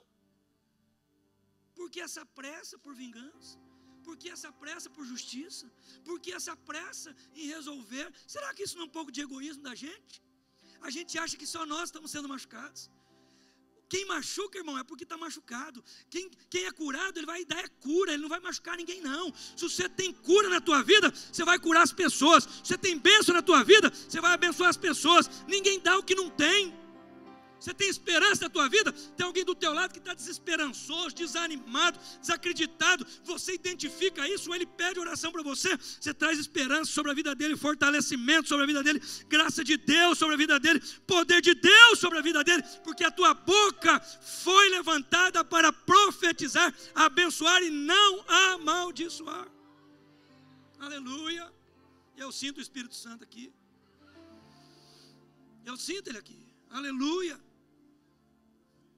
Porque 1.77 1.99
essa 2.07 2.23
pressa 2.39 2.77
por 2.83 2.93
vingança? 3.03 3.64
Por 4.07 4.15
que 4.21 4.29
essa 4.35 4.51
pressa 4.63 4.89
por 4.95 5.05
justiça? 5.13 5.65
Por 6.07 6.17
que 6.23 6.31
essa 6.39 6.55
pressa 6.69 7.09
em 7.39 7.47
resolver? 7.55 8.07
Será 8.35 8.53
que 8.53 8.63
isso 8.65 8.77
não 8.77 8.85
é 8.85 8.87
um 8.89 8.95
pouco 8.97 9.11
de 9.15 9.21
egoísmo 9.27 9.63
da 9.69 9.75
gente? 9.85 10.15
A 10.87 10.89
gente 10.95 11.13
acha 11.23 11.35
que 11.41 11.47
só 11.55 11.65
nós 11.65 11.85
estamos 11.89 12.11
sendo 12.11 12.29
machucados. 12.33 12.83
Quem 13.87 14.03
machuca, 14.05 14.57
irmão, 14.57 14.77
é 14.77 14.83
porque 14.83 15.03
está 15.03 15.17
machucado. 15.17 15.83
Quem, 16.09 16.29
quem 16.49 16.65
é 16.65 16.71
curado, 16.71 17.17
ele 17.17 17.25
vai 17.25 17.45
dar 17.45 17.59
é 17.63 17.67
cura, 17.67 18.13
ele 18.13 18.23
não 18.23 18.29
vai 18.29 18.39
machucar 18.39 18.75
ninguém, 18.77 18.99
não. 19.01 19.33
Se 19.55 19.63
você 19.69 19.87
tem 19.87 20.11
cura 20.13 20.49
na 20.49 20.59
tua 20.59 20.81
vida, 20.83 21.11
você 21.11 21.43
vai 21.43 21.57
curar 21.59 21.83
as 21.83 21.93
pessoas. 21.93 22.43
Se 22.43 22.69
você 22.69 22.77
tem 22.77 22.97
bênção 22.97 23.33
na 23.33 23.41
tua 23.41 23.63
vida, 23.63 23.91
você 23.91 24.19
vai 24.19 24.33
abençoar 24.33 24.69
as 24.69 24.77
pessoas. 24.77 25.29
Ninguém 25.47 25.79
dá 25.79 25.97
o 25.97 26.03
que 26.03 26.15
não 26.15 26.29
tem. 26.29 26.73
Você 27.65 27.73
tem 27.73 27.89
esperança 27.89 28.43
na 28.43 28.49
tua 28.49 28.69
vida? 28.69 28.91
Tem 29.17 29.25
alguém 29.25 29.43
do 29.43 29.55
teu 29.55 29.73
lado 29.73 29.91
que 29.91 29.97
está 29.97 30.13
desesperançoso, 30.13 31.15
desanimado, 31.15 31.97
desacreditado. 32.21 33.03
Você 33.23 33.55
identifica 33.55 34.29
isso, 34.29 34.53
ele 34.53 34.67
pede 34.67 34.99
oração 34.99 35.31
para 35.31 35.41
você. 35.41 35.75
Você 35.75 36.13
traz 36.13 36.37
esperança 36.37 36.91
sobre 36.91 37.11
a 37.11 37.15
vida 37.15 37.33
dele, 37.33 37.57
fortalecimento 37.57 38.47
sobre 38.47 38.65
a 38.65 38.67
vida 38.67 38.83
dele, 38.83 39.01
graça 39.27 39.63
de 39.63 39.77
Deus 39.77 40.19
sobre 40.19 40.35
a 40.35 40.37
vida 40.37 40.59
dele, 40.59 40.79
poder 41.07 41.41
de 41.41 41.55
Deus 41.55 41.97
sobre 41.97 42.19
a 42.19 42.21
vida 42.21 42.43
dele, 42.43 42.61
porque 42.83 43.03
a 43.03 43.09
tua 43.09 43.33
boca 43.33 43.99
foi 43.99 44.69
levantada 44.69 45.43
para 45.43 45.73
profetizar, 45.73 46.71
abençoar 46.93 47.63
e 47.63 47.71
não 47.71 48.23
amaldiçoar. 48.27 49.47
Aleluia. 50.77 51.51
Eu 52.15 52.31
sinto 52.31 52.59
o 52.59 52.61
Espírito 52.61 52.93
Santo 52.93 53.23
aqui. 53.23 53.51
Eu 55.65 55.75
sinto 55.77 56.09
ele 56.09 56.19
aqui. 56.19 56.45
Aleluia. 56.69 57.43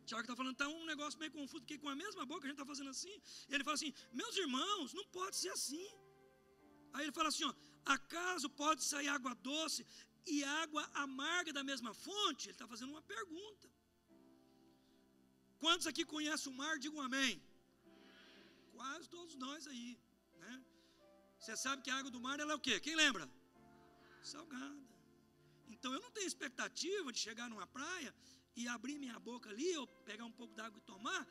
Tiago 0.09 0.23
está 0.25 0.35
falando, 0.39 0.57
está 0.57 0.67
um 0.79 0.85
negócio 0.91 1.19
meio 1.23 1.31
confuso, 1.37 1.61
porque 1.63 1.77
com 1.83 1.89
a 1.95 1.97
mesma 2.03 2.25
boca 2.31 2.43
a 2.45 2.49
gente 2.49 2.59
está 2.59 2.69
fazendo 2.73 2.91
assim. 2.95 3.15
Ele 3.53 3.63
fala 3.67 3.75
assim: 3.79 3.93
meus 4.21 4.35
irmãos, 4.43 4.93
não 4.99 5.05
pode 5.17 5.35
ser 5.41 5.51
assim. 5.57 5.87
Aí 6.93 7.03
ele 7.05 7.15
fala 7.17 7.29
assim: 7.33 7.45
ó, 7.49 7.53
Acaso 7.95 8.47
pode 8.61 8.81
sair 8.91 9.09
água 9.17 9.33
doce 9.49 9.81
e 10.33 10.37
água 10.61 10.83
amarga 11.05 11.51
da 11.57 11.63
mesma 11.69 11.91
fonte? 12.05 12.43
Ele 12.47 12.55
está 12.55 12.67
fazendo 12.73 12.91
uma 12.95 13.03
pergunta. 13.15 13.67
Quantos 15.63 15.87
aqui 15.91 16.03
conhecem 16.15 16.51
o 16.51 16.55
mar? 16.61 16.73
Digam 16.85 17.01
amém. 17.09 17.41
Quase 18.73 19.07
todos 19.15 19.35
nós 19.45 19.67
aí. 19.71 19.91
Né? 20.41 20.53
Você 21.39 21.55
sabe 21.65 21.81
que 21.81 21.91
a 21.93 21.97
água 21.99 22.11
do 22.15 22.19
mar 22.25 22.37
ela 22.39 22.53
é 22.53 22.57
o 22.59 22.65
quê? 22.67 22.75
Quem 22.87 22.95
lembra? 23.03 23.25
Salgada. 24.33 24.83
Então 25.73 25.93
eu 25.93 26.01
não 26.05 26.11
tenho 26.11 26.27
expectativa 26.27 27.11
de 27.15 27.19
chegar 27.27 27.49
numa 27.49 27.67
praia 27.77 28.13
e 28.59 28.67
abrir 28.75 28.97
minha 29.03 29.19
boca 29.29 29.47
ali, 29.53 29.69
ou 29.81 29.85
pegar 30.09 30.25
um 30.31 30.35
pouco 30.39 30.53
d'água 30.59 30.79
e 30.81 30.85
tomar, 30.93 31.21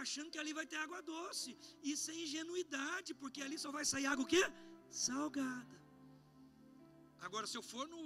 achando 0.00 0.30
que 0.32 0.40
ali 0.42 0.52
vai 0.58 0.66
ter 0.72 0.78
água 0.84 1.00
doce. 1.12 1.50
Isso 1.94 2.10
é 2.12 2.16
ingenuidade, 2.24 3.10
porque 3.22 3.42
ali 3.46 3.58
só 3.64 3.70
vai 3.78 3.84
sair 3.92 4.06
água 4.12 4.24
o 4.24 4.28
quê? 4.34 4.42
Salgada. 5.06 5.76
Agora, 7.26 7.46
se 7.50 7.56
eu 7.58 7.64
for 7.72 7.86
no, 7.94 8.02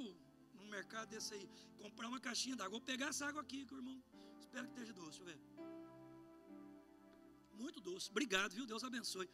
no 0.59 0.65
mercado 0.77 1.09
desse 1.15 1.35
aí, 1.35 1.47
comprar 1.83 2.09
uma 2.13 2.21
caixinha 2.29 2.57
d'água, 2.57 2.79
vou 2.79 2.87
pegar 2.93 3.09
essa 3.09 3.27
água 3.31 3.43
aqui, 3.43 3.61
que 3.67 3.75
o 3.75 3.81
irmão, 3.83 3.99
espero 4.45 4.67
que 4.69 4.73
esteja 4.75 4.95
doce, 4.95 5.19
deixa 5.19 5.23
eu 5.23 5.27
ver. 5.27 5.41
Muito 7.63 7.81
doce, 7.81 8.09
obrigado, 8.15 8.53
viu? 8.59 8.67
Deus 8.73 8.83
abençoe. 8.83 9.29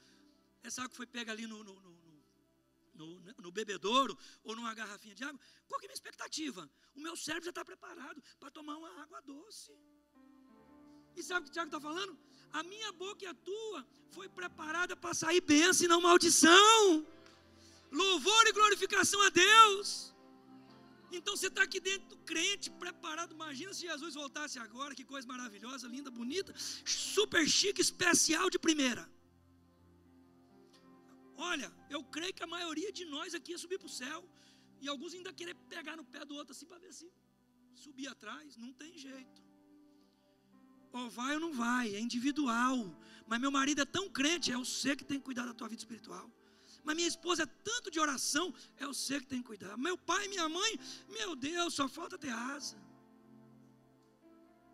Essa 0.68 0.82
água 0.82 0.96
foi 1.00 1.06
pega 1.06 1.30
ali 1.30 1.46
no, 1.46 1.62
no, 1.62 1.74
no, 1.86 1.92
no, 2.96 3.20
no 3.44 3.52
bebedouro 3.52 4.16
ou 4.44 4.56
numa 4.56 4.74
garrafinha 4.74 5.14
de 5.14 5.24
água. 5.24 5.40
Qual 5.68 5.78
que 5.78 5.86
é 5.86 5.88
a 5.88 5.90
minha 5.90 6.00
expectativa? 6.00 6.70
O 6.94 7.00
meu 7.00 7.16
cérebro 7.16 7.44
já 7.44 7.50
está 7.50 7.64
preparado 7.64 8.22
para 8.40 8.50
tomar 8.50 8.76
uma 8.76 8.92
água 9.02 9.20
doce. 9.22 9.72
E 11.16 11.22
sabe 11.22 11.40
o 11.40 11.44
que 11.44 11.50
o 11.50 11.52
Tiago 11.52 11.68
está 11.68 11.80
falando? 11.80 12.18
A 12.52 12.62
minha 12.62 12.92
boca 12.92 13.24
e 13.24 13.28
a 13.28 13.34
tua 13.34 13.86
foi 14.10 14.28
preparada 14.28 14.94
para 14.96 15.14
sair 15.14 15.40
bênção 15.40 15.86
e 15.86 15.88
não 15.88 16.00
maldição. 16.00 17.06
Louvor 17.90 18.46
e 18.46 18.52
glorificação 18.52 19.20
a 19.22 19.30
Deus. 19.30 20.14
Então 21.10 21.36
você 21.36 21.46
está 21.46 21.62
aqui 21.62 21.80
dentro 21.80 22.16
crente, 22.18 22.70
preparado. 22.70 23.32
Imagina 23.32 23.72
se 23.72 23.82
Jesus 23.82 24.14
voltasse 24.14 24.58
agora, 24.58 24.94
que 24.94 25.04
coisa 25.04 25.26
maravilhosa, 25.26 25.88
linda, 25.88 26.10
bonita, 26.10 26.52
super 26.84 27.48
chique, 27.48 27.80
especial 27.80 28.50
de 28.50 28.58
primeira. 28.58 29.08
Olha, 31.36 31.72
eu 31.90 32.02
creio 32.04 32.34
que 32.34 32.42
a 32.42 32.46
maioria 32.46 32.90
de 32.92 33.04
nós 33.04 33.34
aqui 33.34 33.52
ia 33.52 33.58
subir 33.58 33.78
para 33.78 33.86
o 33.86 33.96
céu. 34.02 34.20
E 34.80 34.88
alguns 34.88 35.14
ainda 35.14 35.32
querer 35.32 35.54
pegar 35.74 35.96
no 35.96 36.04
pé 36.04 36.24
do 36.24 36.34
outro 36.34 36.52
assim 36.52 36.66
para 36.66 36.78
ver 36.78 36.92
se 36.92 37.10
subir 37.74 38.08
atrás. 38.08 38.56
Não 38.56 38.72
tem 38.72 38.96
jeito. 38.96 39.42
Ou 40.92 41.10
vai 41.10 41.34
ou 41.34 41.40
não 41.40 41.52
vai, 41.52 41.94
é 41.94 42.00
individual. 42.00 42.76
Mas 43.26 43.40
meu 43.40 43.50
marido 43.50 43.82
é 43.82 43.84
tão 43.84 44.08
crente, 44.08 44.52
é 44.52 44.56
você 44.56 44.94
que 44.96 45.04
tem 45.04 45.18
que 45.18 45.24
cuidar 45.24 45.44
da 45.44 45.54
tua 45.54 45.68
vida 45.68 45.80
espiritual. 45.80 46.30
Mas 46.84 46.96
minha 46.96 47.08
esposa 47.08 47.42
é 47.42 47.46
tanto 47.46 47.90
de 47.90 47.98
oração, 47.98 48.54
é 48.76 48.86
você 48.86 49.20
que 49.20 49.26
tem 49.26 49.40
que 49.40 49.48
cuidar. 49.48 49.76
Meu 49.76 49.98
pai 49.98 50.26
e 50.26 50.28
minha 50.28 50.48
mãe, 50.48 50.78
meu 51.08 51.34
Deus, 51.34 51.74
só 51.74 51.88
falta 51.88 52.16
ter 52.16 52.30
asa. 52.30 52.78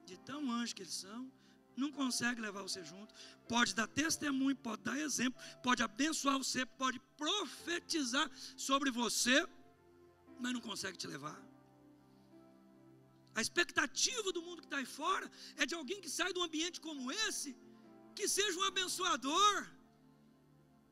De 0.05 0.19
tão 0.19 0.51
anjo 0.53 0.75
que 0.75 0.83
eles 0.83 0.95
são, 0.95 1.33
não 1.77 1.91
consegue 1.91 2.41
levar 2.41 2.63
você 2.63 2.83
junto. 2.85 3.15
Pode 3.49 3.75
dar 3.75 3.87
testemunho, 3.87 4.57
pode 4.57 4.83
dar 4.83 4.99
exemplo, 4.99 5.41
pode 5.63 5.83
abençoar 5.83 6.39
você, 6.39 6.65
pode 6.67 6.99
profetizar 7.17 8.31
sobre 8.57 8.91
você, 8.91 9.47
mas 10.41 10.53
não 10.53 10.61
consegue 10.61 10.99
te 10.99 11.07
levar. 11.07 11.39
A 13.35 13.41
expectativa 13.41 14.31
do 14.33 14.43
mundo 14.43 14.61
que 14.61 14.67
está 14.67 14.79
aí 14.79 14.85
fora 14.85 15.31
é 15.57 15.65
de 15.65 15.75
alguém 15.75 16.01
que 16.01 16.11
sai 16.11 16.33
de 16.33 16.39
um 16.39 16.43
ambiente 16.43 16.81
como 16.81 17.11
esse, 17.27 17.57
que 18.15 18.29
seja 18.29 18.59
um 18.59 18.65
abençoador. 18.65 19.67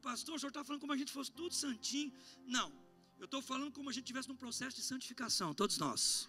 Pastor, 0.01 0.37
o 0.37 0.39
senhor 0.39 0.49
está 0.49 0.65
falando 0.65 0.81
como 0.81 0.95
a 0.95 0.97
gente 0.97 1.13
fosse 1.13 1.31
tudo 1.31 1.55
santinho. 1.55 2.13
Não, 2.47 2.73
eu 3.19 3.27
estou 3.27 3.43
falando 3.43 3.73
como 3.73 3.91
a 3.91 3.93
gente 3.93 4.05
estivesse 4.05 4.29
num 4.31 4.37
processo 4.37 4.77
de 4.77 4.83
santificação, 4.83 5.53
todos 5.53 5.77
nós. 5.77 6.29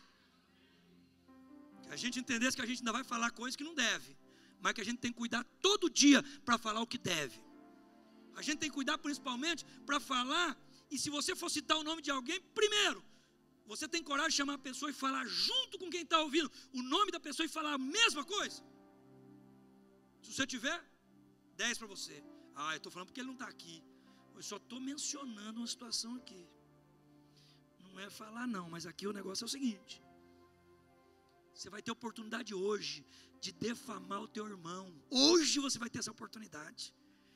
Que 1.84 1.90
a 1.90 1.96
gente 1.96 2.20
entendesse 2.20 2.58
que 2.58 2.62
a 2.62 2.66
gente 2.66 2.80
ainda 2.80 2.92
vai 2.92 3.06
falar 3.06 3.32
coisas 3.32 3.56
que 3.56 3.64
não 3.64 3.74
deve 3.74 4.21
mas 4.62 4.74
que 4.74 4.82
a 4.82 4.88
gente 4.90 5.00
tem 5.00 5.12
que 5.12 5.18
cuidar 5.18 5.44
todo 5.62 5.90
dia 5.90 6.24
para 6.46 6.58
falar 6.58 6.82
o 6.82 6.88
que 6.88 6.98
deve. 6.98 7.38
A 8.36 8.42
gente 8.42 8.60
tem 8.60 8.70
que 8.70 8.76
cuidar 8.76 8.98
principalmente 8.98 9.66
para 9.86 10.00
falar, 10.00 10.50
e 10.90 10.98
se 10.98 11.10
você 11.10 11.36
for 11.36 11.50
citar 11.50 11.78
o 11.78 11.84
nome 11.84 12.02
de 12.02 12.12
alguém, 12.12 12.40
primeiro, 12.60 13.04
você 13.66 13.88
tem 13.88 14.04
coragem 14.04 14.32
de 14.32 14.38
chamar 14.38 14.56
a 14.56 14.66
pessoa 14.70 14.90
e 14.92 14.94
falar 14.94 15.26
junto 15.26 15.80
com 15.80 15.90
quem 15.90 16.04
está 16.04 16.20
ouvindo 16.20 16.52
o 16.74 16.82
nome 16.82 17.12
da 17.12 17.20
pessoa 17.20 17.46
e 17.46 17.50
falar 17.50 17.74
a 17.74 17.78
mesma 17.78 18.24
coisa? 18.24 18.64
Se 20.22 20.34
você 20.34 20.46
tiver, 20.46 20.80
10 21.58 21.78
para 21.78 21.88
você. 21.88 22.24
Ah, 22.56 22.74
eu 22.74 22.78
estou 22.78 22.92
falando 22.92 23.08
porque 23.08 23.22
ele 23.22 23.28
não 23.28 23.34
está 23.40 23.48
aqui. 23.48 23.84
Eu 24.36 24.44
só 24.44 24.58
estou 24.58 24.80
mencionando 24.80 25.60
uma 25.60 25.68
situação 25.68 26.16
aqui. 26.16 26.44
Não 27.80 28.00
é 28.00 28.10
falar, 28.10 28.48
não, 28.48 28.70
mas 28.70 28.86
aqui 28.86 29.06
o 29.08 29.14
negócio 29.14 29.44
é 29.44 29.48
o 29.48 29.50
seguinte: 29.50 30.02
você 31.54 31.70
vai 31.70 31.82
ter 31.82 31.92
oportunidade 31.92 32.54
hoje 32.54 33.06
de 33.44 33.52
defamar 33.52 34.22
o 34.22 34.28
teu 34.28 34.46
irmão. 34.48 34.84
Hoje 35.10 35.60
você 35.60 35.78
vai 35.84 35.90
ter 35.90 36.00
essa 36.00 36.12
oportunidade. 36.12 36.94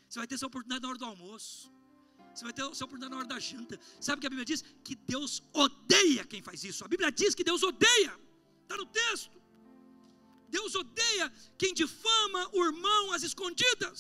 Você 0.08 0.20
vai 0.20 0.28
ter 0.28 0.36
essa 0.36 0.47
oportunidade 0.51 0.84
na 0.84 0.89
hora 0.89 0.99
do 1.03 1.06
almoço. 1.14 1.72
Você 2.34 2.43
vai 2.43 2.53
ter 2.53 2.62
essa 2.62 2.86
oportunidade 2.86 3.12
na 3.12 3.18
hora 3.18 3.28
da 3.28 3.39
janta. 3.39 3.80
Sabe 3.99 4.18
o 4.18 4.22
que 4.22 4.28
a 4.28 4.34
Bíblia 4.36 4.45
diz? 4.45 4.62
Que 4.84 4.95
Deus 4.95 5.41
odeia 5.51 6.24
quem 6.26 6.41
faz 6.43 6.64
isso. 6.64 6.86
A 6.86 6.88
Bíblia 6.88 7.12
diz 7.12 7.34
que 7.34 7.43
Deus 7.43 7.64
odeia. 7.64 8.14
Está 8.64 8.78
no 8.78 8.86
texto. 8.86 9.36
Deus 10.47 10.76
odeia 10.76 11.28
quem 11.58 11.74
difama 11.74 12.41
o 12.53 12.64
irmão 12.64 13.12
às 13.12 13.24
escondidas. 13.24 13.99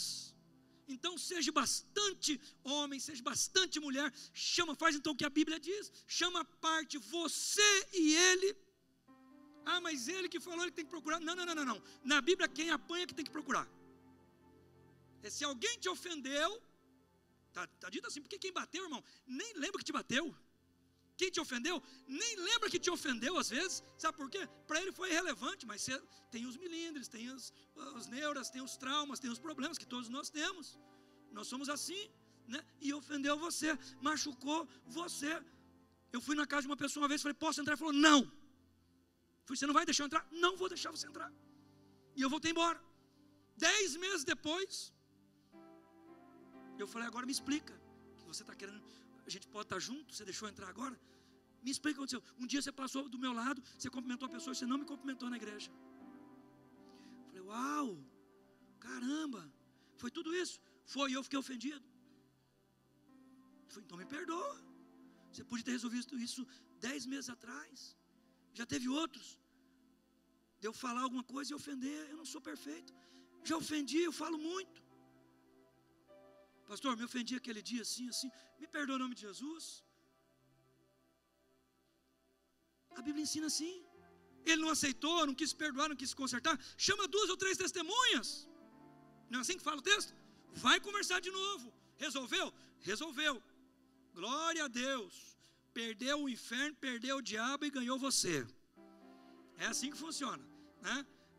Então 0.87 1.17
seja 1.17 1.51
bastante 1.51 2.39
homem, 2.63 2.99
seja 2.99 3.23
bastante 3.23 3.79
mulher. 3.79 4.13
Chama, 4.31 4.75
faz 4.75 4.95
então 4.95 5.13
o 5.13 5.15
que 5.15 5.25
a 5.25 5.35
Bíblia 5.39 5.59
diz. 5.59 5.91
Chama 6.07 6.41
a 6.41 6.45
parte 6.45 6.99
você 6.99 7.71
e 7.93 8.15
ele 8.15 8.55
ah, 9.65 9.81
mas 9.81 10.07
ele 10.07 10.27
que 10.33 10.39
falou, 10.39 10.63
ele 10.63 10.71
tem 10.71 10.85
que 10.85 10.91
procurar. 10.91 11.19
Não, 11.19 11.35
não, 11.35 11.45
não, 11.45 11.65
não. 11.71 11.81
Na 12.03 12.21
Bíblia, 12.21 12.47
quem 12.47 12.69
apanha 12.69 13.03
é 13.03 13.07
que 13.07 13.15
tem 13.19 13.25
que 13.25 13.31
procurar. 13.31 13.67
É 15.23 15.29
se 15.29 15.43
alguém 15.43 15.75
te 15.79 15.89
ofendeu, 15.89 16.49
tá, 17.51 17.65
tá 17.81 17.89
dito 17.89 18.07
assim, 18.07 18.21
porque 18.21 18.37
quem 18.37 18.53
bateu, 18.53 18.83
irmão, 18.83 19.03
nem 19.25 19.53
lembra 19.53 19.79
que 19.79 19.85
te 19.85 19.91
bateu. 19.91 20.25
Quem 21.17 21.31
te 21.31 21.39
ofendeu, 21.39 21.81
nem 22.07 22.35
lembra 22.35 22.69
que 22.69 22.77
te 22.77 22.91
ofendeu 22.91 23.37
às 23.37 23.49
vezes. 23.49 23.83
Sabe 23.97 24.17
por 24.17 24.29
quê? 24.29 24.47
Para 24.67 24.81
ele 24.81 24.91
foi 24.91 25.09
irrelevante, 25.11 25.65
mas 25.65 25.87
tem 26.29 26.45
os 26.45 26.57
milindres, 26.57 27.07
tem 27.07 27.29
os, 27.29 27.53
os 27.95 28.07
neuras, 28.07 28.49
tem 28.49 28.61
os 28.61 28.75
traumas, 28.75 29.19
tem 29.19 29.31
os 29.31 29.39
problemas 29.39 29.77
que 29.77 29.85
todos 29.85 30.09
nós 30.09 30.29
temos. 30.29 30.77
Nós 31.31 31.47
somos 31.47 31.69
assim, 31.69 32.09
né? 32.47 32.63
E 32.81 32.93
ofendeu 32.93 33.37
você, 33.37 33.77
machucou 34.01 34.67
você. 34.85 35.41
Eu 36.11 36.21
fui 36.21 36.35
na 36.35 36.45
casa 36.45 36.63
de 36.63 36.67
uma 36.67 36.77
pessoa 36.77 37.03
uma 37.03 37.07
vez, 37.07 37.21
falei, 37.21 37.33
posso 37.33 37.61
entrar? 37.61 37.73
Ele 37.73 37.79
falou, 37.79 37.93
não. 37.93 38.31
Você 39.47 39.65
não 39.67 39.73
vai 39.73 39.85
deixar 39.85 40.03
eu 40.03 40.07
entrar? 40.07 40.27
Não 40.31 40.55
vou 40.57 40.67
deixar 40.67 40.91
você 40.91 41.07
entrar. 41.07 41.31
E 42.15 42.21
eu 42.21 42.29
voltei 42.29 42.51
embora. 42.51 42.79
Dez 43.55 43.95
meses 43.95 44.23
depois, 44.23 44.91
eu 46.77 46.87
falei, 46.87 47.07
agora 47.07 47.25
me 47.25 47.31
explica. 47.31 47.73
Que 48.17 48.25
você 48.31 48.43
está 48.43 48.55
querendo, 48.55 48.81
a 49.25 49.29
gente 49.29 49.47
pode 49.47 49.65
estar 49.67 49.79
junto, 49.79 50.13
você 50.13 50.25
deixou 50.25 50.47
eu 50.47 50.51
entrar 50.53 50.69
agora? 50.69 50.99
Me 51.63 51.71
explica 51.71 52.01
o 52.01 52.07
que 52.07 52.15
aconteceu. 52.15 52.41
Um 52.41 52.47
dia 52.51 52.61
você 52.61 52.71
passou 52.71 53.07
do 53.13 53.19
meu 53.25 53.33
lado, 53.33 53.61
você 53.77 53.89
cumprimentou 53.89 54.27
a 54.27 54.31
pessoa 54.31 54.53
você 54.53 54.65
não 54.71 54.77
me 54.77 54.85
cumprimentou 54.85 55.29
na 55.29 55.37
igreja. 55.41 55.71
Eu 57.23 57.25
falei, 57.27 57.41
uau, 57.41 57.87
caramba, 58.79 59.41
foi 60.01 60.11
tudo 60.11 60.35
isso? 60.43 60.59
Foi, 60.85 61.07
eu 61.15 61.23
fiquei 61.23 61.39
ofendido. 61.39 61.85
Eu 63.65 63.69
falei, 63.73 63.85
então 63.85 63.97
me 63.97 64.05
perdoa. 64.05 64.55
Você 65.31 65.43
podia 65.43 65.65
ter 65.65 65.71
resolvido 65.71 66.17
isso 66.27 66.47
dez 66.79 67.05
meses 67.05 67.29
atrás. 67.29 67.97
Já 68.59 68.65
teve 68.73 68.87
outros. 69.01 69.27
De 70.59 70.67
eu 70.69 70.73
falar 70.83 71.01
alguma 71.05 71.25
coisa 71.33 71.49
e 71.51 71.55
ofender, 71.61 71.99
eu 72.11 72.17
não 72.21 72.27
sou 72.33 72.41
perfeito. 72.49 72.91
Já 73.49 73.55
ofendi, 73.63 73.99
eu 74.09 74.13
falo 74.21 74.37
muito. 74.49 74.77
Pastor, 76.69 76.91
me 76.99 77.03
ofendi 77.09 77.33
aquele 77.41 77.61
dia 77.71 77.81
assim, 77.87 78.07
assim. 78.13 78.29
Me 78.59 78.67
perdoa 78.75 78.95
o 78.95 79.03
nome 79.03 79.15
de 79.17 79.23
Jesus. 79.27 79.65
A 82.97 83.01
Bíblia 83.07 83.23
ensina 83.27 83.47
assim. 83.53 83.75
Ele 84.49 84.61
não 84.63 84.71
aceitou, 84.75 85.19
não 85.29 85.35
quis 85.41 85.53
perdoar, 85.63 85.89
não 85.89 86.01
quis 86.03 86.13
consertar. 86.21 86.55
Chama 86.87 87.07
duas 87.15 87.29
ou 87.33 87.37
três 87.43 87.57
testemunhas. 87.63 88.29
Não 89.29 89.39
é 89.39 89.41
assim 89.41 89.57
que 89.59 89.67
fala 89.69 89.79
o 89.83 89.87
texto? 89.93 90.13
Vai 90.65 90.79
conversar 90.87 91.19
de 91.27 91.31
novo. 91.39 91.67
Resolveu? 91.97 92.47
Resolveu. 92.89 93.35
Glória 94.19 94.63
a 94.65 94.67
Deus 94.67 95.34
perdeu 95.79 96.15
o 96.23 96.29
inferno, 96.37 96.73
perdeu 96.87 97.17
o 97.17 97.25
diabo 97.31 97.65
e 97.65 97.69
ganhou 97.77 97.97
você. 98.07 98.35
É 99.63 99.65
assim 99.71 99.89
que 99.91 99.97
funciona, 100.05 100.43
né? 100.81 100.97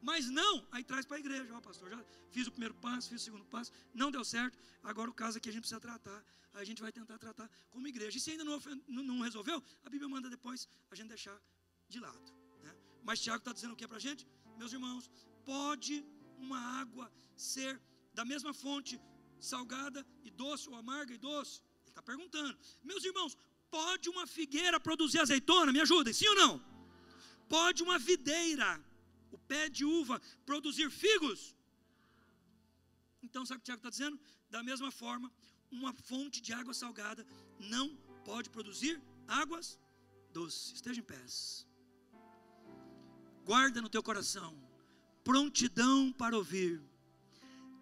Mas 0.08 0.28
não, 0.40 0.54
aí 0.70 0.82
traz 0.90 1.04
para 1.08 1.16
a 1.16 1.20
igreja, 1.24 1.52
ó 1.58 1.60
pastor, 1.68 1.88
já 1.94 2.00
fiz 2.34 2.46
o 2.46 2.52
primeiro 2.56 2.74
passo, 2.86 3.08
fiz 3.08 3.22
o 3.22 3.24
segundo 3.24 3.46
passo, 3.54 3.72
não 3.94 4.10
deu 4.16 4.24
certo, 4.24 4.56
agora 4.90 5.08
o 5.10 5.14
caso 5.22 5.38
aqui 5.38 5.48
a 5.48 5.52
gente 5.54 5.62
precisa 5.62 5.80
tratar, 5.80 6.20
a 6.52 6.64
gente 6.68 6.82
vai 6.86 6.92
tentar 6.92 7.18
tratar 7.18 7.48
como 7.70 7.88
igreja. 7.88 8.16
E 8.18 8.20
se 8.20 8.30
ainda 8.32 8.44
não, 8.44 8.58
não 9.10 9.20
resolveu, 9.28 9.58
a 9.84 9.88
Bíblia 9.94 10.08
manda 10.14 10.28
depois 10.36 10.68
a 10.90 10.94
gente 10.94 11.08
deixar 11.08 11.38
de 11.88 11.98
lado. 12.06 12.28
Né? 12.62 12.72
Mas 13.02 13.20
Tiago 13.20 13.38
está 13.38 13.52
dizendo 13.52 13.72
o 13.72 13.76
que 13.76 13.88
para 13.88 14.00
a 14.02 14.06
gente? 14.08 14.26
Meus 14.58 14.72
irmãos, 14.72 15.10
pode 15.44 15.96
uma 16.38 16.60
água 16.80 17.10
ser 17.36 17.80
da 18.12 18.24
mesma 18.32 18.52
fonte, 18.52 19.00
salgada 19.52 20.06
e 20.22 20.30
doce, 20.30 20.68
ou 20.68 20.76
amarga 20.76 21.12
e 21.14 21.18
doce? 21.18 21.62
Ele 21.82 21.90
está 21.90 22.02
perguntando, 22.02 22.56
meus 22.90 23.04
irmãos, 23.04 23.36
Pode 23.70 24.08
uma 24.08 24.26
figueira 24.26 24.78
produzir 24.78 25.20
azeitona? 25.20 25.72
Me 25.72 25.80
ajudem, 25.80 26.12
sim 26.12 26.28
ou 26.28 26.34
não? 26.34 26.64
Pode 27.48 27.82
uma 27.82 27.98
videira, 27.98 28.80
o 29.30 29.38
pé 29.38 29.68
de 29.68 29.84
uva, 29.84 30.20
produzir 30.44 30.90
figos? 30.90 31.54
Então, 33.22 33.44
sabe 33.44 33.58
o 33.58 33.60
que 33.60 33.64
o 33.64 33.66
Tiago 33.66 33.80
está 33.80 33.90
dizendo? 33.90 34.18
Da 34.48 34.62
mesma 34.62 34.90
forma, 34.90 35.32
uma 35.70 35.92
fonte 35.92 36.40
de 36.40 36.52
água 36.52 36.72
salgada 36.72 37.26
não 37.58 37.94
pode 38.24 38.50
produzir 38.50 39.00
águas 39.26 39.78
doces. 40.32 40.72
Esteja 40.74 41.00
em 41.00 41.04
pés. 41.04 41.66
Guarda 43.44 43.80
no 43.80 43.88
teu 43.88 44.02
coração 44.02 44.66
prontidão 45.26 46.12
para 46.12 46.36
ouvir. 46.36 46.80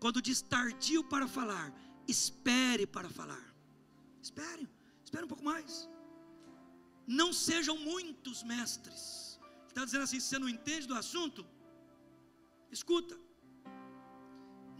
Quando 0.00 0.22
diz 0.22 0.40
tardio 0.40 1.04
para 1.04 1.28
falar, 1.28 1.70
espere 2.08 2.86
para 2.86 3.10
falar. 3.10 3.54
Espere, 4.22 4.66
espere 5.14 5.26
um 5.26 5.32
pouco 5.34 5.46
mais. 5.52 5.72
Não 7.20 7.30
sejam 7.48 7.76
muitos 7.90 8.38
mestres. 8.52 9.02
Está 9.68 9.84
dizendo 9.86 10.04
assim: 10.06 10.20
você 10.20 10.38
não 10.42 10.48
entende 10.56 10.86
do 10.92 10.96
assunto, 11.02 11.40
escuta. 12.78 13.16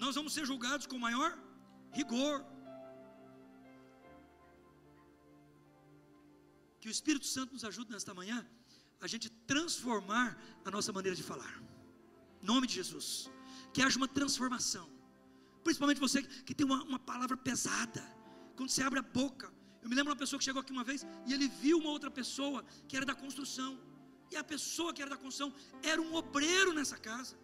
Nós 0.05 0.14
vamos 0.18 0.32
ser 0.37 0.45
julgados 0.51 0.87
com 0.91 1.07
maior 1.09 1.30
rigor. 1.99 2.37
Que 6.80 6.89
o 6.91 6.95
Espírito 6.97 7.26
Santo 7.35 7.53
nos 7.57 7.64
ajude 7.70 7.91
nesta 7.97 8.12
manhã 8.20 8.39
a 9.05 9.07
gente 9.12 9.28
transformar 9.53 10.28
a 10.66 10.70
nossa 10.76 10.93
maneira 10.97 11.16
de 11.20 11.24
falar. 11.30 11.55
Em 12.43 12.47
nome 12.53 12.66
de 12.70 12.74
Jesus. 12.80 13.07
Que 13.72 13.82
haja 13.85 13.97
uma 14.03 14.11
transformação. 14.18 14.87
Principalmente 15.66 16.01
você 16.07 16.20
que 16.47 16.55
tem 16.59 16.66
uma, 16.70 16.80
uma 16.91 17.01
palavra 17.12 17.37
pesada. 17.49 18.03
Quando 18.57 18.70
você 18.70 18.82
abre 18.89 18.99
a 18.99 19.07
boca. 19.20 19.49
Eu 19.85 19.91
me 19.91 19.97
lembro 19.97 20.11
de 20.11 20.14
uma 20.14 20.22
pessoa 20.24 20.39
que 20.41 20.47
chegou 20.49 20.61
aqui 20.62 20.72
uma 20.72 20.87
vez 20.91 21.01
e 21.26 21.32
ele 21.35 21.47
viu 21.62 21.76
uma 21.82 21.91
outra 21.97 22.11
pessoa 22.18 22.64
que 22.89 22.97
era 22.99 23.07
da 23.11 23.14
construção. 23.22 23.72
E 24.32 24.37
a 24.43 24.45
pessoa 24.53 24.93
que 24.95 25.03
era 25.03 25.11
da 25.14 25.18
construção 25.22 25.53
era 25.93 26.01
um 26.05 26.14
obreiro 26.20 26.72
nessa 26.78 26.97
casa. 27.09 27.37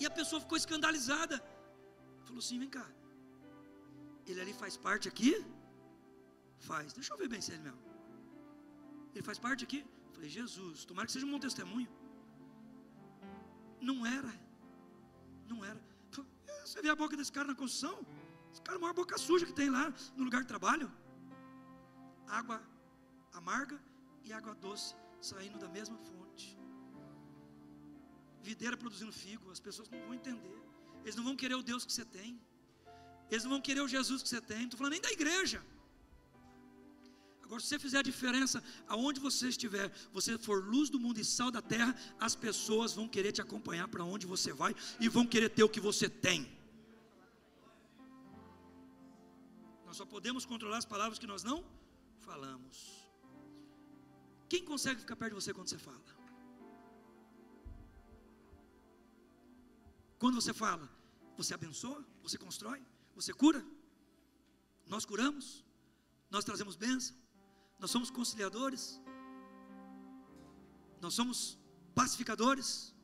E 0.00 0.06
a 0.10 0.12
pessoa 0.18 0.40
ficou 0.44 0.56
escandalizada. 0.62 1.36
Falou 2.26 2.38
assim: 2.44 2.60
vem 2.64 2.70
cá. 2.78 2.86
Ele 4.28 4.40
ali 4.44 4.54
faz 4.62 4.76
parte 4.86 5.08
aqui? 5.12 5.32
Faz. 6.68 6.92
Deixa 6.92 7.12
eu 7.12 7.18
ver 7.22 7.28
bem 7.34 7.40
se 7.40 7.50
é 7.50 7.54
ele 7.54 7.64
mesmo. 7.64 7.82
Ele 9.14 9.24
faz 9.30 9.38
parte 9.46 9.64
aqui? 9.64 9.80
Falei, 10.12 10.30
Jesus, 10.38 10.84
tomara 10.84 11.06
que 11.06 11.12
seja 11.12 11.26
um 11.26 11.32
bom 11.32 11.42
testemunho. 11.48 11.90
Não 13.80 13.98
era. 14.06 14.32
Não 15.48 15.64
era. 15.64 15.80
Você 16.64 16.80
vê 16.80 16.88
a 16.88 16.94
boca 16.94 17.16
desse 17.16 17.32
cara 17.32 17.48
na 17.48 17.54
construção? 17.54 17.96
Esse 18.52 18.62
cara 18.62 18.76
é 18.76 18.78
a 18.78 18.82
maior 18.82 18.94
boca 18.94 19.16
suja 19.18 19.44
que 19.44 19.52
tem 19.60 19.70
lá 19.70 19.92
no 20.16 20.24
lugar 20.24 20.42
de 20.42 20.48
trabalho. 20.48 20.90
Água 22.38 22.56
amarga 23.32 23.76
e 24.24 24.32
água 24.32 24.54
doce 24.54 24.94
saindo 25.20 25.58
da 25.58 25.68
mesma 25.68 25.98
fonte. 26.08 26.46
Videira 28.42 28.76
produzindo 28.76 29.12
figo, 29.12 29.50
as 29.50 29.60
pessoas 29.60 29.88
não 29.90 30.00
vão 30.04 30.14
entender. 30.14 30.58
Eles 31.02 31.16
não 31.16 31.24
vão 31.24 31.36
querer 31.42 31.54
o 31.54 31.62
Deus 31.70 31.84
que 31.84 31.92
você 31.92 32.04
tem. 32.04 32.40
Eles 33.30 33.44
não 33.44 33.52
vão 33.54 33.60
querer 33.60 33.82
o 33.82 33.88
Jesus 33.96 34.22
que 34.22 34.28
você 34.28 34.40
tem. 34.40 34.58
Não 34.58 34.64
estou 34.64 34.78
falando 34.78 34.92
nem 34.92 35.00
da 35.08 35.12
igreja. 35.18 35.60
Agora, 37.42 37.60
se 37.60 37.68
você 37.68 37.78
fizer 37.80 37.98
a 37.98 38.02
diferença 38.02 38.62
aonde 38.86 39.18
você 39.18 39.48
estiver, 39.48 39.90
você 40.12 40.38
for 40.38 40.64
luz 40.64 40.88
do 40.88 41.00
mundo 41.00 41.18
e 41.18 41.24
sal 41.24 41.50
da 41.50 41.60
terra, 41.60 41.92
as 42.20 42.36
pessoas 42.36 42.92
vão 42.92 43.08
querer 43.08 43.32
te 43.32 43.42
acompanhar 43.42 43.88
para 43.88 44.04
onde 44.04 44.24
você 44.34 44.52
vai 44.52 44.72
e 45.00 45.08
vão 45.08 45.26
querer 45.26 45.50
ter 45.50 45.64
o 45.64 45.68
que 45.68 45.80
você 45.80 46.08
tem. 46.08 46.48
Nós 49.84 49.96
só 49.96 50.06
podemos 50.06 50.44
controlar 50.46 50.78
as 50.78 50.84
palavras 50.84 51.18
que 51.18 51.26
nós 51.26 51.42
não 51.42 51.58
falamos. 52.28 52.76
Quem 54.48 54.64
consegue 54.64 55.00
ficar 55.00 55.16
perto 55.16 55.32
de 55.34 55.40
você 55.42 55.52
quando 55.54 55.68
você 55.68 55.78
fala? 55.78 56.08
Quando 60.18 60.34
você 60.40 60.52
fala, 60.52 60.86
você 61.36 61.54
abençoa, 61.54 62.00
você 62.22 62.36
constrói, 62.46 62.80
você 63.14 63.32
cura. 63.32 63.64
Nós 64.86 65.04
curamos, 65.10 65.64
nós 66.34 66.44
trazemos 66.44 66.76
bênção, 66.76 67.16
nós 67.78 67.90
somos 67.90 68.10
conciliadores, 68.10 69.00
nós 71.00 71.14
somos 71.14 71.58
pacificadores, 71.94 72.94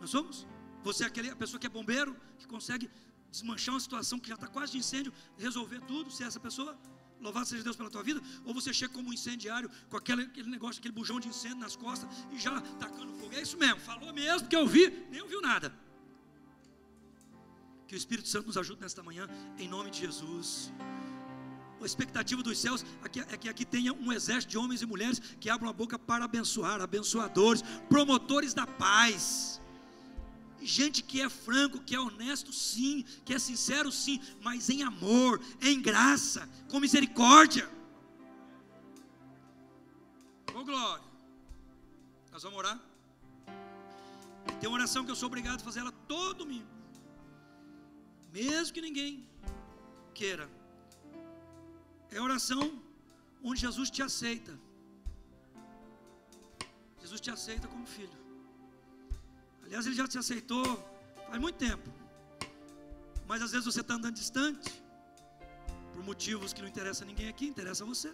nós 0.00 0.10
somos. 0.10 0.46
Você 0.82 1.04
é 1.04 1.06
aquele, 1.06 1.30
a 1.30 1.36
pessoa 1.36 1.60
que 1.60 1.66
é 1.66 1.70
bombeiro, 1.78 2.12
que 2.38 2.46
consegue 2.54 2.90
desmanchar 3.30 3.74
uma 3.74 3.80
situação 3.80 4.18
que 4.18 4.28
já 4.28 4.34
está 4.34 4.48
quase 4.48 4.72
de 4.72 4.78
incêndio, 4.78 5.12
resolver 5.36 5.80
tudo, 5.82 6.10
se 6.10 6.24
é 6.24 6.26
essa 6.26 6.40
pessoa. 6.40 6.76
Louvado 7.20 7.46
seja 7.46 7.62
Deus 7.62 7.76
pela 7.76 7.90
tua 7.90 8.02
vida, 8.02 8.20
ou 8.44 8.54
você 8.54 8.72
chega 8.72 8.92
como 8.92 9.10
um 9.10 9.12
incendiário 9.12 9.70
com 9.88 9.96
aquele, 9.96 10.22
aquele 10.22 10.48
negócio, 10.48 10.78
aquele 10.80 10.94
bujão 10.94 11.20
de 11.20 11.28
incêndio 11.28 11.58
nas 11.58 11.76
costas 11.76 12.08
e 12.32 12.38
já 12.38 12.60
tacando 12.78 13.12
fogo. 13.14 13.34
É 13.34 13.42
isso 13.42 13.58
mesmo, 13.58 13.80
falou 13.80 14.12
mesmo, 14.12 14.48
que 14.48 14.56
eu 14.56 14.66
vi, 14.66 14.90
nem 15.10 15.20
ouviu 15.20 15.40
nada. 15.40 15.72
Que 17.86 17.94
o 17.94 17.98
Espírito 17.98 18.28
Santo 18.28 18.46
nos 18.46 18.56
ajude 18.56 18.80
nesta 18.80 19.02
manhã, 19.02 19.28
em 19.58 19.68
nome 19.68 19.90
de 19.90 20.00
Jesus 20.00 20.72
a 21.84 21.86
expectativa 21.86 22.42
dos 22.42 22.58
céus 22.58 22.84
é 23.02 23.36
que 23.36 23.48
aqui 23.48 23.64
tenha 23.64 23.92
um 23.92 24.12
exército 24.12 24.50
de 24.50 24.58
homens 24.58 24.82
e 24.82 24.86
mulheres 24.86 25.20
que 25.40 25.48
abram 25.48 25.68
a 25.68 25.72
boca 25.72 25.98
para 25.98 26.24
abençoar, 26.24 26.80
abençoadores, 26.80 27.62
promotores 27.88 28.52
da 28.52 28.66
paz. 28.66 29.59
Gente 30.60 31.02
que 31.02 31.20
é 31.20 31.28
franco, 31.28 31.80
que 31.80 31.94
é 31.94 32.00
honesto, 32.00 32.52
sim, 32.52 33.04
que 33.24 33.32
é 33.32 33.38
sincero, 33.38 33.90
sim, 33.90 34.20
mas 34.40 34.68
em 34.68 34.82
amor, 34.82 35.40
em 35.60 35.80
graça, 35.80 36.48
com 36.68 36.80
misericórdia. 36.80 37.68
Ô 40.54 40.64
glória, 40.64 41.04
nós 42.30 42.42
vamos 42.42 42.58
orar. 42.58 42.80
Tem 44.60 44.68
uma 44.68 44.78
oração 44.78 45.04
que 45.04 45.10
eu 45.10 45.16
sou 45.16 45.28
obrigado 45.28 45.60
a 45.60 45.64
fazer 45.64 45.80
ela 45.80 45.92
todo 46.06 46.38
domingo, 46.44 46.68
mesmo 48.32 48.74
que 48.74 48.80
ninguém 48.82 49.26
queira 50.12 50.60
é 52.12 52.18
a 52.18 52.22
oração 52.22 52.82
onde 53.42 53.60
Jesus 53.60 53.88
te 53.90 54.02
aceita. 54.02 54.58
Jesus 57.00 57.20
te 57.20 57.30
aceita 57.30 57.68
como 57.68 57.86
filho. 57.86 58.19
Aliás, 59.70 59.86
ele 59.86 59.94
já 59.94 60.08
te 60.08 60.18
aceitou 60.18 60.64
faz 61.28 61.40
muito 61.40 61.54
tempo. 61.54 61.88
Mas 63.28 63.40
às 63.40 63.52
vezes 63.52 63.64
você 63.64 63.82
está 63.82 63.94
andando 63.94 64.16
distante. 64.16 64.82
Por 65.92 66.02
motivos 66.02 66.52
que 66.52 66.60
não 66.60 66.68
interessa 66.68 67.04
a 67.04 67.06
ninguém 67.06 67.28
aqui, 67.28 67.46
interessa 67.46 67.84
a 67.84 67.86
você. 67.86 68.12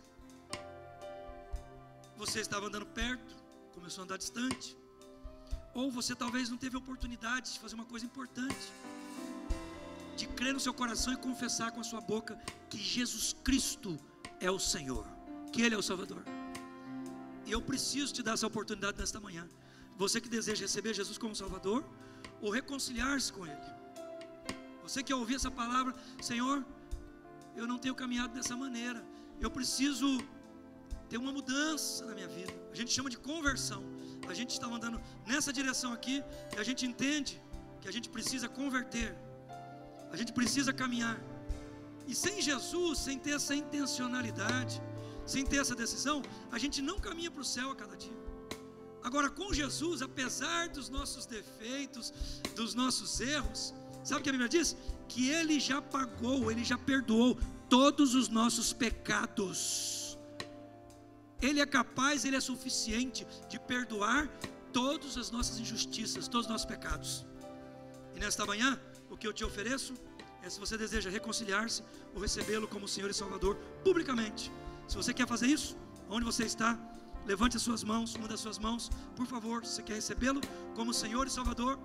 Você 2.18 2.40
estava 2.40 2.66
andando 2.66 2.84
perto, 2.84 3.34
começou 3.72 4.02
a 4.02 4.04
andar 4.04 4.18
distante. 4.18 4.76
Ou 5.72 5.90
você 5.90 6.14
talvez 6.14 6.50
não 6.50 6.59
teve 6.59 6.76
oportunidade 6.76 7.54
de 7.54 7.59
fazer 7.59 7.74
uma 7.74 7.86
coisa 7.86 8.04
importante 8.04 8.70
de 10.14 10.26
crer 10.26 10.52
no 10.52 10.61
seu 10.61 10.74
coração 10.74 11.14
e 11.14 11.16
confessar 11.16 11.72
com 11.72 11.80
a 11.80 11.84
sua 11.84 12.02
boca 12.02 12.38
que 12.68 12.76
Jesus 12.76 13.34
Cristo 13.42 13.98
é 14.40 14.50
o 14.50 14.59
Senhor, 14.59 15.07
que 15.50 15.62
Ele 15.62 15.74
é 15.74 15.78
o 15.78 15.82
Salvador. 15.82 16.22
E 17.46 17.50
eu 17.50 17.62
preciso 17.62 18.12
te 18.12 18.22
dar 18.22 18.34
essa 18.34 18.46
oportunidade 18.46 18.98
nesta 18.98 19.18
manhã. 19.18 19.48
Você 20.03 20.20
que 20.20 20.28
deseja 20.28 20.62
receber 20.62 20.92
Jesus 20.94 21.18
como 21.18 21.34
Salvador, 21.34 21.84
ou 22.40 22.51
reconciliar-se 22.51 23.32
com 23.32 23.47
Ele. 23.47 23.68
Você 24.82 25.03
que 25.03 25.12
ouvir 25.12 25.36
essa 25.36 25.51
palavra, 25.51 25.94
Senhor, 26.20 26.64
eu 27.61 27.66
não 27.66 27.78
tenho 27.78 27.94
caminhado 27.94 28.34
dessa 28.34 28.57
maneira. 28.57 29.03
Eu 29.40 29.51
preciso 29.51 30.09
ter 31.09 31.16
uma 31.16 31.32
mudança 31.32 32.05
na 32.05 32.14
minha 32.14 32.28
vida. 32.28 32.53
A 32.72 32.76
gente 32.80 32.92
chama 32.92 33.09
de 33.09 33.18
conversão. 33.18 33.82
A 34.28 34.34
gente 34.34 34.51
está 34.51 34.66
andando 34.66 35.01
nessa 35.26 35.53
direção 35.53 35.92
aqui 35.92 36.22
e 36.55 36.59
a 36.59 36.64
gente 36.68 36.84
entende 36.84 37.42
que 37.80 37.88
a 37.88 37.92
gente 37.92 38.09
precisa 38.09 38.49
converter 38.49 39.16
a 40.12 40.16
gente 40.16 40.32
precisa 40.32 40.72
caminhar. 40.72 41.18
E 42.07 42.14
sem 42.14 42.40
Jesus, 42.40 42.99
sem 43.07 43.18
ter 43.18 43.32
essa 43.38 43.55
intencionalidade, 43.55 44.80
sem 45.26 45.44
ter 45.44 45.59
essa 45.59 45.74
decisão, 45.74 46.22
a 46.51 46.59
gente 46.59 46.80
não 46.80 46.99
caminha 46.99 47.30
para 47.30 47.40
o 47.40 47.44
céu 47.44 47.70
a 47.70 47.76
cada 47.76 47.97
dia. 47.97 48.25
Agora, 49.07 49.30
com 49.30 49.54
Jesus, 49.54 50.02
apesar 50.02 50.68
dos 50.68 50.88
nossos 50.88 51.26
defeitos, 51.26 52.12
dos 52.57 52.74
nossos 52.74 53.20
erros, 53.20 53.72
sabe 54.02 54.20
o 54.20 54.24
que 54.24 54.30
a 54.30 54.32
Bíblia 54.32 54.48
diz? 54.48 54.76
Que 55.07 55.30
Ele 55.30 55.61
já 55.61 55.80
pagou, 55.80 56.50
Ele 56.50 56.64
já 56.64 56.76
perdoou 56.76 57.38
todos 57.68 58.16
os 58.16 58.28
nossos 58.28 58.72
pecados. 58.72 60.18
Ele 61.40 61.61
é 61.61 61.66
capaz, 61.66 62.24
Ele 62.24 62.34
é 62.34 62.40
suficiente 62.40 63.24
de 63.48 63.61
perdoar 63.61 64.28
todas 64.72 65.16
as 65.16 65.30
nossas 65.30 65.61
injustiças, 65.61 66.26
todos 66.26 66.46
os 66.46 66.50
nossos 66.50 66.66
pecados. 66.66 67.24
E 68.16 68.18
nesta 68.18 68.44
manhã, 68.44 68.76
o 69.09 69.16
que 69.16 69.28
eu 69.28 69.32
te 69.32 69.44
ofereço 69.44 69.94
é 70.42 70.50
se 70.50 70.59
você 70.59 70.76
deseja 70.76 71.09
reconciliar-se 71.09 71.80
ou 72.12 72.20
recebê-lo 72.20 72.66
como 72.66 72.88
Senhor 72.88 73.09
e 73.09 73.14
Salvador 73.14 73.54
publicamente. 73.84 74.50
Se 74.88 74.96
você 74.96 75.14
quer 75.14 75.28
fazer 75.28 75.46
isso, 75.46 75.76
onde 76.11 76.24
você 76.24 76.44
está, 76.44 76.76
levante 77.26 77.56
as 77.56 77.62
suas 77.62 77.82
mãos, 77.82 78.14
uma 78.14 78.28
das 78.28 78.40
suas 78.40 78.58
mãos, 78.58 78.90
por 79.14 79.26
favor, 79.26 79.64
se 79.64 79.74
você 79.74 79.82
quer 79.82 79.94
recebê-lo 79.94 80.40
como 80.74 80.94
Senhor 80.94 81.26
e 81.26 81.30
Salvador, 81.30 81.78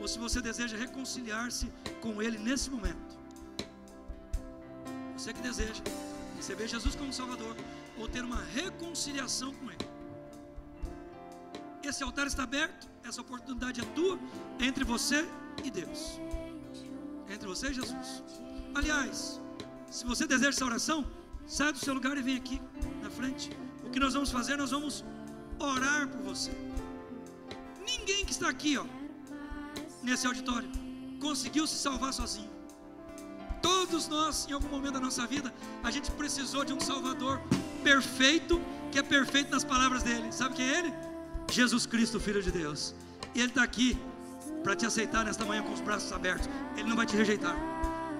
ou 0.00 0.08
se 0.08 0.18
você 0.18 0.40
deseja 0.42 0.76
reconciliar-se 0.76 1.72
com 2.00 2.20
Ele 2.20 2.38
nesse 2.38 2.68
momento. 2.68 3.16
Você 5.16 5.32
que 5.32 5.40
deseja, 5.40 5.82
receber 6.36 6.68
Jesus 6.68 6.94
como 6.94 7.12
Salvador 7.12 7.56
ou 7.96 8.06
ter 8.08 8.22
uma 8.22 8.42
reconciliação 8.42 9.54
com 9.54 9.70
Ele. 9.70 9.88
Esse 11.82 12.02
altar 12.02 12.26
está 12.26 12.42
aberto, 12.42 12.88
essa 13.04 13.20
oportunidade 13.20 13.80
é 13.80 13.84
tua, 13.94 14.18
entre 14.58 14.84
você 14.84 15.26
e 15.64 15.70
Deus. 15.70 16.20
Entre 17.30 17.46
você 17.46 17.68
e 17.68 17.74
Jesus. 17.74 18.22
Aliás, 18.74 19.40
se 19.90 20.04
você 20.04 20.26
deseja 20.26 20.50
essa 20.50 20.64
oração, 20.64 21.06
sai 21.46 21.72
do 21.72 21.78
seu 21.78 21.94
lugar 21.94 22.16
e 22.18 22.22
vem 22.22 22.36
aqui 22.36 22.60
na 23.00 23.08
frente. 23.08 23.50
Que 23.96 24.00
nós 24.00 24.12
vamos 24.12 24.30
fazer? 24.30 24.58
Nós 24.58 24.72
vamos 24.72 25.02
orar 25.58 26.06
por 26.06 26.20
você. 26.20 26.50
Ninguém 27.80 28.26
que 28.26 28.30
está 28.30 28.46
aqui, 28.46 28.76
ó, 28.76 28.84
nesse 30.02 30.26
auditório, 30.26 30.68
conseguiu 31.18 31.66
se 31.66 31.76
salvar 31.76 32.12
sozinho. 32.12 32.50
Todos 33.62 34.06
nós, 34.06 34.46
em 34.50 34.52
algum 34.52 34.68
momento 34.68 34.92
da 34.92 35.00
nossa 35.00 35.26
vida, 35.26 35.50
a 35.82 35.90
gente 35.90 36.10
precisou 36.10 36.62
de 36.62 36.74
um 36.74 36.78
Salvador 36.78 37.40
perfeito, 37.82 38.60
que 38.92 38.98
é 38.98 39.02
perfeito 39.02 39.50
nas 39.50 39.64
palavras 39.64 40.02
dele. 40.02 40.30
Sabe 40.30 40.56
quem 40.56 40.68
é 40.68 40.78
ele? 40.78 40.94
Jesus 41.50 41.86
Cristo, 41.86 42.20
Filho 42.20 42.42
de 42.42 42.52
Deus. 42.52 42.94
E 43.34 43.40
ele 43.40 43.48
está 43.48 43.62
aqui 43.62 43.98
para 44.62 44.76
te 44.76 44.84
aceitar 44.84 45.24
nesta 45.24 45.42
manhã 45.46 45.62
com 45.62 45.72
os 45.72 45.80
braços 45.80 46.12
abertos. 46.12 46.50
Ele 46.76 46.86
não 46.86 46.96
vai 46.96 47.06
te 47.06 47.16
rejeitar. 47.16 47.56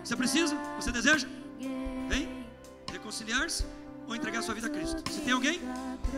Você 0.03 0.17
precisa? 0.17 0.57
Você 0.81 0.91
deseja? 0.91 1.29
Vem 2.09 2.47
reconciliar-se 2.91 3.76
ou 4.07 4.15
entregar 4.15 4.43
sua 4.43 4.55
vida 4.55 4.67
a 4.67 4.71
Cristo. 4.71 5.03
Se 5.11 5.21
tem 5.21 5.33
alguém, 5.33 5.61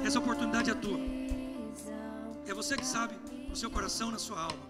essa 0.04 0.18
oportunidade 0.18 0.70
é 0.70 0.74
tua. 0.74 0.98
É 2.46 2.54
você 2.54 2.76
que 2.76 2.86
sabe 2.86 3.14
no 3.48 3.56
seu 3.56 3.70
coração, 3.70 4.10
na 4.10 4.18
sua 4.18 4.40
alma. 4.40 4.68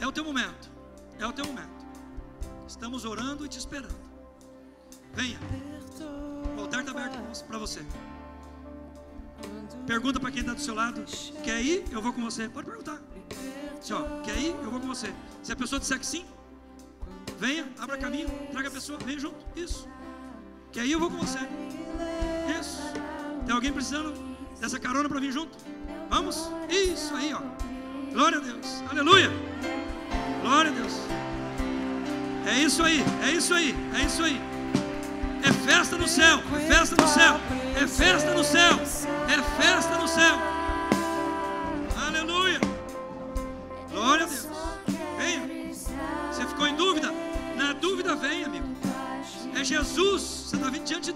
É 0.00 0.06
o 0.06 0.12
teu 0.12 0.24
momento. 0.24 0.70
É 1.18 1.26
o 1.26 1.32
teu 1.32 1.46
momento. 1.46 1.86
Estamos 2.68 3.04
orando 3.04 3.46
e 3.46 3.48
te 3.48 3.58
esperando. 3.58 3.94
Venha. 5.14 5.38
O 6.56 6.60
altar 6.60 6.80
está 6.80 6.92
aberto 6.92 7.44
para 7.44 7.58
você. 7.58 7.84
Pergunta 9.86 10.18
para 10.18 10.30
quem 10.30 10.40
está 10.40 10.52
do 10.52 10.60
seu 10.60 10.74
lado. 10.74 11.04
Quer 11.42 11.62
ir? 11.62 11.84
Eu 11.90 12.02
vou 12.02 12.12
com 12.12 12.22
você. 12.22 12.48
Pode 12.48 12.66
perguntar. 12.66 13.00
Assim, 13.78 13.92
ó, 13.92 14.20
quer 14.22 14.36
ir? 14.36 14.54
Eu 14.62 14.70
vou 14.70 14.80
com 14.80 14.86
você. 14.88 15.14
Se 15.42 15.52
a 15.52 15.56
pessoa 15.56 15.78
disser 15.78 15.98
que 15.98 16.06
sim, 16.06 16.26
venha, 17.38 17.66
abra 17.78 17.96
caminho, 17.96 18.28
traga 18.50 18.68
a 18.68 18.70
pessoa, 18.70 18.98
venha 19.04 19.18
junto. 19.18 19.44
Isso. 19.54 19.88
Quer 20.72 20.84
ir? 20.86 20.92
Eu 20.92 21.00
vou 21.00 21.10
com 21.10 21.18
você. 21.18 21.38
Isso. 22.58 22.82
Tem 23.44 23.54
alguém 23.54 23.72
precisando 23.72 24.12
dessa 24.60 24.78
carona 24.78 25.08
para 25.08 25.20
vir 25.20 25.32
junto? 25.32 25.56
Vamos? 26.08 26.50
Isso 26.68 27.14
aí, 27.14 27.32
ó. 27.34 27.40
Glória 28.12 28.38
a 28.38 28.40
Deus. 28.40 28.82
Aleluia. 28.90 29.30
Glória 30.42 30.70
a 30.70 30.74
Deus. 30.74 30.92
É 32.46 32.58
isso 32.60 32.82
aí, 32.82 33.04
é 33.24 33.30
isso 33.32 33.52
aí, 33.52 33.74
é 33.94 34.04
isso 34.04 34.22
aí. 34.22 34.40
É 35.42 35.52
festa 35.52 35.96
no 35.96 36.06
céu, 36.06 36.40
é 36.54 36.60
festa 36.72 36.96
no 37.00 37.08
céu, 37.08 37.40
é 37.74 37.86
festa 37.86 38.34
no 38.34 38.44
céu, 38.44 38.80
é 39.28 39.62
festa 39.62 39.98
no 39.98 40.06
céu. 40.08 40.34
Aleluia. 40.34 40.55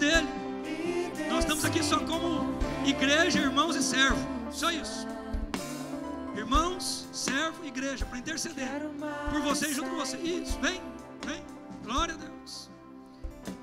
Dele. 0.00 0.26
Nós 1.28 1.40
estamos 1.40 1.64
aqui 1.64 1.82
só 1.84 2.00
como 2.00 2.58
igreja, 2.84 3.38
irmãos 3.38 3.76
e 3.76 3.82
servo. 3.82 4.18
Só 4.50 4.70
isso. 4.70 5.06
Irmãos, 6.34 7.06
servo, 7.12 7.64
igreja, 7.64 8.04
para 8.06 8.18
interceder 8.18 8.68
por 9.30 9.40
você 9.42 9.68
e 9.68 9.74
junto 9.74 9.90
com 9.90 9.96
você. 9.96 10.16
Isso, 10.16 10.58
vem, 10.60 10.80
vem. 11.26 11.42
Glória 11.84 12.14
a 12.14 12.16
Deus. 12.16 12.70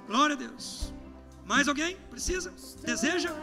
Glória 0.08 0.36
a 0.36 0.38
Deus. 0.38 0.94
Mais 1.46 1.68
alguém? 1.68 1.98
Precisa? 2.10 2.54
Deseja? 2.84 3.34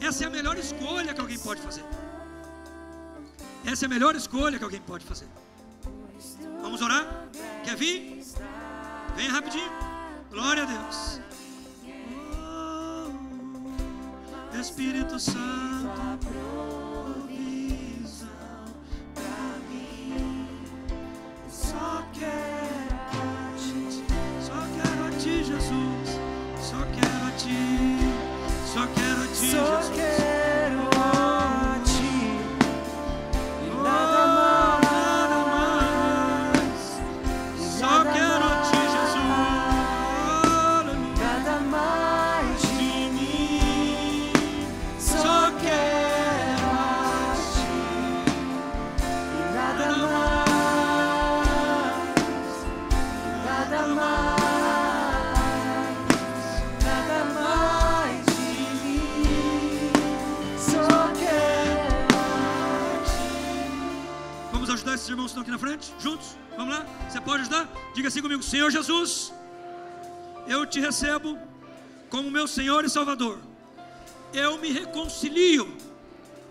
Essa 0.00 0.24
é 0.24 0.26
a 0.26 0.30
melhor 0.30 0.56
escolha 0.56 1.12
que 1.12 1.20
alguém 1.20 1.38
pode 1.38 1.60
fazer. 1.60 1.84
Essa 3.66 3.84
é 3.84 3.86
a 3.86 3.90
melhor 3.90 4.16
escolha 4.16 4.56
que 4.56 4.64
alguém 4.64 4.80
pode 4.80 5.04
fazer. 5.04 5.28
Vamos 6.62 6.80
orar? 6.80 7.28
Quer 7.64 7.76
vir? 7.76 8.24
Vem 9.16 9.28
rapidinho. 9.28 9.70
Glória 10.30 10.62
a 10.62 10.66
Deus. 10.66 11.27
Espírito 14.60 15.20
Santo, 15.20 16.18
esses 65.08 65.10
irmãos 65.10 65.30
estão 65.30 65.42
aqui 65.42 65.50
na 65.50 65.58
frente? 65.58 65.94
Juntos? 65.98 66.36
Vamos 66.56 66.74
lá? 66.74 66.84
Você 67.08 67.20
pode 67.20 67.42
ajudar? 67.42 67.66
Diga 67.94 68.08
assim 68.08 68.20
comigo: 68.20 68.42
Senhor 68.42 68.70
Jesus, 68.70 69.32
eu 70.46 70.66
te 70.66 70.80
recebo 70.80 71.38
como 72.10 72.30
meu 72.30 72.46
Senhor 72.46 72.84
e 72.84 72.90
Salvador. 72.90 73.38
Eu 74.34 74.58
me 74.58 74.70
reconcilio 74.70 75.66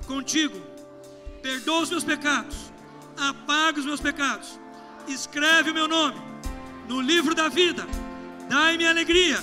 contigo. 0.07 0.59
Perdoa 1.41 1.81
os 1.81 1.89
meus 1.89 2.03
pecados. 2.03 2.71
Apaga 3.15 3.79
os 3.79 3.85
meus 3.85 4.01
pecados. 4.01 4.59
Escreve 5.07 5.69
o 5.69 5.73
meu 5.73 5.87
nome 5.87 6.19
no 6.87 6.99
livro 6.99 7.35
da 7.35 7.47
vida. 7.47 7.85
Dai-me 8.49 8.87
alegria 8.87 9.39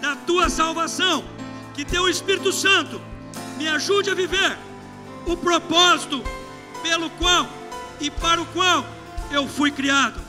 da 0.00 0.16
tua 0.16 0.48
salvação. 0.48 1.22
Que 1.74 1.84
teu 1.84 2.08
Espírito 2.08 2.50
Santo 2.52 3.00
me 3.58 3.68
ajude 3.68 4.10
a 4.10 4.14
viver 4.14 4.56
o 5.26 5.36
propósito 5.36 6.22
pelo 6.82 7.10
qual 7.10 7.46
e 8.00 8.10
para 8.10 8.40
o 8.40 8.46
qual 8.46 8.84
eu 9.30 9.48
fui 9.48 9.70
criado. 9.70 10.20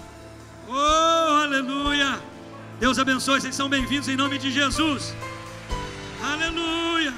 Oh, 0.67 1.41
aleluia! 1.43 2.19
Deus 2.79 2.99
abençoe, 2.99 3.39
vocês 3.39 3.55
são 3.55 3.69
bem-vindos 3.69 4.09
em 4.09 4.15
nome 4.15 4.37
de 4.37 4.51
Jesus. 4.51 5.15
Aleluia! 6.23 7.13